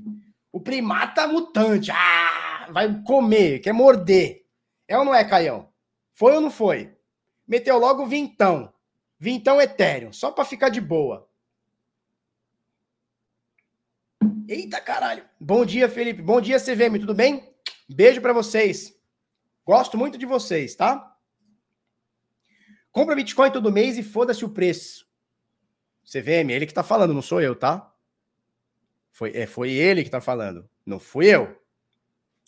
[0.51, 1.89] o primata mutante.
[1.89, 4.46] Ah, vai comer, quer morder.
[4.87, 5.69] É ou não é, Caião?
[6.13, 6.95] Foi ou não foi?
[7.47, 8.73] Meteu logo vintão.
[9.19, 11.27] Vintão etéreo, só para ficar de boa.
[14.47, 15.25] Eita caralho.
[15.39, 16.21] Bom dia, Felipe.
[16.21, 16.99] Bom dia, CVM.
[16.99, 17.53] Tudo bem?
[17.89, 18.97] Beijo para vocês.
[19.65, 21.17] Gosto muito de vocês, tá?
[22.91, 25.05] Compra Bitcoin todo mês e foda-se o preço.
[26.05, 27.93] CVM, ele que tá falando, não sou eu, tá?
[29.11, 30.69] Foi, é, foi ele que tá falando.
[30.85, 31.61] Não fui eu.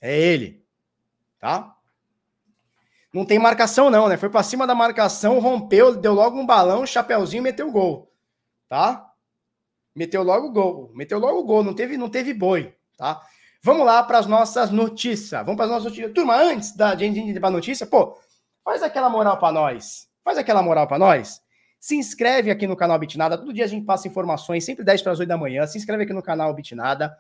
[0.01, 0.65] É ele.
[1.37, 1.77] Tá?
[3.13, 4.17] Não tem marcação, não, né?
[4.17, 8.13] Foi para cima da marcação, rompeu, deu logo um balão, chapéuzinho, meteu o gol.
[8.67, 9.09] Tá?
[9.95, 10.91] Meteu logo o gol.
[10.93, 11.63] Meteu logo o gol.
[11.63, 12.73] Não teve, não teve boi.
[12.97, 13.19] Tá?
[13.63, 15.41] Vamos lá para as nossas notícias.
[15.41, 16.13] Vamos para as nossas notícias.
[16.13, 18.15] Turma, antes da gente ir para notícia, pô,
[18.63, 20.07] faz aquela moral para nós.
[20.23, 21.41] Faz aquela moral para nós.
[21.79, 23.37] Se inscreve aqui no canal Bitnada.
[23.37, 25.65] Todo dia a gente passa informações, sempre 10 para as 8 da manhã.
[25.65, 27.17] Se inscreve aqui no canal Bitnada.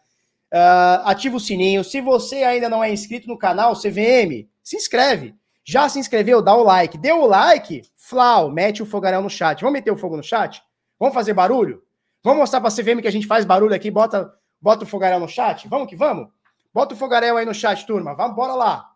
[0.53, 1.83] Uh, ativa o sininho.
[1.83, 5.35] Se você ainda não é inscrito no canal CVM, se inscreve.
[5.69, 6.41] Já se inscreveu?
[6.41, 6.97] Dá o like.
[6.97, 7.83] Deu o like?
[7.95, 9.61] Flau, mete o fogaréu no chat.
[9.61, 10.63] Vamos meter o fogo no chat?
[10.97, 11.83] Vamos fazer barulho?
[12.23, 15.19] Vamos mostrar para a CVM que a gente faz barulho aqui, bota, bota o fogaréu
[15.19, 15.67] no chat?
[15.67, 16.27] Vamos que vamos?
[16.73, 18.15] Bota o fogaréu aí no chat, turma.
[18.15, 18.89] Vamos, bora lá.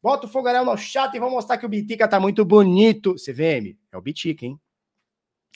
[0.00, 3.16] Bota o fogaréu no chat e vamos mostrar que o Bitica tá muito bonito.
[3.16, 4.56] CVM, é o Bitica, hein?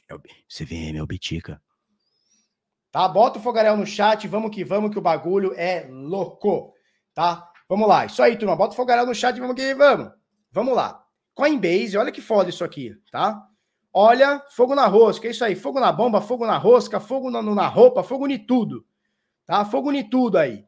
[0.09, 0.19] É o...
[0.49, 1.63] CVM, é o Bitica.
[2.91, 3.07] Tá?
[3.07, 6.75] Bota o fogaréu no chat, vamos que vamos, que o bagulho é louco.
[7.15, 7.49] Tá?
[7.69, 8.07] Vamos lá.
[8.07, 8.57] Isso aí, turma.
[8.57, 10.24] Bota o fogaréu no chat, vamos que vamos.
[10.55, 11.05] Vamos lá.
[11.35, 13.45] Coinbase, olha que foda isso aqui, tá?
[13.93, 15.57] Olha, fogo na rosca, é isso aí.
[15.57, 18.87] Fogo na bomba, fogo na rosca, fogo na, na roupa, fogo em tudo.
[19.45, 19.65] Tá?
[19.65, 20.65] Fogo em tudo aí.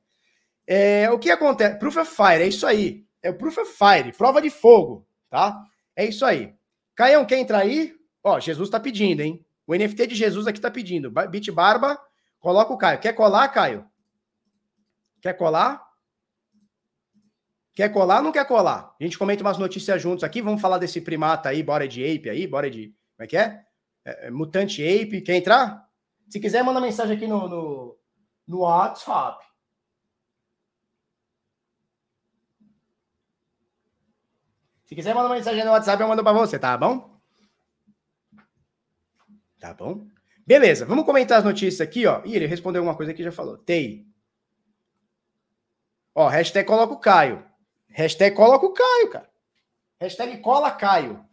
[0.67, 1.79] É, o que acontece?
[1.79, 3.07] Proof of Fire, é isso aí.
[3.23, 5.57] É o Proof of Fire, prova de fogo, tá?
[5.95, 6.53] É isso aí.
[6.97, 7.95] Caião, quer entrar aí?
[8.25, 9.47] Ó, Jesus tá pedindo, hein?
[9.69, 11.13] O NFT de Jesus aqui tá pedindo.
[11.31, 11.97] Bit Barba,
[12.41, 12.99] coloca o Caio.
[12.99, 13.87] Quer colar, Caio?
[15.23, 15.86] Quer colar?
[17.77, 18.97] Quer colar ou não quer colar?
[18.99, 20.41] A gente comenta umas notícias juntos aqui.
[20.41, 22.87] Vamos falar desse primata aí, bora de ape aí, bora de.
[23.15, 23.67] Como é que é?
[24.03, 25.21] é, é mutante ape.
[25.21, 25.87] Quer entrar?
[26.27, 27.99] Se quiser, manda mensagem aqui no, no,
[28.49, 29.45] no WhatsApp.
[34.87, 37.21] Se quiser mandar uma mensagem no WhatsApp, eu mando para você, tá bom?
[39.59, 40.07] Tá bom?
[40.47, 42.23] Beleza, vamos comentar as notícias aqui, ó.
[42.25, 43.59] Ih, ele respondeu alguma coisa que já falou.
[43.59, 44.07] TEI.
[46.15, 47.46] Ó, hashtag coloca o Caio.
[47.97, 49.31] Hashtag coloca o Caio, cara.
[49.99, 51.25] Hashtag cola Caio.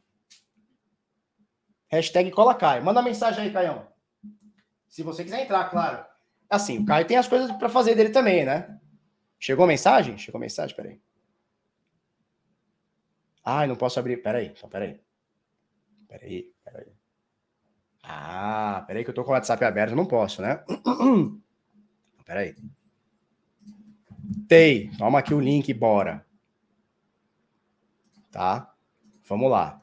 [1.91, 2.85] Hashtag cola Caio.
[2.85, 3.85] Manda mensagem aí, Caião.
[4.87, 6.05] Se você quiser entrar, claro.
[6.49, 8.79] Assim, o Caio tem as coisas para fazer dele também, né?
[9.37, 10.17] Chegou mensagem?
[10.17, 10.73] Chegou mensagem?
[10.73, 11.01] Peraí.
[13.43, 14.23] Ah, não posso abrir.
[14.23, 15.01] Peraí, então peraí.
[16.07, 16.93] Peraí, peraí.
[18.01, 20.63] Ah, peraí que eu tô com o WhatsApp aberto, não posso, né?
[22.25, 22.55] Peraí.
[24.47, 26.25] Tei, toma aqui o link, bora.
[28.33, 28.73] Tá?
[29.29, 29.79] Vamos lá.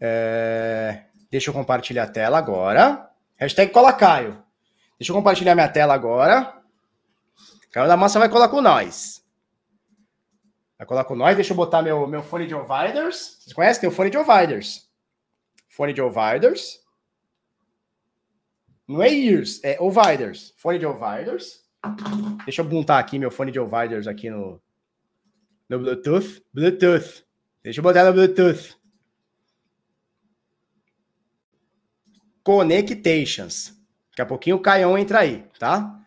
[0.00, 1.04] É...
[1.30, 3.08] Deixa eu compartilhar a tela agora.
[3.36, 4.42] Hashtag cola Caio.
[4.98, 6.60] Deixa eu compartilhar minha tela agora.
[7.70, 9.24] Caio da Massa vai colar com nós.
[10.76, 11.36] Vai colar com nós.
[11.36, 13.38] Deixa eu botar meu, meu fone de ouviders.
[13.38, 13.80] Vocês conhecem?
[13.82, 14.90] Tem o fone de ouviders.
[15.68, 16.80] Fone de ouviders.
[18.88, 20.52] Não é ears, é ouviders.
[20.56, 21.64] Fone de ouviders.
[22.44, 24.60] Deixa eu montar aqui meu fone de ouviders aqui no,
[25.68, 26.42] no Bluetooth.
[26.52, 27.25] Bluetooth.
[27.66, 28.76] Deixa eu botar no Bluetooth.
[32.44, 33.74] Connectations.
[34.10, 35.98] Daqui a pouquinho o Caião entra aí, tá?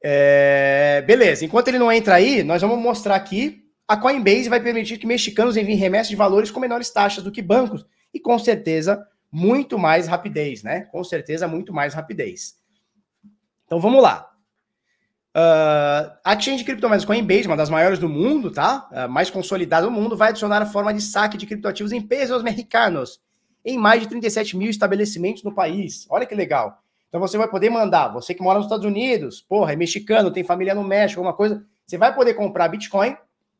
[0.00, 1.02] É...
[1.04, 3.68] Beleza, enquanto ele não entra aí, nós vamos mostrar aqui.
[3.88, 7.42] A Coinbase vai permitir que mexicanos enviem remessas de valores com menores taxas do que
[7.42, 7.84] bancos
[8.14, 10.82] e com certeza muito mais rapidez, né?
[10.92, 12.58] Com certeza muito mais rapidez.
[13.64, 14.35] Então vamos lá.
[15.36, 18.88] Uh, a exchange de criptomoedas Coinbase, uma das maiores do mundo, tá?
[18.90, 22.42] Uh, mais consolidada do mundo, vai adicionar a forma de saque de criptoativos em pesos
[22.42, 23.20] mexicanos
[23.62, 26.06] em mais de 37 mil estabelecimentos no país.
[26.08, 26.80] Olha que legal.
[27.08, 30.42] Então você vai poder mandar, você que mora nos Estados Unidos, porra, é mexicano, tem
[30.42, 33.14] família no México, alguma coisa, você vai poder comprar Bitcoin,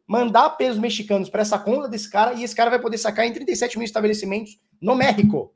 [0.06, 3.32] mandar pesos mexicanos para essa conta desse cara e esse cara vai poder sacar em
[3.32, 5.52] 37 mil estabelecimentos no México.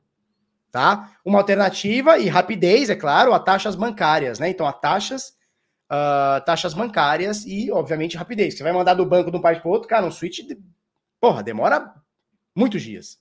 [0.71, 1.11] Tá?
[1.25, 4.49] Uma alternativa e rapidez, é claro, a taxas bancárias, né?
[4.49, 5.33] Então, a taxas
[5.91, 8.55] uh, taxas bancárias e, obviamente, rapidez.
[8.55, 10.39] Você vai mandar do banco de um país para outro, cara, um switch,
[11.19, 11.93] porra, demora
[12.55, 13.19] muitos dias.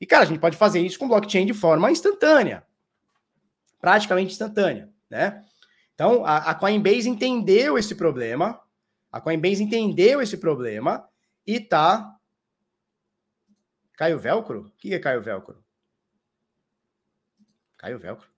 [0.00, 2.64] E, cara, a gente pode fazer isso com blockchain de forma instantânea.
[3.80, 5.44] Praticamente instantânea, né?
[5.94, 8.60] Então, a, a Coinbase entendeu esse problema,
[9.10, 11.08] a Coinbase entendeu esse problema
[11.46, 12.16] e tá...
[13.96, 14.66] Caiu velcro?
[14.66, 15.62] O que é caiu velcro?
[17.76, 18.28] Caiu velcro?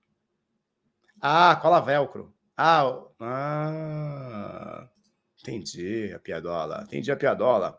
[1.18, 2.35] Ah, cola velcro.
[2.56, 4.88] Ah, ah,
[5.40, 7.78] entendi a piadola, entendi a piadola.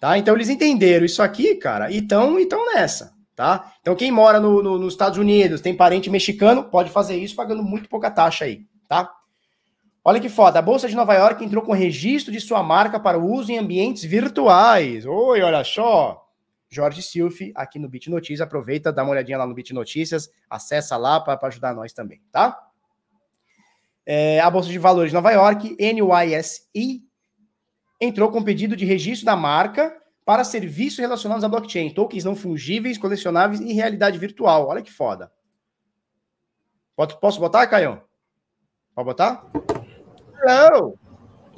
[0.00, 0.16] Tá?
[0.16, 2.34] Então eles entenderam isso aqui, cara, e estão
[2.74, 3.72] nessa, tá?
[3.80, 7.62] Então quem mora no, no, nos Estados Unidos, tem parente mexicano, pode fazer isso pagando
[7.62, 9.12] muito pouca taxa aí, tá?
[10.04, 13.18] Olha que foda, a Bolsa de Nova York entrou com registro de sua marca para
[13.18, 15.06] uso em ambientes virtuais.
[15.06, 16.26] Oi, olha só.
[16.68, 18.40] Jorge Silfi, aqui no Bit Notícias.
[18.40, 22.58] Aproveita, dá uma olhadinha lá no Bit Notícias, acessa lá para ajudar nós também, tá?
[24.04, 27.02] É, a Bolsa de Valores de Nova York, NYSE,
[28.00, 32.98] entrou com pedido de registro da marca para serviços relacionados a blockchain, tokens não fungíveis,
[32.98, 34.68] colecionáveis e realidade virtual.
[34.68, 35.30] Olha que foda.
[37.20, 38.02] Posso botar, Caio?
[38.94, 39.46] Pode botar?
[40.44, 40.94] Não.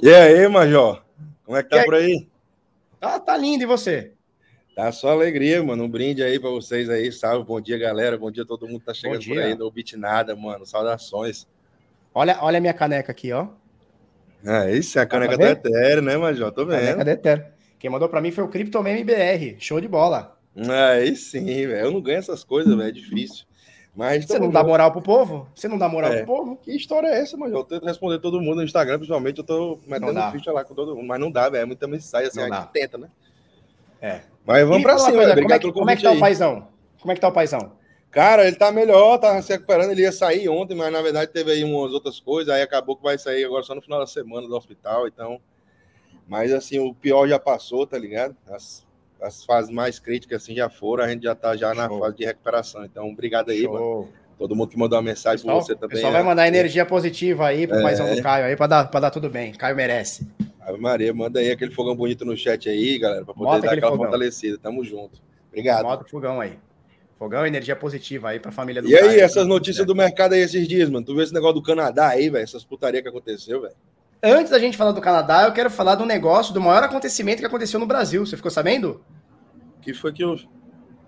[0.01, 1.03] E aí, Major?
[1.43, 2.27] Como é que tá por aí?
[2.99, 4.13] Tá, tá lindo, e você?
[4.75, 5.83] Tá só alegria, mano.
[5.83, 7.11] Um brinde aí para vocês aí.
[7.11, 8.17] Salve, bom dia, galera.
[8.17, 9.55] Bom dia todo mundo que tá chegando por aí.
[9.55, 10.65] Não bit nada, mano.
[10.65, 11.47] Saudações.
[12.17, 13.47] Olha, olha a minha caneca aqui, ó.
[14.47, 16.49] Ah, isso é a caneca do Ethereum, né, Major?
[16.49, 16.79] Tô vendo.
[16.79, 17.45] Caneca do Ethereum.
[17.77, 19.57] Quem mandou pra mim foi o Cryptomeme BR.
[19.59, 20.39] Show de bola.
[20.55, 21.75] Aí sim, velho.
[21.75, 22.87] Eu não ganho essas coisas, velho.
[22.87, 23.45] É difícil.
[23.93, 25.47] Mas Você não dá moral pro povo?
[25.53, 26.17] Você não dá moral é.
[26.17, 26.55] pro povo?
[26.57, 27.59] Que história é essa, Major?
[27.59, 29.39] Eu tento responder todo mundo no Instagram, principalmente.
[29.39, 31.07] Eu tô metendo ficha lá com todo mundo.
[31.07, 31.63] Mas não dá, velho.
[31.63, 32.41] É muita mensagem assim.
[32.41, 33.09] a gente tenta, né?
[34.01, 34.21] É.
[34.45, 35.41] Mas vamos pra cima, velho.
[35.41, 36.17] Como, é que, como é que tá aí.
[36.17, 36.67] o paizão?
[37.01, 37.73] Como é que tá o paizão?
[38.15, 39.91] Cara, ele tá melhor, tá se recuperando.
[39.91, 42.53] Ele ia sair ontem, mas na verdade teve aí umas outras coisas.
[42.53, 45.05] Aí acabou que vai sair agora só no final da semana do hospital.
[45.05, 45.37] Então,
[46.25, 48.33] mas assim, o pior já passou, tá ligado?
[48.49, 48.87] As,
[49.21, 51.03] as fases mais críticas assim já foram.
[51.03, 52.85] A gente já tá já na fase de recuperação.
[52.85, 53.73] Então, obrigado aí, Show.
[53.73, 54.09] mano.
[54.37, 55.87] Todo mundo que mandou uma mensagem pessoal, por você também.
[55.87, 56.23] O pessoal vai é.
[56.23, 57.81] mandar energia positiva aí pro é.
[57.81, 59.51] paizão do Caio aí pra dar, pra dar tudo bem.
[59.51, 60.25] Caio merece.
[60.61, 63.73] Ave Maria, manda aí aquele fogão bonito no chat aí, galera, pra poder Bota dar
[63.73, 64.05] aquela fogão.
[64.05, 64.57] fortalecida.
[64.57, 65.21] Tamo junto.
[65.49, 65.83] Obrigado.
[65.83, 66.57] Bota o fogão aí.
[67.17, 70.67] Fogão, energia positiva aí pra família do E aí, essas notícias do mercado aí esses
[70.67, 71.05] dias, mano?
[71.05, 72.43] Tu viu esse negócio do Canadá aí, velho?
[72.43, 73.75] Essas putaria que aconteceu, velho?
[74.21, 77.45] Antes da gente falar do Canadá, eu quero falar do negócio, do maior acontecimento que
[77.45, 78.25] aconteceu no Brasil.
[78.25, 79.01] Você ficou sabendo?
[79.81, 80.37] Que foi que o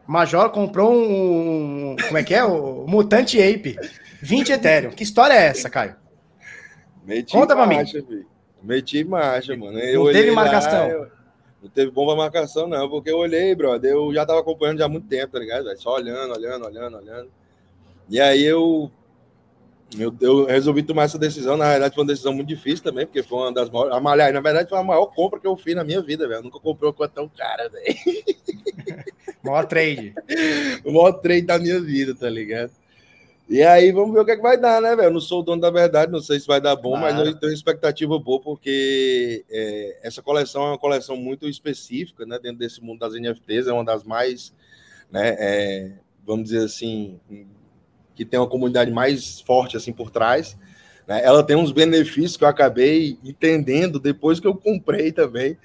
[0.05, 1.95] Major comprou um.
[2.05, 2.43] Como é que é?
[2.43, 3.75] O Mutante Ape.
[4.21, 4.91] 20 Ethereum.
[4.91, 5.95] Que história é essa, Caio?
[7.05, 8.05] Meti Conta pra marcha, mim.
[8.05, 8.27] Filho.
[8.63, 9.77] Meti marcha, mano.
[9.79, 10.87] Eu Não teve marcação.
[10.87, 11.16] Lá, eu...
[11.61, 14.89] Não teve bomba marcação, não, porque eu olhei, brother, eu já tava acompanhando já há
[14.89, 15.75] muito tempo, tá ligado?
[15.77, 17.31] Só olhando, olhando, olhando, olhando.
[18.09, 18.91] E aí eu,
[19.97, 21.57] eu, eu resolvi tomar essa decisão.
[21.57, 23.93] Na verdade, foi uma decisão muito difícil também, porque foi uma das maiores.
[24.05, 26.43] Aliás, na verdade, foi a maior compra que eu fiz na minha vida, velho.
[26.43, 27.85] Nunca comprei coisa tão cara, velho.
[29.43, 30.13] Maior trade.
[30.83, 32.71] o maior trade da minha vida, tá ligado?
[33.49, 35.07] E aí, vamos ver o que, é que vai dar, né, velho?
[35.07, 37.15] Eu não sou o dono da verdade, não sei se vai dar bom, claro.
[37.15, 42.37] mas eu tenho expectativa boa, porque é, essa coleção é uma coleção muito específica, né,
[42.41, 44.53] dentro desse mundo das NFTs, é uma das mais,
[45.09, 45.91] né, é,
[46.25, 47.17] vamos dizer assim,
[48.13, 50.57] que tem uma comunidade mais forte, assim, por trás.
[51.07, 51.23] Né?
[51.23, 55.57] Ela tem uns benefícios que eu acabei entendendo depois que eu comprei também.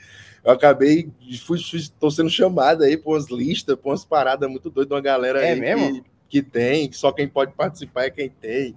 [0.45, 1.11] Eu acabei,
[1.45, 5.41] fui, estou sendo chamado aí por umas listas, por umas paradas muito doidas, uma galera
[5.41, 6.03] é aí mesmo?
[6.03, 8.75] Que, que tem, só quem pode participar é quem tem.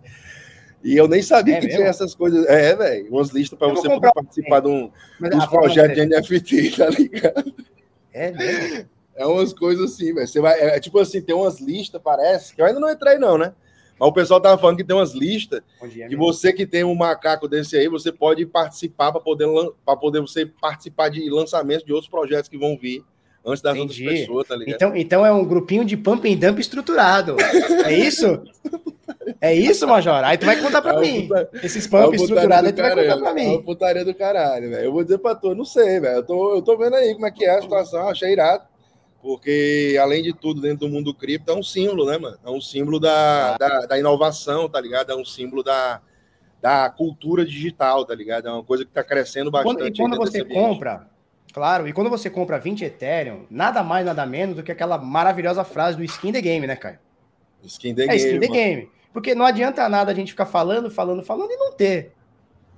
[0.84, 1.80] E eu nem sabia é que mesmo?
[1.80, 2.46] tinha essas coisas.
[2.48, 4.92] É, velho, umas listas para você poder participar de um,
[5.22, 7.56] dos projetos de NFT, tá ligado?
[8.12, 8.90] É mesmo?
[9.16, 10.28] É umas coisas assim, velho.
[10.28, 13.38] Você vai, é, tipo assim, tem umas listas, parece, que eu ainda não entrei, não,
[13.38, 13.54] né?
[13.98, 16.94] Mas o pessoal tava falando que tem umas listas é que você que tem um
[16.94, 19.48] macaco desse aí, você pode participar para poder,
[19.86, 23.02] para poder você participar de lançamento de outros projetos que vão vir
[23.46, 24.04] antes das Entendi.
[24.04, 24.76] outras pessoas, tá ligado?
[24.76, 27.36] Então, então é um grupinho de pump and dump estruturado.
[27.86, 28.42] É isso?
[29.40, 30.24] É isso, Major?
[30.24, 31.28] Aí tu vai contar pra é mim.
[31.28, 31.50] Puta...
[31.64, 33.46] Esses pump é estruturados aí tu vai contar pra mim.
[33.46, 34.86] É uma putaria do caralho, velho.
[34.86, 36.18] Eu vou dizer pra tu, não sei, velho.
[36.18, 38.64] Eu tô, eu tô vendo aí como é que é a situação, achei irado.
[39.22, 42.38] Porque, além de tudo, dentro do mundo cripto, é um símbolo, né, mano?
[42.46, 45.12] É um símbolo da, da, da inovação, tá ligado?
[45.12, 46.00] É um símbolo da,
[46.62, 48.48] da cultura digital, tá ligado?
[48.48, 49.78] É uma coisa que tá crescendo bastante.
[49.78, 51.08] Quando, e quando você compra,
[51.56, 55.64] claro, e quando você compra 20 Ethereum, nada mais, nada menos do que aquela maravilhosa
[55.64, 57.00] frase do skin the game, né, Caio?
[57.64, 58.20] Skin the é, game.
[58.20, 58.90] Skin the game.
[59.14, 62.12] Porque não adianta nada a gente ficar falando, falando, falando e não ter.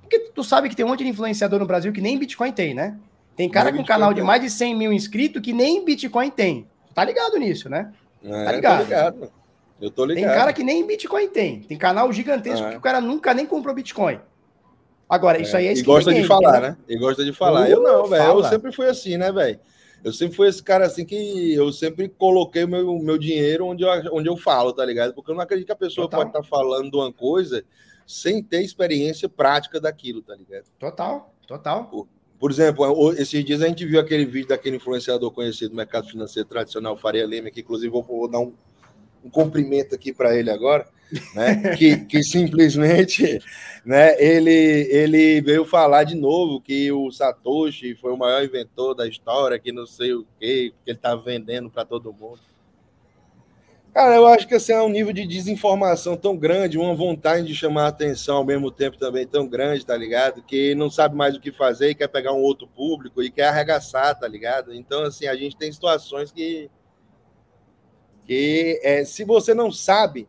[0.00, 2.72] Porque tu sabe que tem um monte de influenciador no Brasil que nem Bitcoin tem,
[2.72, 2.96] né?
[3.34, 6.68] Tem cara com canal de mais de 100 mil inscritos que nem Bitcoin tem.
[6.94, 7.92] Tá ligado nisso, né?
[8.24, 8.84] É, tá ligado?
[8.84, 9.32] ligado.
[9.80, 10.24] Eu tô ligado.
[10.24, 11.62] Tem cara que nem Bitcoin tem.
[11.62, 12.70] Tem canal gigantesco é.
[12.70, 14.20] que o cara nunca nem comprou Bitcoin.
[15.08, 16.76] Agora, isso aí é E gosta de falar, né?
[16.88, 17.66] E gosta de falar.
[17.66, 18.24] Uh, eu não, velho.
[18.24, 19.58] Eu sempre fui assim, né, velho?
[20.04, 23.82] Eu sempre fui esse cara assim que eu sempre coloquei o meu, meu dinheiro onde
[23.82, 25.12] eu, onde eu falo, tá ligado?
[25.14, 26.20] Porque eu não acredito que a pessoa Total.
[26.20, 27.64] pode estar tá falando de uma coisa
[28.06, 30.66] sem ter experiência prática daquilo, tá ligado?
[30.78, 31.86] Total, total.
[31.86, 32.06] Por,
[32.38, 36.48] por exemplo, esses dias a gente viu aquele vídeo daquele influenciador conhecido do mercado financeiro
[36.48, 38.52] tradicional, Faria Lima, que inclusive vou, vou dar um,
[39.24, 40.86] um cumprimento aqui para ele agora,
[41.34, 41.76] né?
[41.76, 43.40] que, que simplesmente
[43.84, 49.06] né, ele, ele veio falar de novo que o Satoshi foi o maior inventor da
[49.06, 52.40] história, que não sei o quê, que ele está vendendo para todo mundo.
[53.98, 57.54] Cara, eu acho que assim, é um nível de desinformação tão grande, uma vontade de
[57.54, 60.42] chamar a atenção ao mesmo tempo também tão grande, tá ligado?
[60.42, 63.48] Que não sabe mais o que fazer e quer pegar um outro público e quer
[63.48, 64.72] arregaçar, tá ligado?
[64.72, 66.70] Então, assim, a gente tem situações que.
[68.24, 70.28] que é, se você não sabe,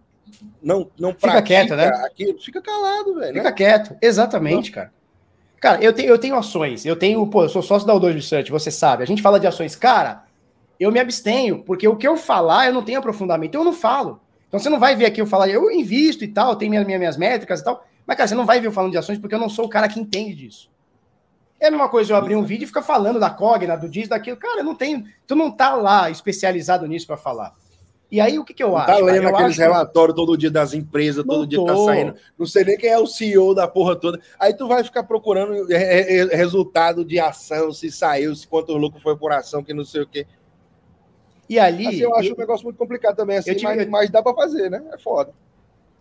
[0.62, 1.88] não, não fica quieto, né?
[2.06, 3.34] Aquilo, fica calado, velho.
[3.34, 3.52] Fica né?
[3.52, 4.76] quieto, exatamente, não.
[4.76, 4.94] cara.
[5.60, 8.50] Cara, eu tenho, eu tenho ações, eu tenho, pô, eu sou sócio da O2 Research,
[8.50, 10.24] você sabe, a gente fala de ações, cara
[10.80, 14.22] eu me abstenho, porque o que eu falar, eu não tenho aprofundamento, eu não falo.
[14.48, 16.98] Então você não vai ver aqui eu falar, eu invisto e tal, tenho minha, minha,
[16.98, 19.36] minhas métricas e tal, mas, cara, você não vai ver eu falando de ações porque
[19.36, 20.72] eu não sou o cara que entende disso.
[21.60, 24.10] É a mesma coisa eu abrir um vídeo e ficar falando da cogna, do disso,
[24.10, 24.38] daquilo.
[24.38, 25.06] Cara, eu não tenho.
[25.28, 27.54] Tu não tá lá especializado nisso para falar.
[28.12, 28.88] E aí, o que, que eu não acho?
[28.88, 32.16] Tá lendo cara, aqueles relatórios todo dia das empresas, todo dia tá saindo.
[32.38, 34.20] Não sei nem quem é o CEO da porra toda.
[34.40, 35.68] Aí tu vai ficar procurando
[36.32, 40.08] resultado de ação, se saiu, se quanto lucro foi por ação, que não sei o
[40.08, 40.26] quê.
[41.48, 41.88] E ali.
[41.88, 44.36] Assim, eu acho eu, um negócio muito complicado também, assim, tive, mas, mas, dá para
[44.36, 44.84] fazer, né?
[44.92, 45.32] É foda.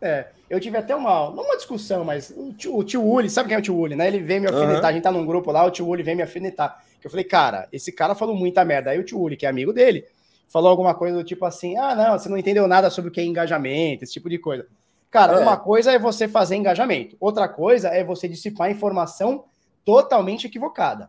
[0.01, 3.49] É, eu tive até uma, não uma discussão, mas o tio, o tio Uli, sabe
[3.49, 4.07] quem é o tio Uli, né?
[4.07, 4.87] Ele veio me alfinetar, uhum.
[4.87, 6.83] a gente tá num grupo lá, o tio Uli veio me alfinetar.
[7.03, 8.91] Eu falei, cara, esse cara falou muita merda.
[8.91, 10.05] Aí o tio Uli, que é amigo dele,
[10.49, 13.21] falou alguma coisa do tipo assim: ah, não, você não entendeu nada sobre o que
[13.21, 14.67] é engajamento, esse tipo de coisa.
[15.11, 15.39] Cara, é.
[15.41, 19.45] uma coisa é você fazer engajamento, outra coisa é você dissipar informação
[19.85, 21.09] totalmente equivocada.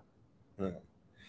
[0.60, 0.72] É.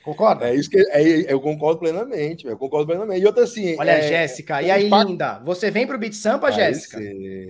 [0.03, 0.49] Concorda?
[0.49, 3.21] É isso que é, eu concordo plenamente, eu concordo plenamente.
[3.21, 3.77] E outra assim.
[3.79, 5.09] Olha, é, Jéssica, e aí, impacto...
[5.09, 5.43] linda?
[5.45, 6.99] Você vem pro Beat Sampa, Jéssica?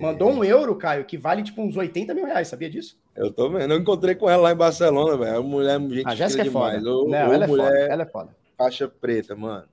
[0.01, 2.99] Mandou um euro, Caio, que vale tipo uns 80 mil reais, sabia disso?
[3.15, 5.43] Eu tô vendo, eu encontrei com ela lá em Barcelona, velho.
[5.43, 6.81] Mulher, gente a Jéssica é foda.
[6.81, 7.79] Não, ela é mulher, foda.
[7.79, 8.35] Ela é foda.
[8.57, 9.63] Faixa preta, mano.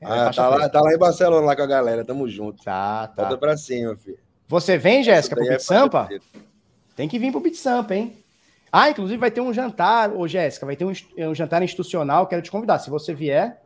[0.00, 2.62] É, ah, tá, lá, tá lá em Barcelona lá com a galera, tamo junto.
[2.62, 3.22] Tá, tá.
[3.22, 4.18] Volta pra cima, filho.
[4.46, 6.08] Você vem, Jéssica, pro Beat é Sampa?
[6.96, 8.16] Tem que vir pro Beat Sampa, hein?
[8.72, 12.42] Ah, inclusive vai ter um jantar, ô Jéssica, vai ter um, um, jantar institucional, quero
[12.42, 12.78] te convidar.
[12.78, 13.60] Se você vier.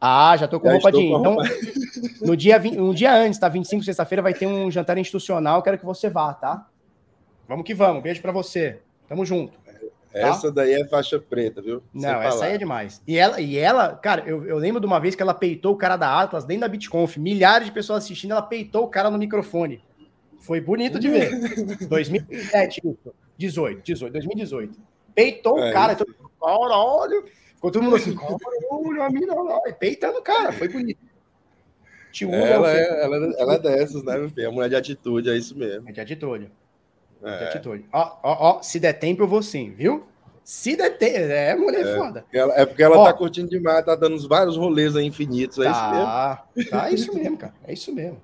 [0.00, 1.12] Ah, já tô com já roupa de ir.
[1.12, 1.36] Então,
[2.22, 3.48] no dia, um dia antes, tá?
[3.48, 6.66] 25, sexta-feira, vai ter um jantar institucional, quero que você vá, tá?
[7.48, 8.02] Vamos que vamos.
[8.02, 8.78] Beijo para você.
[9.08, 9.58] Tamo junto.
[10.20, 10.28] Tá?
[10.28, 11.82] Essa daí é faixa preta, viu?
[11.92, 13.02] Não, essa aí é demais.
[13.06, 15.76] E ela, e ela cara, eu, eu lembro de uma vez que ela peitou o
[15.76, 17.16] cara da Atlas dentro da BitConf.
[17.16, 19.82] Milhares de pessoas assistindo, ela peitou o cara no microfone.
[20.40, 21.30] Foi bonito de ver.
[21.88, 23.14] 2007, isso.
[23.36, 24.78] 18, 18, 2018.
[25.14, 27.24] Peitou é, o cara, todo mundo, caralho.
[27.54, 31.00] Ficou todo mundo assim, caralho, a mina lá, peitando o cara, foi bonito.
[32.12, 34.46] Tio ela, é, ela, ela é dessas, né, meu filho?
[34.46, 35.88] É mulher de atitude, é isso mesmo.
[35.88, 36.50] É de atitude.
[37.22, 37.38] É.
[37.38, 37.84] De atitude.
[37.92, 40.06] Ó, ó, ó, se der tempo, eu vou sim, viu?
[40.44, 41.18] Se der tempo.
[41.18, 42.24] É, mulher é, foda.
[42.32, 45.70] é porque ela ó, tá curtindo demais, tá dando vários rolês aí infinitos, é tá,
[45.70, 46.70] isso mesmo?
[46.70, 47.54] Tá, é isso mesmo, cara.
[47.66, 48.20] É isso mesmo.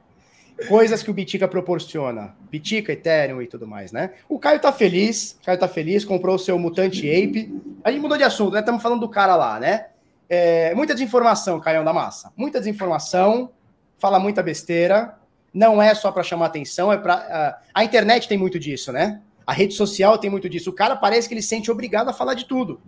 [0.68, 2.34] Coisas que o Bitica proporciona.
[2.50, 4.12] Bitica, Ethereum e tudo mais, né?
[4.28, 7.52] O Caio tá feliz, o Caio tá feliz, comprou o seu Mutante Ape.
[7.82, 8.60] A gente mudou de assunto, né?
[8.60, 9.86] Estamos falando do cara lá, né?
[10.28, 12.32] É, muita desinformação, Caio da Massa.
[12.36, 13.50] Muita desinformação,
[13.98, 15.18] fala muita besteira.
[15.54, 17.16] Não é só para chamar atenção, é para.
[17.62, 19.22] Uh, a internet tem muito disso, né?
[19.46, 20.70] A rede social tem muito disso.
[20.70, 22.80] O cara parece que ele se sente obrigado a falar de tudo.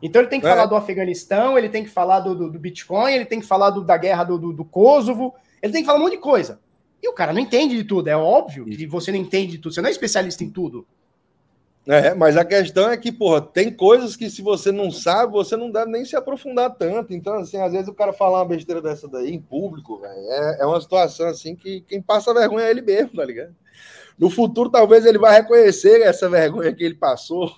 [0.00, 0.50] Então ele tem que é.
[0.50, 3.70] falar do Afeganistão, ele tem que falar do, do, do Bitcoin, ele tem que falar
[3.70, 6.60] do, da guerra do, do, do Kosovo, ele tem que falar um monte de coisa.
[7.02, 9.74] E o cara não entende de tudo, é óbvio que você não entende de tudo,
[9.74, 10.86] você não é especialista em tudo.
[11.90, 15.56] É, mas a questão é que, porra, tem coisas que se você não sabe, você
[15.56, 17.14] não deve nem se aprofundar tanto.
[17.14, 20.58] Então, assim, às vezes o cara falar uma besteira dessa daí em público, véio, é,
[20.60, 23.56] é uma situação assim que quem passa vergonha é ele mesmo, tá ligado?
[24.18, 27.50] No futuro, talvez ele vá reconhecer essa vergonha que ele passou,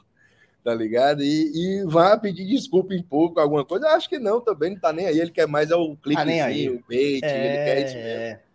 [0.63, 1.25] tá ligado?
[1.25, 3.87] E, e vá pedir desculpa em público, alguma coisa.
[3.87, 5.19] Eu acho que não, também não tá nem aí.
[5.19, 7.47] Ele quer mais é o cliquezinho, tá o bait, é...
[7.47, 8.50] ele quer isso mesmo.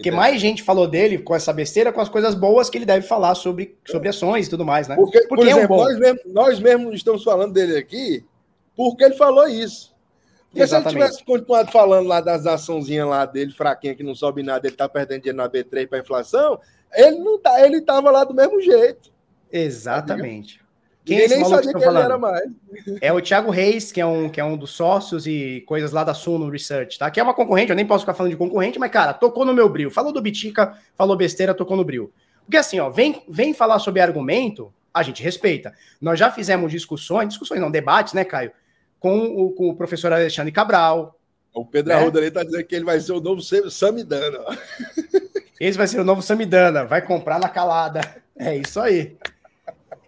[0.00, 3.06] Porque mais gente falou dele com essa besteira, com as coisas boas que ele deve
[3.06, 4.96] falar sobre, sobre ações e tudo mais, né?
[4.96, 8.24] Porque, porque por exemplo, é um nós, mesmo, nós mesmos estamos falando dele aqui
[8.74, 9.94] porque ele falou isso.
[10.48, 10.90] Porque Exatamente.
[10.90, 14.66] se ele tivesse continuado falando lá das açãozinhas lá dele, fraquinha, que não sobe nada,
[14.66, 16.58] ele tá perdendo dinheiro na B3 para inflação,
[16.92, 19.12] ele não tá, ele tava lá do mesmo jeito.
[19.52, 20.60] Exatamente.
[21.10, 22.48] Quem é nem sabia que, que ele era mais.
[23.00, 26.04] É o Thiago Reis, que é, um, que é um dos sócios e coisas lá
[26.04, 27.10] da Suno Research, tá?
[27.10, 29.52] Que é uma concorrente, eu nem posso ficar falando de concorrente, mas, cara, tocou no
[29.52, 29.90] meu brilho.
[29.90, 32.12] Falou do Bitica, falou besteira, tocou no brilho.
[32.44, 35.74] Porque assim, ó, vem, vem falar sobre argumento, a gente respeita.
[36.00, 38.52] Nós já fizemos discussões, discussões não, debates, né, Caio?
[39.00, 41.18] Com o, com o professor Alexandre Cabral.
[41.52, 41.98] O Pedro né?
[41.98, 44.38] Arruda ali tá dizendo que ele vai ser o novo Samidana.
[45.58, 48.00] Esse vai ser o novo Samidana, vai comprar na calada.
[48.36, 49.16] É isso aí.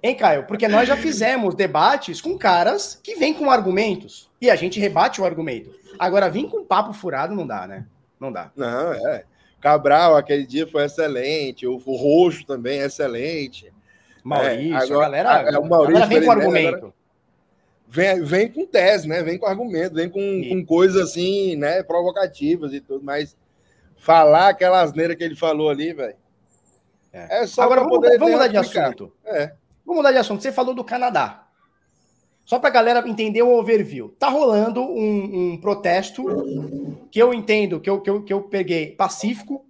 [0.03, 0.45] Hein, Caio?
[0.45, 5.21] Porque nós já fizemos debates com caras que vêm com argumentos e a gente rebate
[5.21, 5.71] o argumento.
[5.99, 7.87] Agora, vir com papo furado não dá, né?
[8.19, 8.51] Não dá.
[8.57, 9.25] Não, é.
[9.61, 11.67] Cabral, aquele dia foi excelente.
[11.69, 13.73] O, Roxo também é excelente.
[14.25, 16.95] Maurício, é, agora, a galera, a, o Maurício agora vem com argumento.
[17.87, 19.23] Vem, vem com tese, né?
[19.23, 21.83] Vem com argumento, vem com, com coisas assim, né?
[21.83, 23.37] Provocativas e tudo, mas
[23.97, 26.17] falar aquela asneira que ele falou ali, velho.
[27.13, 27.43] É.
[27.43, 27.47] é.
[27.47, 29.13] só Agora vamos, poder vamos mudar de assunto.
[29.25, 29.53] É.
[29.85, 30.43] Vamos mudar de assunto.
[30.43, 31.47] Você falou do Canadá.
[32.45, 34.15] Só para a galera entender o overview.
[34.19, 36.25] Tá rolando um, um, protesto
[37.11, 39.65] que eu entendo, que eu, que, eu, que eu peguei pacífico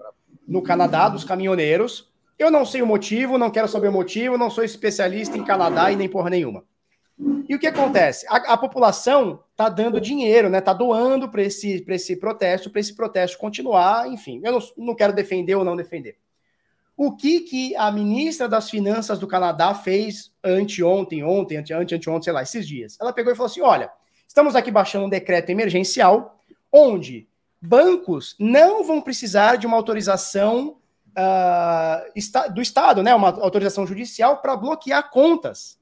[0.46, 2.10] no Canadá, dos caminhoneiros.
[2.38, 5.92] Eu não sei o motivo, não quero saber o motivo, não sou especialista em Canadá
[5.92, 6.64] e nem porra nenhuma.
[7.48, 8.26] E o que acontece?
[8.28, 10.60] A, a população tá dando dinheiro, né?
[10.60, 14.40] Tá doando para esse, esse protesto, para esse protesto continuar, enfim.
[14.42, 16.16] Eu não, não quero defender ou não defender.
[16.96, 22.24] O que, que a ministra das Finanças do Canadá fez anteontem, ontem, ante, ante, anteontem,
[22.24, 22.98] sei lá, esses dias?
[23.00, 23.90] Ela pegou e falou assim: olha,
[24.28, 26.38] estamos aqui baixando um decreto emergencial
[26.70, 27.28] onde
[27.60, 30.76] bancos não vão precisar de uma autorização
[31.16, 33.14] uh, do Estado, né?
[33.14, 35.78] Uma autorização judicial para bloquear contas.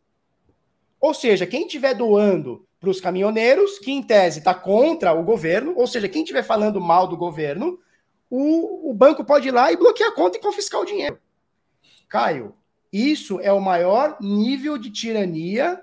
[1.01, 5.75] Ou seja, quem estiver doando para os caminhoneiros, que em tese está contra o governo,
[5.77, 7.79] ou seja, quem estiver falando mal do governo,
[8.31, 11.19] o, o banco pode ir lá e bloquear a conta e confiscar o dinheiro.
[12.09, 12.55] Caio,
[12.93, 15.81] isso é o maior nível de tirania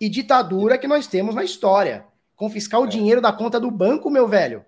[0.00, 2.04] e ditadura que nós temos na história.
[2.36, 2.88] Confiscar o é.
[2.88, 4.64] dinheiro da conta do banco, meu velho.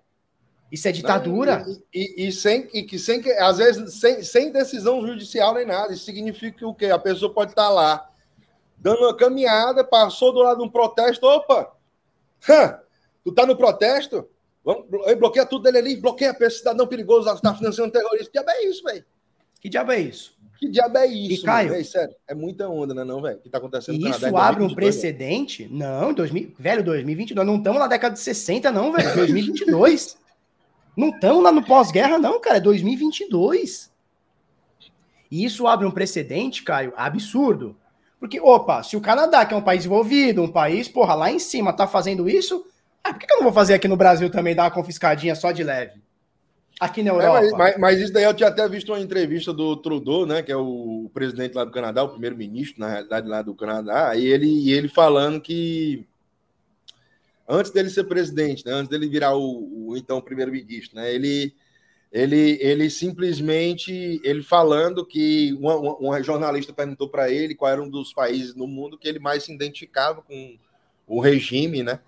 [0.71, 1.59] Isso é ditadura.
[1.59, 5.65] Não, e, e, e, sem, e que sem às vezes sem, sem decisão judicial nem
[5.65, 5.93] nada.
[5.93, 6.87] Isso significa que o quê?
[6.87, 8.09] A pessoa pode estar lá
[8.77, 11.71] dando uma caminhada, passou do lado de um protesto, opa!
[12.47, 12.79] Hã,
[13.23, 14.29] tu tá no protesto?
[14.67, 14.85] Vamos,
[15.17, 18.25] bloqueia tudo dele ali, bloqueia esse cidadão perigoso, está financiando terrorista.
[18.25, 19.05] Que diabo é isso, velho?
[19.61, 20.37] Que diabo é isso?
[20.59, 23.39] Que diabo é isso, e, Caio, véio, sério, é muita onda, né, não, velho?
[23.39, 24.27] que tá acontecendo no Canadá.
[24.27, 25.69] Isso abre um precedente?
[25.71, 27.47] Não, 2000, velho, 2022.
[27.47, 29.15] Não estamos na década de 60, não, velho.
[29.15, 30.17] 2022.
[30.97, 32.57] não estamos lá no pós-guerra, não, cara.
[32.57, 33.89] É 2022.
[35.31, 37.73] E isso abre um precedente, Caio, absurdo.
[38.19, 41.39] Porque, opa, se o Canadá, que é um país envolvido, um país, porra, lá em
[41.39, 42.65] cima, tá fazendo isso,
[43.03, 45.51] ah, por que eu não vou fazer aqui no Brasil também, dar uma confiscadinha só
[45.51, 46.01] de leve?
[46.79, 47.43] Aqui na Europa.
[47.43, 50.43] É, mas, mas, isso daí eu tinha até visto uma entrevista do Trudeau, né?
[50.43, 54.27] Que é o presidente lá do Canadá, o primeiro-ministro, na realidade, lá do Canadá, e
[54.27, 56.05] ele, e ele falando que
[57.47, 61.11] antes dele ser presidente, né, antes dele virar o, o então primeiro-ministro, né?
[61.11, 61.55] Ele,
[62.11, 67.89] ele, ele simplesmente ele falando que uma, uma jornalista perguntou para ele qual era um
[67.89, 70.57] dos países no mundo que ele mais se identificava com
[71.07, 71.99] o regime, né?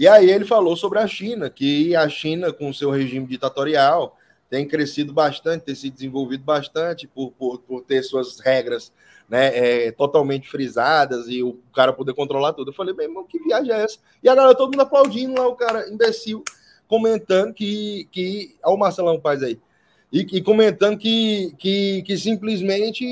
[0.00, 4.16] E aí ele falou sobre a China, que a China, com seu regime ditatorial,
[4.48, 8.90] tem crescido bastante, tem se desenvolvido bastante por, por, por ter suas regras
[9.28, 9.48] né,
[9.88, 12.70] é, totalmente frisadas e o cara poder controlar tudo.
[12.70, 13.98] Eu falei, bem, irmão, que viagem é essa?
[14.22, 16.42] E a galera, todo mundo aplaudindo lá, o cara imbecil,
[16.88, 18.08] comentando que.
[18.10, 19.60] que olha o Marcelão Paz aí.
[20.10, 23.04] E, e comentando que, que, que simplesmente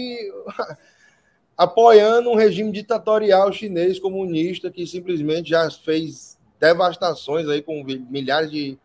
[1.55, 8.79] apoiando um regime ditatorial chinês comunista que simplesmente já fez devastações aí com milhares de,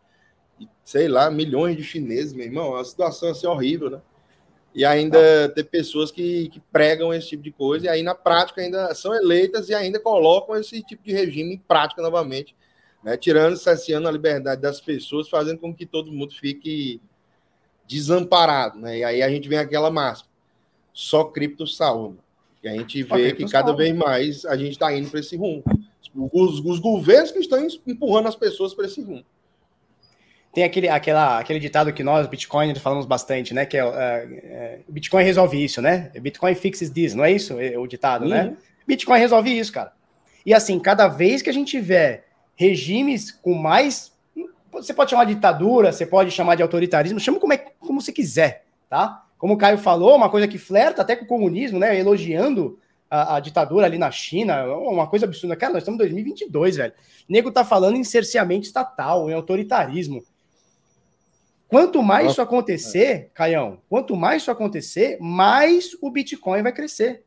[0.82, 2.72] sei lá, milhões de chineses, meu irmão.
[2.74, 4.00] É uma situação assim horrível, né?
[4.74, 8.60] E ainda ter pessoas que, que pregam esse tipo de coisa, e aí na prática
[8.60, 12.56] ainda são eleitas e ainda colocam esse tipo de regime em prática novamente,
[13.02, 13.16] né?
[13.16, 17.00] tirando, cerceando a liberdade das pessoas, fazendo com que todo mundo fique
[17.86, 18.80] desamparado.
[18.80, 18.98] Né?
[18.98, 20.28] E aí a gente vem aquela máxima:
[20.92, 22.16] só cripto salva.
[22.60, 23.76] E a gente vê que cada salva.
[23.76, 25.62] vez mais a gente está indo para esse rumo.
[26.14, 29.24] Os, os governos que estão empurrando as pessoas para esse rumo.
[30.52, 33.66] Tem aquele, aquela, aquele ditado que nós, Bitcoin, falamos bastante, né?
[33.66, 36.12] Que é, é, é Bitcoin resolve isso, né?
[36.20, 38.44] Bitcoin fixes this, não é isso é, o ditado, né?
[38.44, 38.50] uhum.
[38.50, 38.56] né?
[38.86, 39.92] Bitcoin resolve isso, cara.
[40.46, 44.12] E assim, cada vez que a gente tiver regimes com mais.
[44.70, 48.12] Você pode chamar de ditadura, você pode chamar de autoritarismo, chama como, é, como você
[48.12, 49.24] quiser, tá?
[49.38, 51.98] Como o Caio falou, uma coisa que flerta até com o comunismo, né?
[51.98, 52.78] Elogiando
[53.14, 55.54] a, a, ditadura ali na China, uma coisa absurda.
[55.54, 56.92] Cara, nós estamos em 2022, velho.
[57.28, 60.24] O nego tá falando em cerceamento estatal, em autoritarismo.
[61.68, 67.24] Quanto mais isso acontecer, Caião, quanto mais isso acontecer, mais o Bitcoin vai crescer.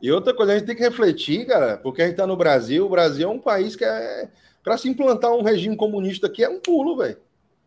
[0.00, 2.86] E outra coisa, a gente tem que refletir, cara, porque a gente está no Brasil,
[2.86, 4.30] o Brasil é um país que é.
[4.62, 7.16] Para se implantar um regime comunista aqui é um pulo, velho.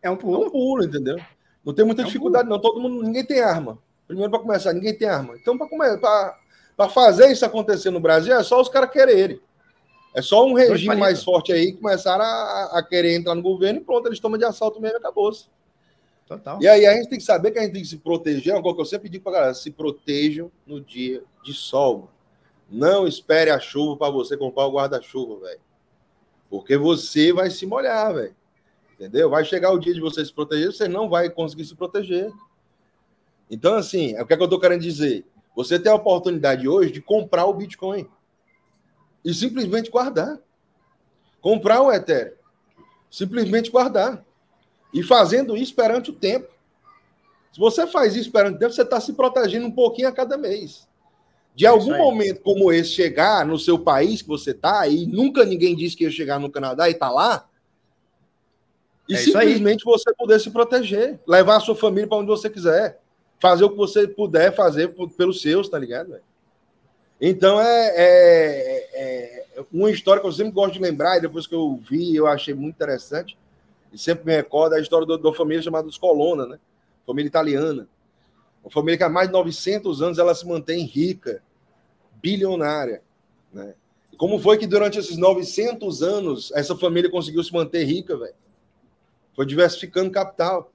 [0.01, 0.43] É um pulo.
[0.43, 1.17] É um pulo, entendeu?
[1.65, 2.55] Não tem muita é um dificuldade, pulo.
[2.55, 2.61] não.
[2.61, 3.77] Todo mundo, ninguém tem arma.
[4.07, 5.35] Primeiro, para começar, ninguém tem arma.
[5.35, 5.67] Então, para
[6.89, 9.39] fazer isso acontecer no Brasil, é só os caras quererem.
[10.13, 13.79] É só um regime mais forte aí que começaram a, a, querer entrar no governo
[13.79, 15.45] e pronto, eles tomam de assalto mesmo e acabou-se.
[16.27, 16.61] Total.
[16.61, 18.53] E aí a gente tem que saber que a gente tem que se proteger.
[18.53, 22.09] É uma coisa que eu sempre digo para galera: se protejam no dia de sol.
[22.69, 25.59] Não espere a chuva para você comprar o guarda-chuva, velho.
[26.49, 28.35] Porque você vai se molhar, velho.
[28.93, 29.29] Entendeu?
[29.29, 32.31] Vai chegar o dia de você se proteger, você não vai conseguir se proteger.
[33.49, 35.25] Então, assim, é o que, é que eu estou querendo dizer.
[35.55, 38.07] Você tem a oportunidade hoje de comprar o Bitcoin
[39.23, 40.39] e simplesmente guardar.
[41.41, 42.35] Comprar o Ethereum.
[43.09, 44.23] Simplesmente guardar.
[44.93, 46.47] E fazendo isso perante o tempo.
[47.51, 50.37] Se você faz isso perante o tempo, você está se protegendo um pouquinho a cada
[50.37, 50.87] mês.
[51.53, 55.43] De é algum momento como esse chegar no seu país que você está, e nunca
[55.43, 57.49] ninguém disse que ia chegar no Canadá e está lá,
[59.07, 63.00] e é simplesmente você poder se proteger, levar a sua família para onde você quiser,
[63.41, 66.15] fazer o que você puder fazer pelos seus, tá ligado?
[67.19, 71.55] Então é, é, é, uma história que eu sempre gosto de lembrar, e depois que
[71.55, 73.35] eu vi, eu achei muito interessante
[73.91, 76.59] e sempre me recordo a história uma família chamada dos Colonna, né?
[77.05, 77.87] Família italiana.
[78.63, 81.41] Uma família que há mais de 900 anos ela se mantém rica,
[82.21, 83.01] bilionária,
[83.51, 83.73] né?
[84.13, 88.35] E como foi que durante esses 900 anos essa família conseguiu se manter rica, velho?
[89.35, 90.71] Foi diversificando capital.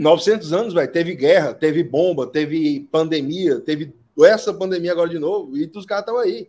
[0.00, 5.58] 900 anos, velho, teve guerra, teve bomba, teve pandemia, teve essa pandemia agora de novo,
[5.58, 6.48] e os caras estavam aí.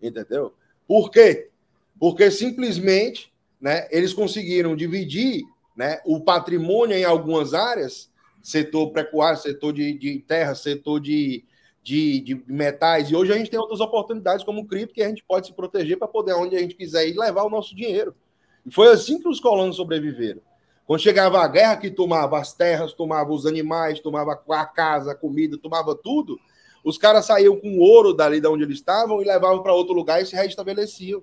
[0.00, 0.54] Entendeu?
[0.86, 1.50] Por quê?
[2.00, 5.42] Porque simplesmente né, eles conseguiram dividir
[5.76, 8.10] né, o patrimônio em algumas áreas,
[8.42, 11.44] setor pecuário, setor de, de terra, setor de,
[11.82, 15.08] de, de, metais, e hoje a gente tem outras oportunidades como o cripto que a
[15.10, 18.14] gente pode se proteger para poder, onde a gente quiser ir, levar o nosso dinheiro.
[18.64, 20.40] E foi assim que os colonos sobreviveram.
[20.88, 25.14] Quando chegava a guerra, que tomava as terras, tomava os animais, tomava a casa, a
[25.14, 26.40] comida, tomava tudo,
[26.82, 30.22] os caras saíam com ouro dali de onde eles estavam e levavam para outro lugar
[30.22, 31.22] e se restabeleciam.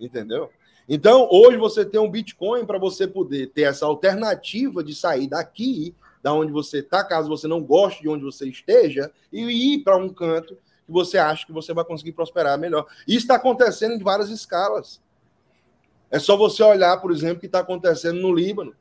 [0.00, 0.48] Entendeu?
[0.88, 5.94] Então, hoje você tem um Bitcoin para você poder ter essa alternativa de sair daqui,
[6.22, 9.98] da onde você está, caso você não goste de onde você esteja, e ir para
[9.98, 12.86] um canto que você acha que você vai conseguir prosperar melhor.
[13.06, 15.03] Isso está acontecendo em várias escalas.
[16.14, 18.72] É só você olhar, por exemplo, o que está acontecendo no Líbano.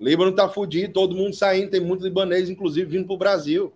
[0.00, 3.72] O Líbano está fudido, todo mundo saindo, tem muito libanês, inclusive, vindo para o Brasil.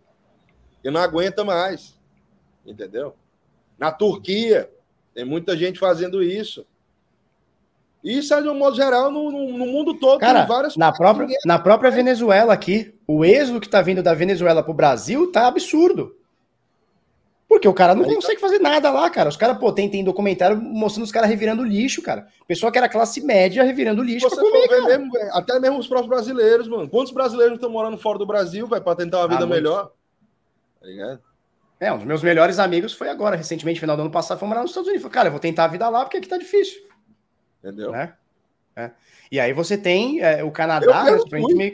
[0.82, 1.96] E não aguenta mais.
[2.66, 3.14] Entendeu?
[3.78, 4.68] Na Turquia,
[5.14, 6.66] tem muita gente fazendo isso.
[8.02, 10.18] Isso é de um modo geral no, no, no mundo todo.
[10.18, 10.44] Cara,
[10.76, 15.30] na própria, na própria Venezuela aqui, o êxodo que tá vindo da Venezuela pro Brasil
[15.30, 16.16] tá absurdo.
[17.54, 18.48] Porque o cara não Aí consegue tá...
[18.48, 19.28] fazer nada lá, cara.
[19.28, 22.26] Os caras, pô, tem, tem documentário mostrando os caras revirando lixo, cara.
[22.48, 26.08] Pessoa que era classe média revirando lixo Você pra comer, mesmo, Até mesmo os próprios
[26.08, 26.88] brasileiros, mano.
[26.88, 29.92] Quantos brasileiros estão morando fora do Brasil, vai para tentar uma vida ah, melhor?
[30.80, 31.20] Tá ligado?
[31.78, 34.62] É, um dos meus melhores amigos foi agora, recentemente, final do ano passado, foi morar
[34.62, 35.02] nos Estados Unidos.
[35.02, 36.82] Falei, cara, eu vou tentar a vida lá porque aqui tá difícil.
[37.62, 37.92] Entendeu?
[37.92, 38.14] Né?
[38.74, 38.90] É.
[39.30, 41.70] E aí você tem é, o Canadá, Eu- eu né.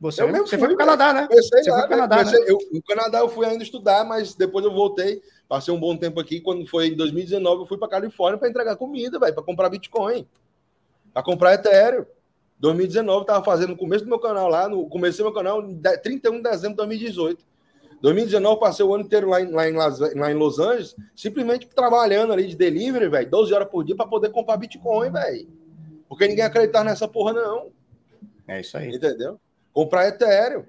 [0.00, 0.98] Você, Eu mesmo você fui, foi pro velho.
[0.98, 1.28] Canadá, né?
[1.30, 2.02] Você lá, foi pro né?
[2.08, 2.46] Canadá, Comecei- né?
[2.48, 5.20] eu, no Canadá eu fui ainda estudar, mas depois eu voltei.
[5.48, 6.40] Passei um bom tempo aqui.
[6.40, 10.26] Quando foi em 2019, eu fui para Califórnia para entregar comida, velho, para comprar Bitcoin,
[11.12, 12.04] para comprar Ethereum.
[12.60, 15.98] 2019 tava fazendo no começo do meu canal lá, no comecei meu canal em de-
[15.98, 17.44] 31 de dezembro de 2018.
[18.00, 21.66] 2019 passei o ano inteiro lá em, lá em, Las- lá em Los Angeles, simplesmente
[21.68, 25.48] trabalhando ali de delivery, velho, 12 horas por dia para poder comprar Bitcoin, velho.
[26.08, 27.70] Porque ninguém acreditava nessa porra não.
[28.46, 28.94] É isso aí.
[28.94, 29.40] Entendeu?
[29.78, 30.64] Comprar Ethereum.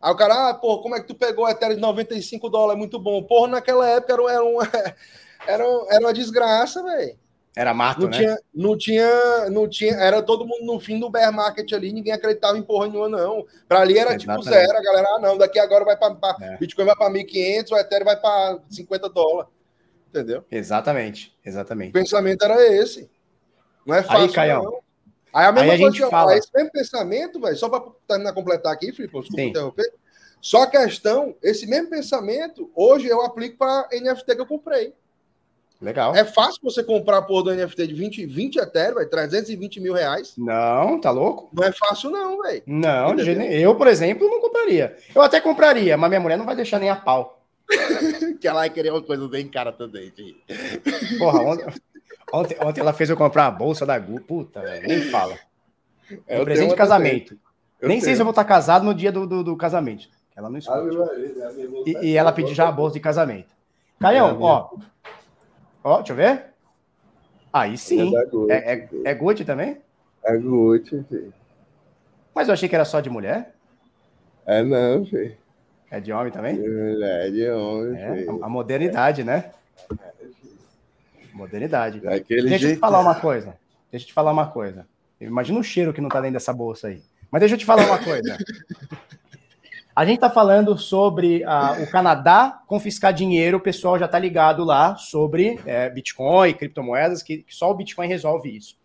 [0.00, 2.78] Aí o cara, ah, porra, como é que tu pegou o Ethereum de 95 dólares?
[2.78, 3.22] Muito bom.
[3.22, 4.58] Porra, naquela época era, um- era, um,
[5.46, 7.18] era, um- era uma desgraça, velho.
[7.54, 8.16] Era mato, Não né?
[8.16, 12.12] tinha, não tinha, não tinha, era todo mundo no fim do bear market ali, ninguém
[12.14, 13.44] acreditava em porra nenhuma, não.
[13.68, 14.66] Pra ali era tipo Exatamente.
[14.66, 16.56] zero, a galera, ah, não, daqui agora vai pra, pra- É.
[16.56, 19.50] Bitcoin vai pra 1.500, o Ethereum vai pra 50 dólares.
[20.08, 20.42] Entendeu?
[20.50, 21.92] Exatamente, O exatamente.
[21.92, 23.10] pensamento era esse.
[23.84, 24.62] Não é fácil, Caião.
[24.62, 24.78] não.
[25.32, 27.82] Aí a mesma Aí a coisa gente que- fala- esse mesmo pensamento, velho, só para
[28.06, 29.48] terminar completar aqui, Felipe, desculpa Sim.
[29.48, 29.92] interromper.
[30.40, 34.92] Só a questão, esse mesmo pensamento, hoje eu aplico para NFT que eu comprei.
[35.80, 36.14] Legal.
[36.14, 40.34] É fácil você comprar por do NFT de 20, 20 Ethereum, velho, 320 mil reais.
[40.36, 41.48] Não, tá louco?
[41.52, 42.62] Não é fácil, não, velho.
[42.66, 43.50] Não, de Entendeu?
[43.52, 44.96] eu, por exemplo, não compraria.
[45.14, 47.40] Eu até compraria, mas minha mulher não vai deixar nem a pau.
[48.40, 50.36] Que ela queria uma coisa bem cara também, filho.
[51.18, 51.66] Porra, ontem,
[52.32, 54.20] ontem, ontem ela fez eu comprar a bolsa da Gu.
[54.20, 55.36] Puta, velho, nem fala.
[56.26, 57.38] É um presente de casamento.
[57.82, 60.08] Nem sei se eu vou estar casado no dia do, do, do casamento.
[60.34, 60.80] Ela não escuta.
[61.86, 63.54] E, e ela pediu já a bolsa de casamento.
[64.00, 64.70] Caião, ó.
[65.82, 66.44] Ó, deixa eu ver.
[67.52, 68.12] Aí sim.
[68.48, 69.78] É, é, é Gucci também?
[70.24, 71.32] É Gucci, filho.
[72.34, 73.54] Mas eu achei que era só de mulher.
[74.46, 75.36] É não, filho.
[75.90, 76.58] É de homem também?
[76.60, 79.52] É de homem, É, a- a modernidade, né?
[81.38, 82.00] Modernidade.
[82.00, 83.56] Daquele Deixa eu te falar uma coisa.
[83.90, 84.86] Deixa eu te falar uma coisa.
[85.20, 87.02] Imagina o cheiro que não tá dentro dessa bolsa aí.
[87.30, 88.36] Mas deixa eu te falar uma coisa.
[89.94, 94.62] A gente tá falando sobre ah, o Canadá confiscar dinheiro, o pessoal já tá ligado
[94.62, 98.76] lá sobre é, Bitcoin, criptomoedas, que, que só o Bitcoin resolve isso.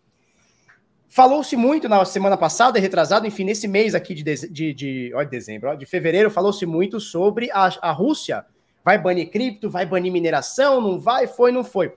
[1.08, 5.22] Falou-se muito na semana passada, retrasado, enfim, nesse mês aqui de, deze- de, de, ó,
[5.22, 8.44] de dezembro, ó, de fevereiro, falou-se muito sobre a, a Rússia.
[8.84, 11.94] Vai banir cripto, vai banir mineração, não vai, foi, não foi.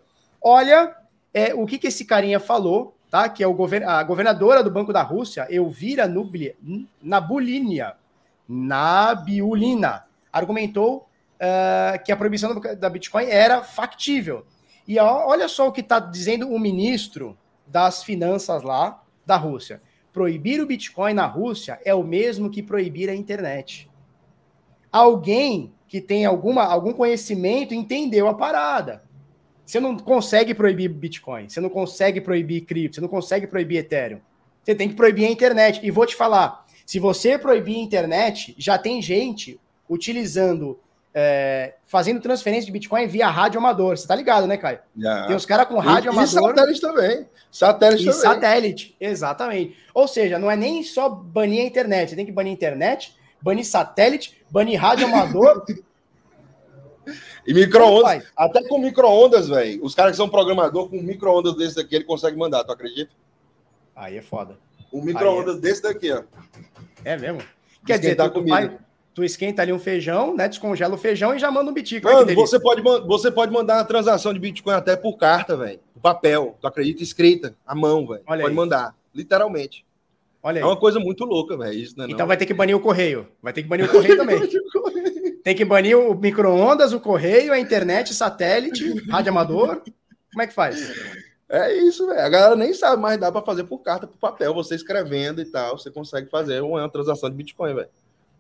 [0.50, 0.96] Olha,
[1.34, 3.28] é, o que, que esse carinha falou, tá?
[3.28, 3.52] Que é o
[3.86, 6.56] a governadora do Banco da Rússia, Elvira Nubli
[7.04, 7.98] Nabulinia,
[8.48, 11.06] Nabiulina, argumentou
[11.38, 14.46] ah, que a proibição da Bitcoin era factível.
[14.88, 19.82] E ó, olha só o que está dizendo o ministro das finanças lá da Rússia.
[20.14, 23.90] Proibir o Bitcoin na Rússia é o mesmo que proibir a internet.
[24.90, 29.06] Alguém que tem alguma, algum conhecimento entendeu a parada.
[29.68, 34.22] Você não consegue proibir Bitcoin, você não consegue proibir cripto, você não consegue proibir Ethereum.
[34.64, 35.82] Você tem que proibir a internet.
[35.84, 40.80] E vou te falar, se você proibir a internet, já tem gente utilizando,
[41.14, 43.98] é, fazendo transferência de Bitcoin via rádio amador.
[43.98, 44.80] Você tá ligado, né, Caio?
[44.98, 45.28] Já.
[45.28, 47.30] Tem os caras com rádio e, e amador satélite também.
[47.52, 48.22] Satélite e também.
[48.22, 48.96] satélite.
[49.02, 49.78] Exatamente.
[49.94, 53.18] Ou seja, não é nem só banir a internet, você tem que banir a internet,
[53.42, 55.66] banir satélite, banir rádio amador.
[57.48, 58.26] E micro-ondas.
[58.36, 59.84] Até com micro-ondas, velho.
[59.84, 63.12] Os caras que são programador com micro-ondas desse daqui, ele consegue mandar, tu acredita?
[63.96, 64.58] Aí é foda.
[64.92, 66.24] Um micro-ondas desse daqui, ó.
[67.06, 67.42] É mesmo?
[67.86, 68.56] Quer dizer, Esquentar tu, tu, comida.
[68.56, 68.78] vai-
[69.14, 70.48] tu esquenta ali um feijão, né?
[70.48, 73.86] Descongela o feijão e já manda um que Mano, você pode, você pode mandar uma
[73.86, 75.80] transação de Bitcoin até por carta, velho.
[76.02, 76.58] Papel.
[76.62, 77.02] Tu acredita?
[77.02, 77.56] Escrita.
[77.66, 78.22] À mão, velho.
[78.26, 78.54] Pode aí.
[78.54, 78.96] mandar.
[79.16, 79.86] Literalmente.
[80.44, 80.68] Olha É aí.
[80.68, 81.74] uma coisa muito louca, velho.
[81.74, 82.06] Isso, né?
[82.10, 83.28] Então vai ter que banir o correio.
[83.42, 84.38] Vai ter que banir o correio também.
[85.48, 89.82] Tem que banir o micro-ondas, o correio, a internet, satélite, rádio amador.
[90.30, 90.92] Como é que faz?
[91.48, 92.20] É isso, velho.
[92.20, 94.54] A galera nem sabe, mas dá pra fazer por carta, por papel.
[94.54, 97.88] Você escrevendo e tal, você consegue fazer uma transação de Bitcoin, velho.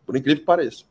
[0.05, 0.83] Por incrível que pareça.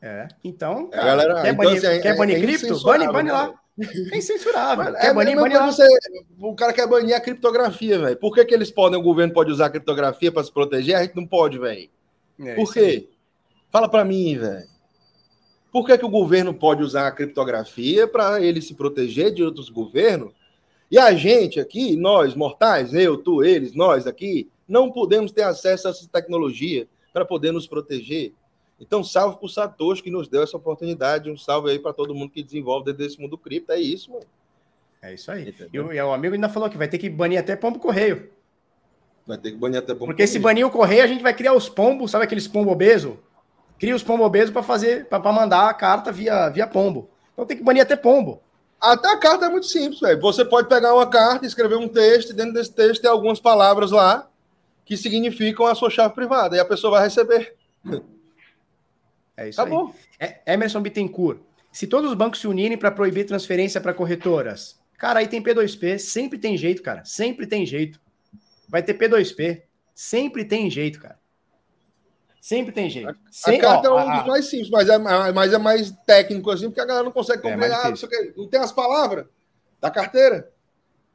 [0.00, 0.28] É.
[0.44, 2.80] Então, É, galera, quer então, banir, assim, é- quer banir é cripto?
[2.84, 3.54] Bane, bane lá.
[3.76, 4.94] né, É incensurável.
[4.94, 5.66] Quer é banir, bane lá.
[5.66, 5.88] você-
[6.38, 8.16] O cara quer banir a criptografia, velho.
[8.18, 10.94] Por que, que eles podem, o governo pode usar a criptografia para se proteger?
[10.94, 11.90] A gente não pode, velho.
[12.38, 13.08] É Por quê?
[13.74, 14.68] Fala pra mim, velho.
[15.72, 19.68] Por que, que o governo pode usar a criptografia para ele se proteger de outros
[19.68, 20.32] governos?
[20.88, 25.88] E a gente aqui, nós mortais, eu, tu, eles, nós aqui, não podemos ter acesso
[25.88, 28.32] a essa tecnologia para poder nos proteger.
[28.78, 31.28] Então, salve pro Satoshi que nos deu essa oportunidade.
[31.28, 33.72] Um salve aí para todo mundo que desenvolve dentro desse mundo cripto.
[33.72, 34.24] É isso, mano.
[35.02, 35.46] É isso aí.
[35.46, 35.86] E Entendeu?
[35.86, 38.30] o, e o amigo ainda falou que vai ter que banir até pombo correio.
[39.26, 40.06] Vai ter que banir até bom.
[40.06, 43.18] Porque se banir o correio, a gente vai criar os pombos, sabe aqueles pombos obeso?
[43.78, 47.10] Cria os pombobesos para fazer, para mandar a carta via, via pombo.
[47.32, 48.40] Então tem que banir até pombo.
[48.80, 50.20] Até a carta é muito simples, velho.
[50.20, 53.90] Você pode pegar uma carta, escrever um texto, e dentro desse texto tem algumas palavras
[53.90, 54.28] lá
[54.84, 56.56] que significam a sua chave privada.
[56.56, 57.56] E a pessoa vai receber.
[59.36, 59.94] É isso Acabou.
[60.20, 60.40] aí.
[60.46, 61.40] É, Emerson Bittencourt.
[61.72, 65.98] Se todos os bancos se unirem para proibir transferência para corretoras, cara, aí tem P2P,
[65.98, 67.04] sempre tem jeito, cara.
[67.04, 68.00] Sempre tem jeito.
[68.68, 69.62] Vai ter P2P.
[69.94, 71.18] Sempre tem jeito, cara.
[72.44, 73.08] Sempre tem jeito.
[73.08, 75.56] A, Sem, a carta ó, é um a, dos mais simples, mas é, mas é
[75.56, 77.74] mais técnico assim, porque a galera não consegue é compreender.
[77.74, 79.24] É não tem as palavras
[79.80, 80.52] da carteira.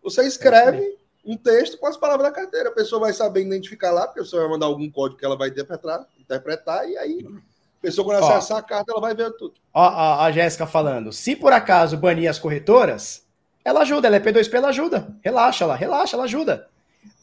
[0.02, 0.94] Você escreve é
[1.24, 2.70] um texto com as palavras da carteira.
[2.70, 5.50] A pessoa vai saber identificar lá, porque você vai mandar algum código que ela vai
[5.50, 9.54] interpretar, interpretar e aí a pessoa, quando acessar a carta, ela vai ver tudo.
[9.72, 13.24] Ó, a, a Jéssica falando: se por acaso banir as corretoras,
[13.64, 15.16] ela ajuda, ela é P2P, ela ajuda.
[15.22, 16.68] Relaxa lá, relaxa, ela ajuda.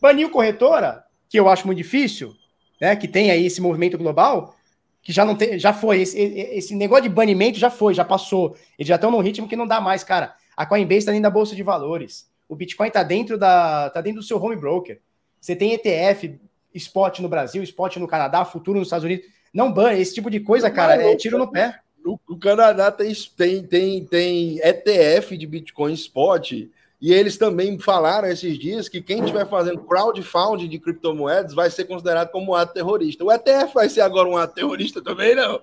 [0.01, 2.37] Banir o corretora, que eu acho muito difícil,
[2.81, 2.95] né?
[2.97, 4.57] Que tem aí esse movimento global,
[5.03, 6.01] que já não tem, já foi.
[6.01, 8.57] Esse, esse negócio de banimento já foi, já passou.
[8.79, 10.35] Eles já estão num ritmo que não dá mais, cara.
[10.57, 12.29] A Coinbase está dentro da Bolsa de Valores.
[12.49, 13.91] O Bitcoin está dentro da.
[13.91, 15.01] tá dentro do seu home broker.
[15.41, 16.39] Você tem ETF,
[16.75, 19.27] spot no Brasil, spot no Canadá, futuro nos Estados Unidos.
[19.53, 21.81] Não banha, esse tipo de coisa, cara, é tiro no pé.
[22.05, 26.53] O, Canadá tem, tem, tem, tem ETF de Bitcoin spot
[27.01, 31.85] e eles também falaram esses dias que quem estiver fazendo crowdfunding de criptomoedas vai ser
[31.85, 33.23] considerado como um ato terrorista.
[33.23, 35.61] O ETF vai ser agora um ato terrorista também, não?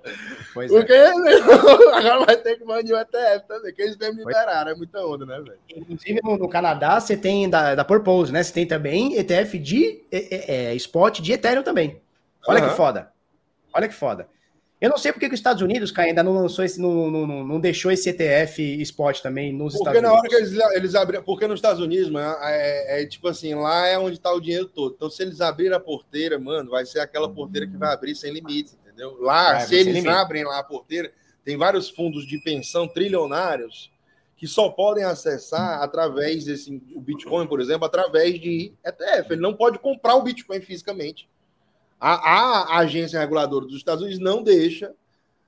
[0.53, 0.75] Pois é.
[0.75, 1.09] Porque é.
[1.97, 4.71] agora vai ter que banir o ETF também, que eles mesmo liberaram.
[4.71, 5.57] É muita onda, né, velho?
[5.75, 8.43] Inclusive, no, no, Canadá, você tem da, da Purpose, né?
[8.43, 11.99] Você tem também ETF de é, é, é, spot de Ethereum também.
[12.47, 12.69] Olha uhum.
[12.69, 13.11] que foda.
[13.73, 14.27] Olha que foda.
[14.83, 17.45] Eu não sei porque que os Estados Unidos, cara, ainda não lançou esse, não, não,
[17.45, 20.19] não, deixou esse ETF spot também nos porque Estados Unidos.
[20.19, 23.29] Porque na hora que eles, eles abriram, porque nos Estados Unidos, mano, é, é, tipo
[23.29, 24.93] assim, lá é onde está o dinheiro todo.
[24.93, 28.33] Então, se eles abrirem a porteira, mano, vai ser aquela porteira que vai abrir sem
[28.33, 29.15] limites, entendeu?
[29.21, 31.13] Lá, vai se eles abrem lá a porteira,
[31.45, 33.89] tem vários fundos de pensão trilionários
[34.35, 39.31] que só podem acessar através desse o Bitcoin, por exemplo, através de ETF.
[39.31, 41.29] Ele não pode comprar o Bitcoin fisicamente.
[42.05, 44.93] A, a, agência reguladora dos Estados Unidos não deixa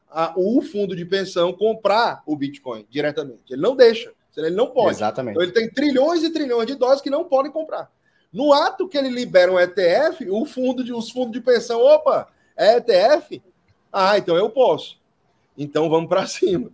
[0.09, 3.51] a, o fundo de pensão comprar o Bitcoin diretamente.
[3.51, 4.13] Ele não deixa.
[4.37, 4.95] Ele não pode.
[4.95, 5.33] Exatamente.
[5.33, 7.91] Então ele tem trilhões e trilhões de dólares que não podem comprar.
[8.31, 12.29] No ato que ele libera um ETF, o fundo de, os fundos de pensão, opa,
[12.55, 13.43] é ETF?
[13.91, 14.97] Ah, então eu posso.
[15.57, 16.71] Então vamos para cima.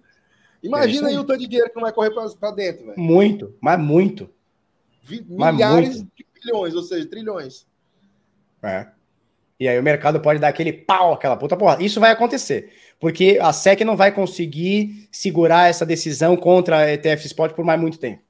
[0.61, 1.15] Imagina é aí.
[1.15, 1.19] aí.
[1.19, 2.93] o tanto de dinheiro que não vai correr para dentro.
[2.95, 4.29] Muito, mas muito.
[5.09, 6.11] Milhares muito.
[6.15, 7.65] de bilhões, ou seja, trilhões.
[8.61, 9.00] É.
[9.61, 11.77] E aí o mercado pode dar aquele pau, aquela puta porra.
[11.79, 17.27] Isso vai acontecer, porque a SEC não vai conseguir segurar essa decisão contra a ETF
[17.27, 18.23] Spot por mais muito tempo.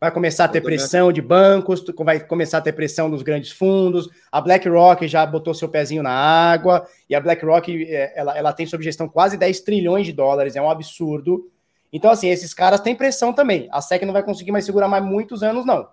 [0.00, 4.08] Vai começar a ter pressão de bancos, vai começar a ter pressão dos grandes fundos.
[4.32, 8.66] A BlackRock já botou seu pezinho na água, e a BlackRock é, ela, ela tem
[8.66, 11.48] sob gestão quase 10 trilhões de dólares, é um absurdo.
[11.92, 13.68] Então, assim, esses caras têm pressão também.
[13.70, 15.86] A SEC não vai conseguir mais segurar mais muitos anos, não.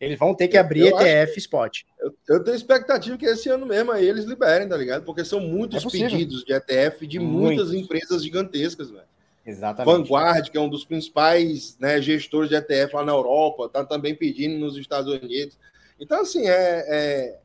[0.00, 1.82] Eles vão ter que abrir eu ETF Spot.
[1.98, 5.04] Eu, eu, tenho expectativa que esse ano mesmo aí eles liberem, tá ligado?
[5.04, 9.08] Porque são muitos é pedidos de ETF de muitas, empresas gigantescas, velho.
[9.44, 9.96] Exatamente.
[9.96, 14.14] Vanguard, que é um dos principais né, gestores de ETF lá na Europa, tá também
[14.14, 15.58] pedindo nos Estados Unidos.
[15.98, 17.38] Então, assim, é, é,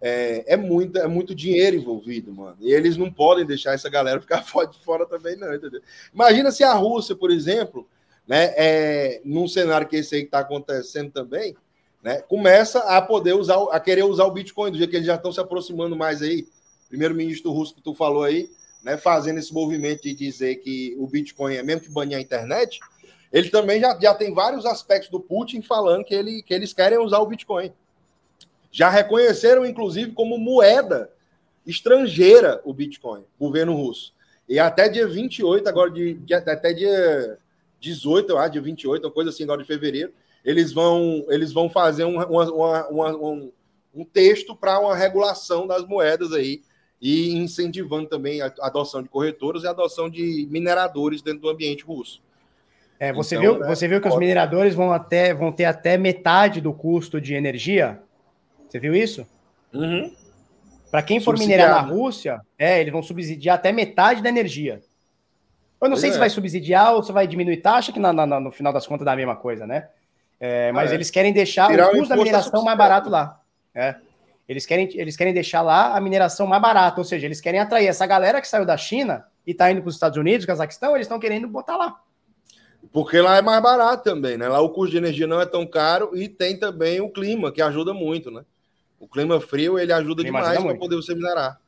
[0.00, 2.56] é, é, muito, é muito dinheiro envolvido, mano.
[2.60, 5.82] E eles não podem deixar essa galera ficar fora de fora também, não, entendeu?
[6.14, 7.86] Imagina se a Rússia, por exemplo,
[8.26, 11.54] né, é, num cenário que esse aí está acontecendo também,
[12.02, 15.16] né, começa a poder usar, a querer usar o Bitcoin, do jeito que eles já
[15.16, 16.46] estão se aproximando mais aí.
[16.88, 18.50] Primeiro-ministro russo que tu falou aí,
[18.82, 22.80] né, fazendo esse movimento de dizer que o Bitcoin é mesmo que banir a internet,
[23.32, 26.98] ele também já, já tem vários aspectos do Putin falando que, ele, que eles querem
[26.98, 27.72] usar o Bitcoin.
[28.72, 31.10] Já reconheceram, inclusive, como moeda
[31.66, 34.12] estrangeira o Bitcoin, governo russo.
[34.48, 37.38] E até dia 28, agora de, de até dia
[37.80, 40.12] 18, eu acho, dia 28, uma coisa assim, agora de fevereiro,
[40.44, 43.52] eles vão, eles vão fazer um, uma, uma, um,
[43.94, 46.62] um texto para uma regulação das moedas aí
[47.00, 51.84] e incentivando também a adoção de corretoras e a adoção de mineradores dentro do ambiente
[51.84, 52.22] russo.
[52.98, 54.14] É, você então, viu, né, você viu que pode...
[54.14, 58.02] os mineradores vão, até, vão ter até metade do custo de energia?
[58.68, 59.26] Você viu isso?
[59.72, 60.14] Uhum.
[60.90, 64.82] Para quem for minerar na Rússia, é, eles vão subsidiar até metade da energia.
[65.80, 66.12] Eu não pois sei é.
[66.12, 69.04] se vai subsidiar ou se vai diminuir taxa, que na, na, no final das contas
[69.04, 69.88] dá a mesma coisa, né?
[70.40, 70.94] É, mas é.
[70.94, 73.40] eles querem deixar Tirar o custo da mineração mais barato lá.
[73.74, 73.96] É.
[74.48, 77.86] Eles, querem, eles querem deixar lá a mineração mais barata, ou seja, eles querem atrair
[77.86, 81.04] essa galera que saiu da China e está indo para os Estados Unidos, Cazaquistão, eles
[81.04, 82.00] estão querendo botar lá.
[82.92, 84.48] Porque lá é mais barato também, né?
[84.48, 87.60] Lá o custo de energia não é tão caro e tem também o clima, que
[87.60, 88.44] ajuda muito, né?
[88.98, 91.60] O clima frio, ele ajuda demais para poder você minerar.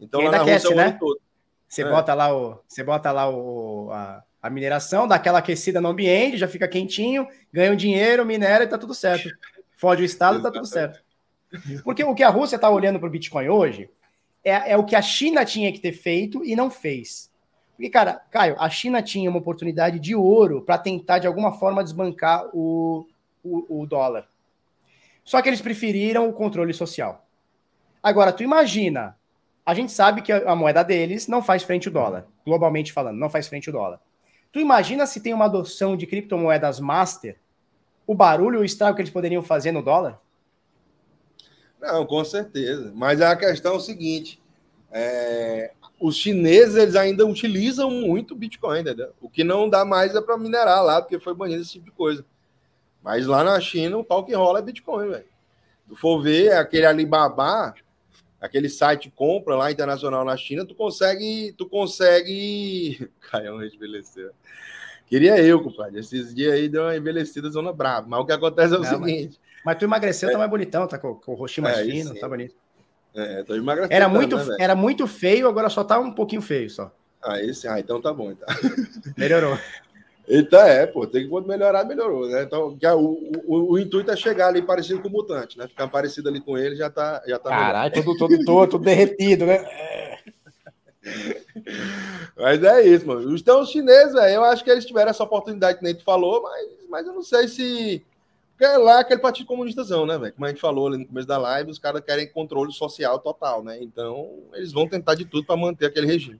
[0.00, 0.96] Então lá na aquece, Rússia é né?
[0.98, 1.20] todo.
[1.68, 1.90] Você é.
[1.90, 6.38] bota lá, o, você bota lá o, a, a, mineração, dá aquela aquecida no ambiente,
[6.38, 9.28] já fica quentinho, ganha um dinheiro, minera e tá tudo certo.
[9.76, 11.02] Fode o Estado, tá tudo certo.
[11.84, 13.90] Porque o que a Rússia está olhando para o Bitcoin hoje
[14.44, 17.30] é, é o que a China tinha que ter feito e não fez.
[17.76, 21.82] Porque, cara, Caio, a China tinha uma oportunidade de ouro para tentar, de alguma forma,
[21.82, 23.06] desbancar o,
[23.42, 24.28] o, o, dólar.
[25.24, 27.26] Só que eles preferiram o controle social.
[28.02, 29.16] Agora, tu imagina,
[29.64, 33.18] a gente sabe que a, a moeda deles não faz frente ao dólar, globalmente falando,
[33.18, 34.00] não faz frente ao dólar.
[34.52, 37.38] Tu imagina se tem uma adoção de criptomoedas master,
[38.06, 40.20] o barulho o estrago que eles poderiam fazer no dólar?
[41.80, 42.92] Não, com certeza.
[42.94, 44.42] Mas a questão é o seguinte:
[44.90, 49.12] é, os chineses eles ainda utilizam muito Bitcoin, entendeu?
[49.20, 51.92] O que não dá mais é para minerar lá, porque foi banido esse tipo de
[51.92, 52.24] coisa.
[53.02, 55.24] Mas lá na China, o pau que rola é Bitcoin, velho.
[55.88, 57.74] Se for ver aquele Alibaba,
[58.40, 63.10] aquele site compra lá internacional na China, tu consegue, tu consegue.
[63.30, 64.30] Caião envelheceu.
[65.06, 65.98] Queria eu, compadre.
[65.98, 68.06] Esses dias aí deu uma envelhecida zona brava.
[68.08, 69.38] Mas o que acontece é o não, seguinte.
[69.40, 70.34] Mas, mas, tu emagreceu, tá é.
[70.34, 72.54] tá mais bonitão, tá com, com o roxinho mais é, fino, tá bonito.
[73.14, 73.92] É, tô emagrecendo.
[73.92, 76.94] Era muito, né, era muito feio, agora só tá um pouquinho feio só.
[77.22, 78.30] Ah, esse, ah, então tá bom.
[78.30, 78.48] Então.
[79.16, 79.58] Melhorou.
[80.32, 82.44] Então é, pô, tem que melhorar, melhorou, né?
[82.44, 85.66] Então, o, o, o, intuito é chegar ali parecido com o mutante, né?
[85.66, 87.20] Ficar parecido ali com ele já tá.
[87.26, 89.66] Já tá Caralho, todo, todo, todo, todo derretido, né?
[92.36, 93.36] Mas é isso, mano.
[93.36, 96.68] Então, os chineses, eu acho que eles tiveram essa oportunidade que nem tu falou, mas,
[96.88, 98.04] mas eu não sei se.
[98.52, 100.32] Porque é lá é aquele partido comunistazão, né, velho?
[100.32, 103.64] Como a gente falou ali no começo da live, os caras querem controle social total,
[103.64, 103.82] né?
[103.82, 106.38] Então, eles vão tentar de tudo para manter aquele regime.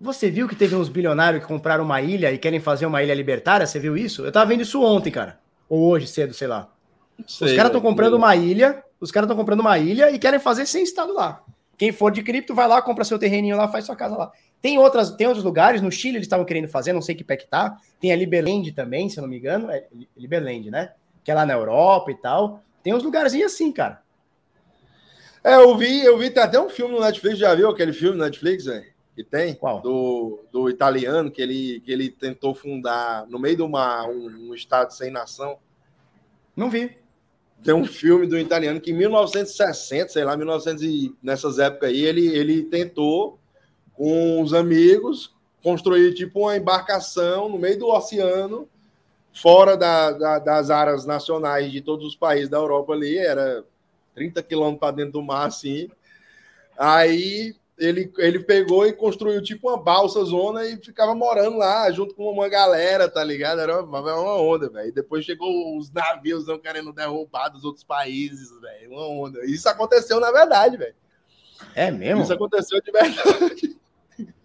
[0.00, 3.14] Você viu que teve uns bilionários que compraram uma ilha e querem fazer uma ilha
[3.14, 3.66] libertária?
[3.66, 4.24] Você viu isso?
[4.24, 5.38] Eu tava vendo isso ontem, cara.
[5.68, 6.70] Ou hoje cedo, sei lá.
[7.26, 10.38] Sei, os caras estão comprando uma ilha, os caras estão comprando uma ilha e querem
[10.38, 11.42] fazer sem estado lá.
[11.78, 14.30] Quem for de cripto, vai lá, compra seu terreninho lá, faz sua casa lá.
[14.60, 17.36] Tem, outras, tem outros lugares, no Chile eles estavam querendo fazer, não sei que pé
[17.36, 17.76] que tá.
[17.98, 19.70] Tem a Liberland também, se eu não me engano.
[19.70, 19.86] É
[20.16, 20.92] Liberland, né?
[21.24, 22.62] Que é lá na Europa e tal.
[22.82, 24.02] Tem uns lugarzinhos assim, cara.
[25.42, 28.18] É, eu vi, eu vi, tem até um filme no Netflix, já viu aquele filme
[28.18, 28.95] no Netflix, velho?
[29.16, 29.80] Que tem, Qual?
[29.80, 34.54] Do, do italiano, que ele, que ele tentou fundar no meio de uma, um, um
[34.54, 35.56] estado sem nação.
[36.54, 36.98] Não vi.
[37.64, 42.02] Tem um filme do italiano que em 1960, sei lá, 1900 e, nessas épocas aí,
[42.02, 43.38] ele, ele tentou,
[43.94, 48.68] com os amigos, construir tipo uma embarcação no meio do oceano,
[49.32, 53.64] fora da, da, das áreas nacionais de todos os países da Europa ali, era
[54.14, 55.88] 30 quilômetros para dentro do mar, assim.
[56.78, 62.14] Aí ele, ele pegou e construiu tipo uma balsa zona e ficava morando lá junto
[62.14, 63.60] com uma galera, tá ligado?
[63.60, 64.92] Era uma, uma onda, velho.
[64.92, 68.92] Depois chegou os navios não querendo derrubar dos outros países, velho.
[68.92, 69.44] Uma onda.
[69.44, 70.94] Isso aconteceu na verdade, velho.
[71.74, 72.22] É mesmo?
[72.22, 73.76] Isso aconteceu de verdade.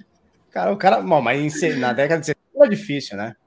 [0.52, 1.02] Cara, o cara.
[1.02, 3.38] Bom, mas na década de 70 era difícil, né?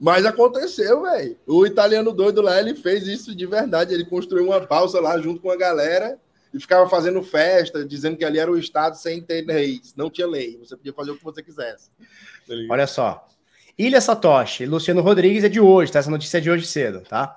[0.00, 1.36] Mas aconteceu, velho.
[1.46, 3.92] O italiano doido lá, ele fez isso de verdade.
[3.92, 6.18] Ele construiu uma balsa lá junto com a galera
[6.52, 9.80] e ficava fazendo festa, dizendo que ali era o Estado sem ter lei.
[9.96, 11.90] Não tinha lei, você podia fazer o que você quisesse.
[12.70, 13.26] Olha só.
[13.78, 16.00] Ilha Satoshi, Luciano Rodrigues é de hoje, tá?
[16.00, 17.36] Essa notícia é de hoje cedo, tá?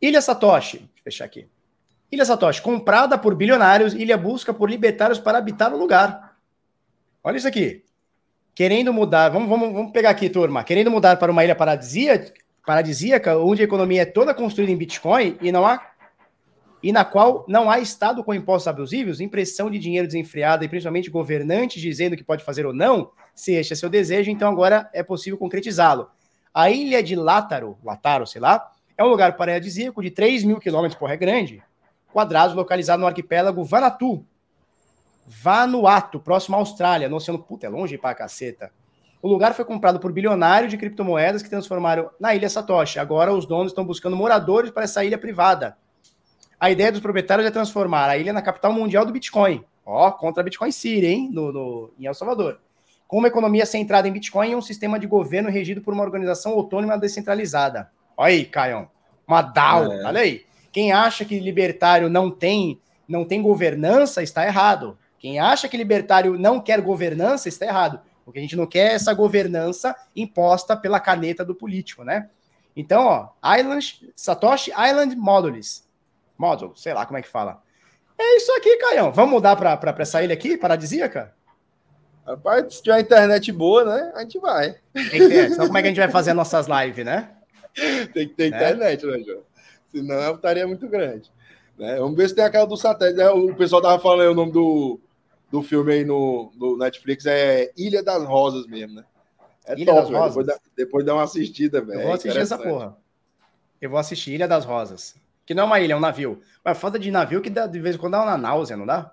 [0.00, 1.48] Ilha Satoshi, deixa eu fechar aqui.
[2.12, 6.36] Ilha Satoshi, comprada por bilionários, ilha busca por libertários para habitar o lugar.
[7.22, 7.84] Olha isso aqui.
[8.54, 10.64] Querendo mudar, vamos, vamos, vamos pegar aqui, turma.
[10.64, 12.34] Querendo mudar para uma ilha paradisíaca,
[12.66, 15.80] paradisíaca, onde a economia é toda construída em Bitcoin e não há
[16.82, 21.10] e na qual não há Estado com impostos abusivos, impressão de dinheiro desenfreada e principalmente
[21.10, 25.02] governantes dizendo que pode fazer ou não, se este é seu desejo, então agora é
[25.02, 26.10] possível concretizá-lo.
[26.52, 30.98] A ilha de Látaro, Látaro, sei lá, é um lugar paradisíaco de 3 mil quilômetros,
[30.98, 31.62] porra, é grande,
[32.12, 34.24] quadrados, localizado no arquipélago Vanuatu,
[35.26, 38.72] Vanuatu, próximo à Austrália, no oceano, puta, é longe pra caceta.
[39.22, 42.98] O lugar foi comprado por bilionários de criptomoedas que transformaram na ilha Satoshi.
[42.98, 45.76] Agora os donos estão buscando moradores para essa ilha privada
[46.60, 49.64] a ideia dos proprietários é transformar a ilha na capital mundial do Bitcoin.
[49.84, 51.30] Ó, contra a Bitcoin City, hein?
[51.32, 52.60] No, no, em El Salvador.
[53.08, 56.52] Com uma economia centrada em Bitcoin e um sistema de governo regido por uma organização
[56.52, 57.90] autônoma descentralizada.
[58.14, 58.88] Olha aí, Caio.
[59.26, 59.90] Uma DAO.
[59.90, 60.04] É.
[60.04, 60.44] Olha aí.
[60.70, 62.78] Quem acha que libertário não tem,
[63.08, 64.98] não tem governança está errado.
[65.18, 68.00] Quem acha que libertário não quer governança está errado.
[68.22, 72.28] Porque a gente não quer essa governança imposta pela caneta do político, né?
[72.76, 75.89] Então, ó, Island, Satoshi Island Modules
[76.40, 77.62] Módulo, sei lá como é que fala.
[78.18, 79.12] É isso aqui, Caião.
[79.12, 81.34] Vamos mudar para essa ilha aqui, paradisíaca?
[82.26, 84.12] Rapaz, se tiver internet boa, né?
[84.14, 84.76] A gente vai.
[84.94, 87.30] Então, como é que a gente vai fazer nossas lives, né?
[88.14, 88.56] Tem que ter né?
[88.56, 89.42] internet, né, João?
[89.90, 91.30] Senão a é muito grande.
[91.78, 91.96] Né?
[91.96, 93.18] Vamos ver se tem aquela do satélite.
[93.18, 93.28] Né?
[93.30, 94.98] O pessoal tava falando aí o nome do,
[95.50, 99.04] do filme aí no, no Netflix é Ilha das Rosas mesmo, né?
[99.66, 100.10] É Ilha top, das.
[100.10, 100.28] Rosas?
[100.30, 102.00] Depois, dá, depois dá uma assistida, velho.
[102.00, 102.72] Eu vou É assistir essa interessante.
[102.72, 102.96] porra.
[103.80, 105.14] Eu vou assistir Ilha das Rosas.
[105.50, 106.40] Que não é uma ilha, é um navio.
[106.64, 109.10] Mas falta de navio que dá, de vez em quando dá uma náusea, não dá?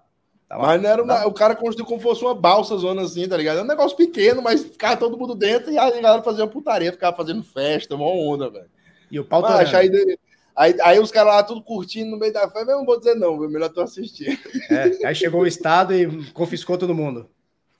[0.47, 3.57] Mas não era uma- o cara construiu como fosse uma balsa zona assim, tá ligado?
[3.57, 6.91] É um negócio pequeno, mas ficava todo mundo dentro e a galera fazia uma putaria,
[6.91, 8.69] ficava fazendo festa, uma onda, velho.
[9.09, 9.89] E o pau Mas, aí,
[10.55, 13.15] aí, aí os caras lá tudo curtindo no meio da festa, eu não vou dizer
[13.15, 13.49] não, viu?
[13.49, 14.39] melhor tu assistir.
[14.69, 17.31] É, aí chegou o Estado e confiscou todo mundo.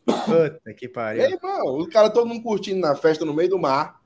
[0.04, 1.26] Puta que pariu.
[1.26, 4.02] aí, mano, os caras todo mundo curtindo na festa no meio do mar.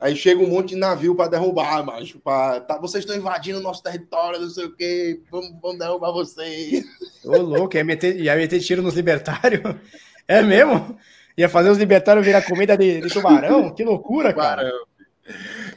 [0.00, 2.20] Aí chega um monte de navio pra derrubar, macho.
[2.20, 5.20] Pra, tá, vocês estão invadindo o nosso território, não sei o quê.
[5.30, 6.84] Vamos, vamos derrubar vocês.
[7.24, 9.62] Ô, louco, ia meter, ia meter tiro nos libertários?
[10.30, 10.94] É mesmo?
[11.38, 13.74] Ia fazer os libertários virar comida de, de tubarão?
[13.74, 14.70] Que loucura, cara.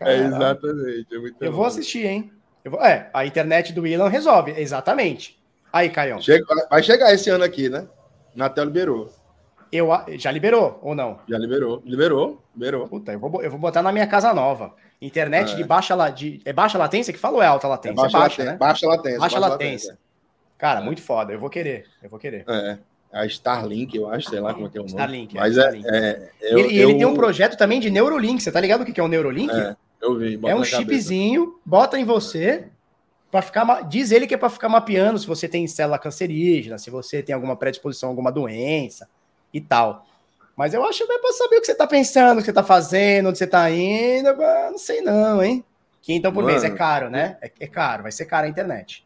[0.02, 1.08] É, exatamente.
[1.10, 2.32] É muito Eu vou assistir, hein?
[2.66, 5.42] Vou- É, a internet do Willan resolve, exatamente.
[5.72, 7.88] Aí, Caião, Chega- vai chegar esse ano aqui, né?
[8.36, 9.10] Natel liberou.
[9.72, 11.20] Eu, já liberou ou não?
[11.30, 11.82] Já liberou.
[11.86, 12.42] Liberou.
[12.56, 12.88] Liberou.
[12.88, 14.74] Puta, eu vou, eu vou botar na minha casa nova.
[15.02, 15.56] Internet É.
[15.56, 17.94] de baixa la- de, é baixa latência que fala ou é alta latência?
[17.94, 18.58] É baixa, baixa, latência, né?
[18.58, 19.20] baixa latência.
[19.20, 19.98] Baixa latência.
[20.58, 20.84] Cara, É.
[20.84, 21.34] muito foda.
[21.34, 21.86] Eu vou querer.
[22.04, 22.44] Eu vou querer.
[22.48, 22.78] É.
[23.12, 24.92] A Starlink, eu acho, sei lá como é que é o nome.
[24.94, 25.62] Starlink, é, Mas é.
[25.62, 25.88] Starlink.
[25.90, 28.42] é eu, ele, e ele eu- tem um projeto também de Neurolink.
[28.42, 29.52] Você tá ligado o que é um Neurolink?
[29.54, 30.40] É, eu vi.
[30.46, 32.66] É um chipzinho, bota em você
[33.32, 33.82] para ficar.
[33.90, 37.34] Diz ele que é para ficar mapeando se você tem célula cancerígena, se você tem
[37.34, 39.10] alguma predisposição a alguma doença
[39.54, 40.06] e tal.
[40.56, 42.54] Mas eu acho que é para saber o que você tá pensando, o que você
[42.54, 44.36] tá fazendo, onde você tá indo.
[44.38, 45.64] mas Não sei não, hein?
[46.02, 46.78] Quinhão por mês é Mano.
[46.78, 47.38] caro, né?
[47.42, 49.06] É, é caro, vai ser caro a internet.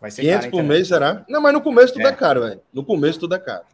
[0.00, 1.24] Vai ser 500 caro a por mês, será?
[1.28, 2.14] Não, mas no começo tudo é, É.
[2.14, 2.60] caro, velho.
[2.72, 3.64] No começo tudo é caro.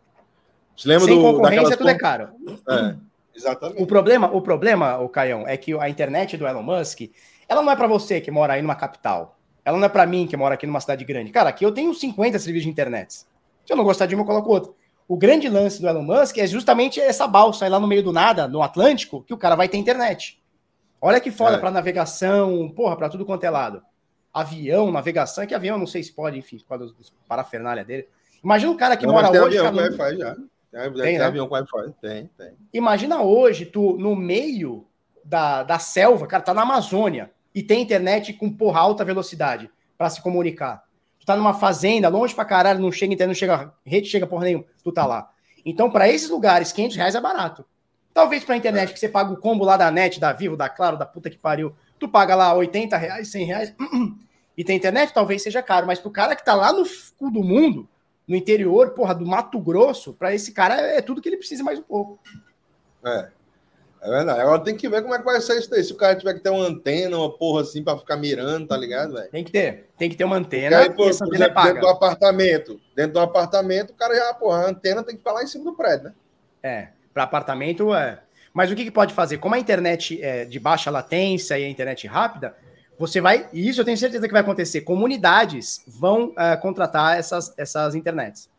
[0.76, 2.30] Você lembra Sem do, concorrência, tudo é caro.
[2.68, 2.96] É,
[3.34, 3.80] exatamente.
[3.82, 7.02] O problema, o problema, o Caião, é que a internet do Elon Musk,
[7.48, 9.36] ela não é para você que mora aí numa capital.
[9.64, 11.30] Ela não é para mim que mora aqui numa cidade grande.
[11.30, 13.14] Cara, aqui eu tenho 50 serviços de internet.
[13.14, 13.26] Se
[13.70, 14.74] eu não gostar de um, eu coloco outro.
[15.06, 18.12] O grande lance do Elon Musk é justamente essa balsa aí lá no meio do
[18.12, 20.42] nada, no Atlântico, que o cara vai ter internet.
[21.00, 21.58] Olha que foda É.
[21.58, 23.82] para navegação, porra, para tudo quanto é lado.
[24.32, 27.84] Avião, navegação, é que avião eu não sei se pode, enfim, por causa dos parafernália
[27.84, 28.08] dele.
[28.42, 29.58] Imagina um cara que Não, mora tem hoje.
[29.58, 30.34] avião com cara, Wi-Fi já.
[30.34, 31.24] Tem, tem, Tem, né?
[31.24, 31.94] avião com Wi-Fi.
[32.00, 32.52] Tem, tem.
[32.72, 34.86] Imagina hoje, tu, no meio
[35.24, 40.10] da, da selva, cara, tá na Amazônia e tem internet com porra alta velocidade para
[40.10, 40.82] se comunicar.
[41.24, 44.44] Tu tá numa fazenda, longe pra caralho, não chega internet, não chega rede, chega porra
[44.44, 45.30] nenhuma, tu tá lá.
[45.64, 47.64] Então, para esses lugares, 500 reais é barato.
[48.12, 50.98] Talvez pra internet, que você paga o combo lá da net, da Vivo, da Claro,
[50.98, 53.74] da puta que pariu, tu paga lá 80 reais, 100 reais,
[54.54, 56.84] e tem internet, talvez seja caro, mas pro cara que tá lá no
[57.16, 57.88] cu do mundo,
[58.28, 61.78] no interior, porra, do Mato Grosso, pra esse cara é tudo que ele precisa mais
[61.78, 62.18] um pouco.
[63.02, 63.30] É.
[64.04, 64.38] É verdade.
[64.38, 65.82] Agora tem que ver como é que vai ser isso daí.
[65.82, 68.76] Se o cara tiver que ter uma antena, uma porra assim pra ficar mirando, tá
[68.76, 69.30] ligado, velho?
[69.30, 69.88] Tem que ter.
[69.96, 72.80] Tem que ter uma antena aí, por, e essa por é exemplo, dentro do apartamento,
[72.94, 75.64] dentro do apartamento, o cara já, porra, a antena tem que ficar lá em cima
[75.64, 76.12] do prédio, né?
[76.62, 78.20] É, para apartamento é.
[78.52, 79.38] Mas o que, que pode fazer?
[79.38, 82.54] Como a internet é de baixa latência e a internet rápida,
[82.98, 83.48] você vai.
[83.54, 84.82] E isso eu tenho certeza que vai acontecer.
[84.82, 88.50] Comunidades vão é, contratar essas, essas internets.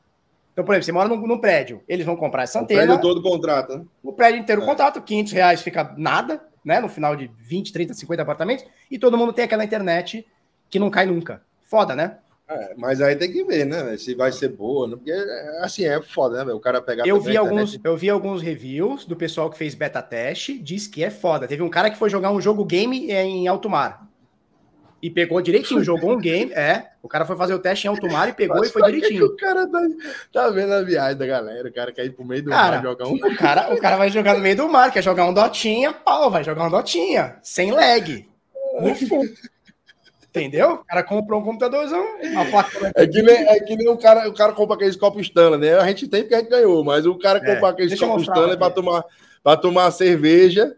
[0.56, 2.84] Então, por exemplo, você mora num, num prédio, eles vão comprar essa O antena.
[2.86, 3.86] prédio todo contrata, né?
[4.02, 4.66] O prédio inteiro É.
[4.66, 6.80] contrata, 500 reais fica nada, né?
[6.80, 10.26] No final de 20, 30, 50 apartamentos, e todo mundo tem aquela internet
[10.70, 11.42] que não cai nunca.
[11.64, 12.20] Foda, né?
[12.48, 13.98] É, mas aí tem que ver, né?
[13.98, 14.96] Se vai ser boa, né?
[14.96, 16.54] Porque, é, assim, é foda, né?
[16.54, 17.06] O cara pegar.
[17.06, 20.88] Eu vi, alguns, internet- eu vi alguns reviews do pessoal que fez beta teste, diz
[20.88, 21.48] que é foda.
[21.50, 24.08] Teve um cara que foi jogar um jogo game em alto mar.
[25.06, 26.88] E pegou direitinho, jogou um game, é.
[27.04, 29.28] O cara foi fazer o teste em alto mar e pegou Mas e foi direitinho.
[29.28, 29.80] O cara tá,
[30.34, 32.84] tá vendo a viagem da galera, o cara quer ir pro meio do Cara, mar
[32.84, 33.14] jogar um.
[33.14, 36.32] O cara, o cara vai jogar no meio do mar, quer jogar um dotinha, pau,
[36.32, 38.28] vai jogar um dotinha, sem lag.
[39.08, 39.24] Bom.
[40.30, 40.72] Entendeu?
[40.72, 42.92] O cara comprou um computadorzão, uma placa.
[42.96, 45.76] É que nem, é que nem o cara, o cara compra aqueles copos Stanley, né?
[45.76, 48.58] A gente tem porque a gente ganhou, mas o cara É, compra aqueles copos Stanley
[48.58, 49.06] para tomar,
[49.44, 50.76] pra tomar cerveja,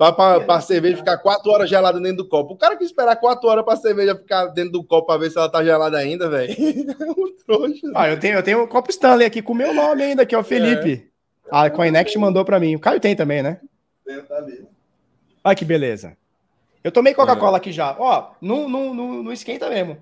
[0.00, 2.54] para a cerveja ficar quatro horas gelada dentro do copo.
[2.54, 5.30] O cara que esperar quatro horas para a cerveja ficar dentro do copo para ver
[5.30, 6.54] se ela tá gelada ainda, velho.
[6.98, 7.86] É um trouxa.
[7.94, 10.34] Ah, eu tenho, eu tenho um copo Stanley aqui com o meu nome ainda, que
[10.34, 11.10] é o Felipe.
[11.50, 12.76] A Coinext mandou pra mim.
[12.76, 13.60] O Caio tem também, né?
[14.26, 14.66] Tá ali.
[15.44, 16.16] Olha que beleza.
[16.82, 17.94] Eu tomei Coca-Cola aqui já.
[17.98, 19.98] Ó, não, não, não, não esquenta mesmo.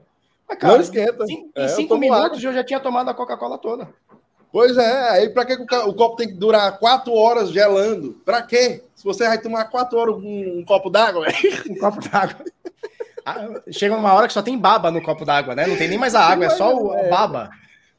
[0.49, 1.25] Mas, Não esquenta.
[1.29, 3.89] Em, É, em eu cinco tomo minutos eu já tinha tomado a Coca-Cola toda.
[4.53, 8.21] Pois é, aí pra que o copo tem que durar quatro horas gelando?
[8.25, 8.83] Pra quê?
[8.99, 11.29] Se você vai tomar quatro horas um, um copo d'água.
[11.71, 12.45] Um copo d'água.
[13.25, 15.69] Ah, Chega uma hora que só tem baba no copo d'água, né?
[15.69, 17.49] Não tem nem mais a água, é só o, a baba.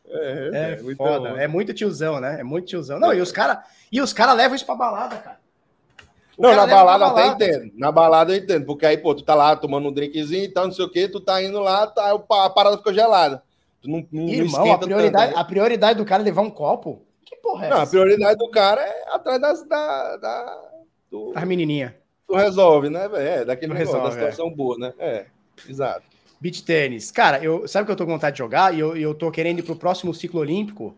[0.10, 1.30] É, muito foda.
[1.30, 1.38] bom.
[1.38, 2.42] É muito tiozão, né?
[2.42, 3.00] É muito tiozão.
[3.00, 3.60] Não, e os caras
[3.90, 5.40] e os cara levam isso pra balada, cara.
[6.38, 7.72] O Não, cara na balada eu até entendo.
[7.78, 8.66] Na balada eu entendo.
[8.66, 11.08] Porque aí, pô, tu tá lá tomando um drinkzinho e tal, não sei o quê,
[11.08, 13.42] tu tá indo lá, tá, a parada ficou gelada.
[13.82, 15.42] Tu não, não, não Irmão, a esquenta prioridade, tanto, né?
[15.42, 17.06] a prioridade do cara é levar um copo?
[17.26, 17.92] Que porra é Não, a essa?
[17.92, 20.69] prioridade do cara é atrás das, da, da,
[21.10, 21.94] do, As menininhas.
[22.28, 23.10] do resolve, né?
[23.16, 24.94] É, daquele negócio, resolve, da situação boa, né?
[25.00, 25.26] É,
[25.68, 26.04] exato.
[26.40, 27.12] Beach tênis.
[27.12, 28.74] Cara, eu, sabe que eu tô com vontade de jogar?
[28.74, 30.96] E eu, eu tô querendo ir pro próximo ciclo olímpico?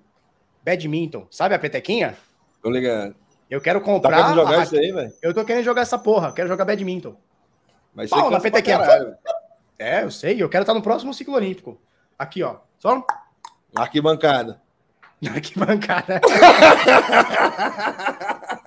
[0.64, 1.26] Badminton.
[1.32, 2.16] Sabe a petequinha?
[2.62, 3.16] Tô ligado.
[3.50, 4.18] Eu quero Tá comprar.
[4.24, 5.14] querendo jogar a- isso aí, velho?
[5.22, 6.32] Eu tô querendo jogar essa porra.
[6.32, 7.16] Quero jogar badminton.
[7.94, 8.80] Mas Pau na petequinha.
[9.80, 10.42] É, eu sei.
[10.42, 11.80] Eu quero estar no próximo ciclo olímpico.
[12.20, 12.58] Aqui, ó.
[12.78, 13.04] Só
[13.76, 14.62] Arquibancada.
[15.36, 16.22] aqui bancada.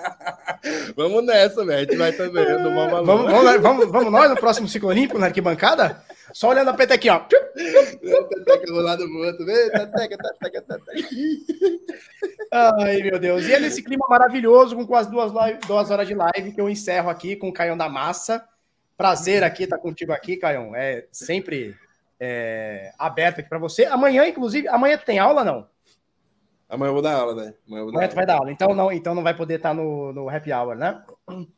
[0.97, 1.78] Vamos nessa, velho.
[1.78, 2.45] A gente vai também.
[2.45, 6.03] Vamos, vamos, vamos, vamos nós no próximo ciclo olímpico na arquibancada?
[6.32, 7.19] Só olhando a petequinha, ó.
[7.20, 9.45] Teteca do lado do outro.
[9.45, 11.09] Vê, teteca, teteca, teteca.
[12.51, 13.45] Ai, meu Deus.
[13.45, 16.69] E é nesse clima maravilhoso, com quase duas, live- duas horas de live, que eu
[16.69, 18.45] encerro aqui com o Caião da Massa.
[18.97, 20.74] Prazer aqui estar contigo aqui, Caião.
[20.74, 21.74] É sempre
[22.19, 23.85] é, aberto aqui para você.
[23.85, 25.66] Amanhã, inclusive, amanhã tem aula, não?
[26.74, 27.55] Amanhã eu vou dar aula, velho.
[27.66, 28.14] Amanhã eu vou dar Amanhã tu aula.
[28.14, 28.52] vai dar aula.
[28.52, 31.02] Então não, então não vai poder estar no, no happy hour, né?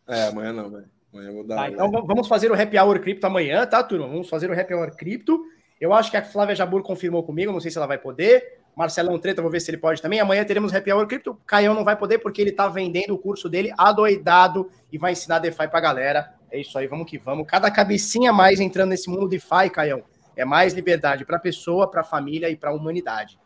[0.09, 0.87] É, amanhã não, velho.
[1.13, 1.73] Amanhã eu vou dar Tá, aula.
[1.75, 4.07] então va- vamos fazer o happy hour cripto amanhã, tá, turma?
[4.07, 5.41] Vamos fazer o happy hour cripto.
[5.81, 8.61] Eu acho que a Flávia Jabur confirmou comigo, não sei se ela vai poder.
[8.75, 10.21] Marcelão Treta, vou ver se ele pode também.
[10.21, 11.39] Amanhã teremos happy hour cripto.
[11.47, 15.39] Caião não vai poder porque ele tá vendendo o curso dele adoidado e vai ensinar
[15.39, 16.35] DeFi pra galera.
[16.51, 17.47] É isso aí, vamos que vamos.
[17.47, 20.03] Cada cabecinha mais entrando nesse mundo DeFi, Caião,
[20.37, 23.39] é mais liberdade pra pessoa, pra família e pra humanidade.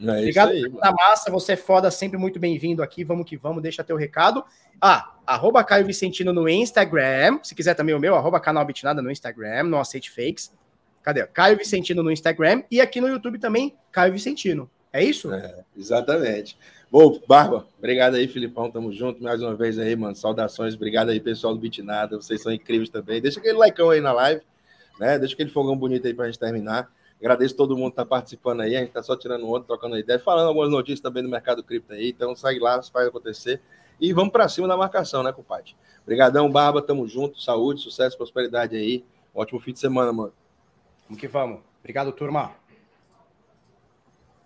[0.00, 3.02] É Obrigado aí, da massa, você é foda, sempre muito bem-vindo aqui.
[3.04, 4.44] Vamos que vamos, deixa teu recado.
[4.80, 7.38] Ah, arroba Caio Vicentino no Instagram.
[7.42, 10.52] Se quiser também o meu, arroba canal Bitnada no Instagram, não aceite fakes.
[11.02, 11.26] Cadê?
[11.26, 14.70] Caio Vicentino no Instagram e aqui no YouTube também, Caio Vicentino.
[14.92, 15.32] É isso?
[15.32, 16.56] É, exatamente.
[16.90, 18.70] Bom, Barba, obrigado aí, Filipão.
[18.70, 20.14] Tamo junto mais uma vez aí, mano.
[20.14, 20.74] Saudações.
[20.74, 22.16] Obrigado aí, pessoal do Bitnada.
[22.16, 23.20] Vocês são incríveis também.
[23.20, 24.42] Deixa aquele likeão aí na live,
[25.00, 25.18] né?
[25.18, 26.88] Deixa aquele fogão bonito aí pra gente terminar.
[27.24, 28.76] Agradeço todo mundo que tá participando aí.
[28.76, 31.94] A gente tá só tirando onda, trocando ideia, falando algumas notícias também do mercado cripto
[31.94, 32.10] aí.
[32.10, 33.62] Então segue lá, faz acontecer.
[33.98, 35.74] E vamos pra cima da marcação, né, compadre?
[36.02, 36.82] Obrigadão, Barba.
[36.82, 37.40] Tamo junto.
[37.40, 39.02] Saúde, sucesso, prosperidade aí.
[39.34, 40.34] Ótimo fim de semana, mano.
[41.08, 41.60] Vamos que vamos.
[41.80, 42.52] Obrigado, turma.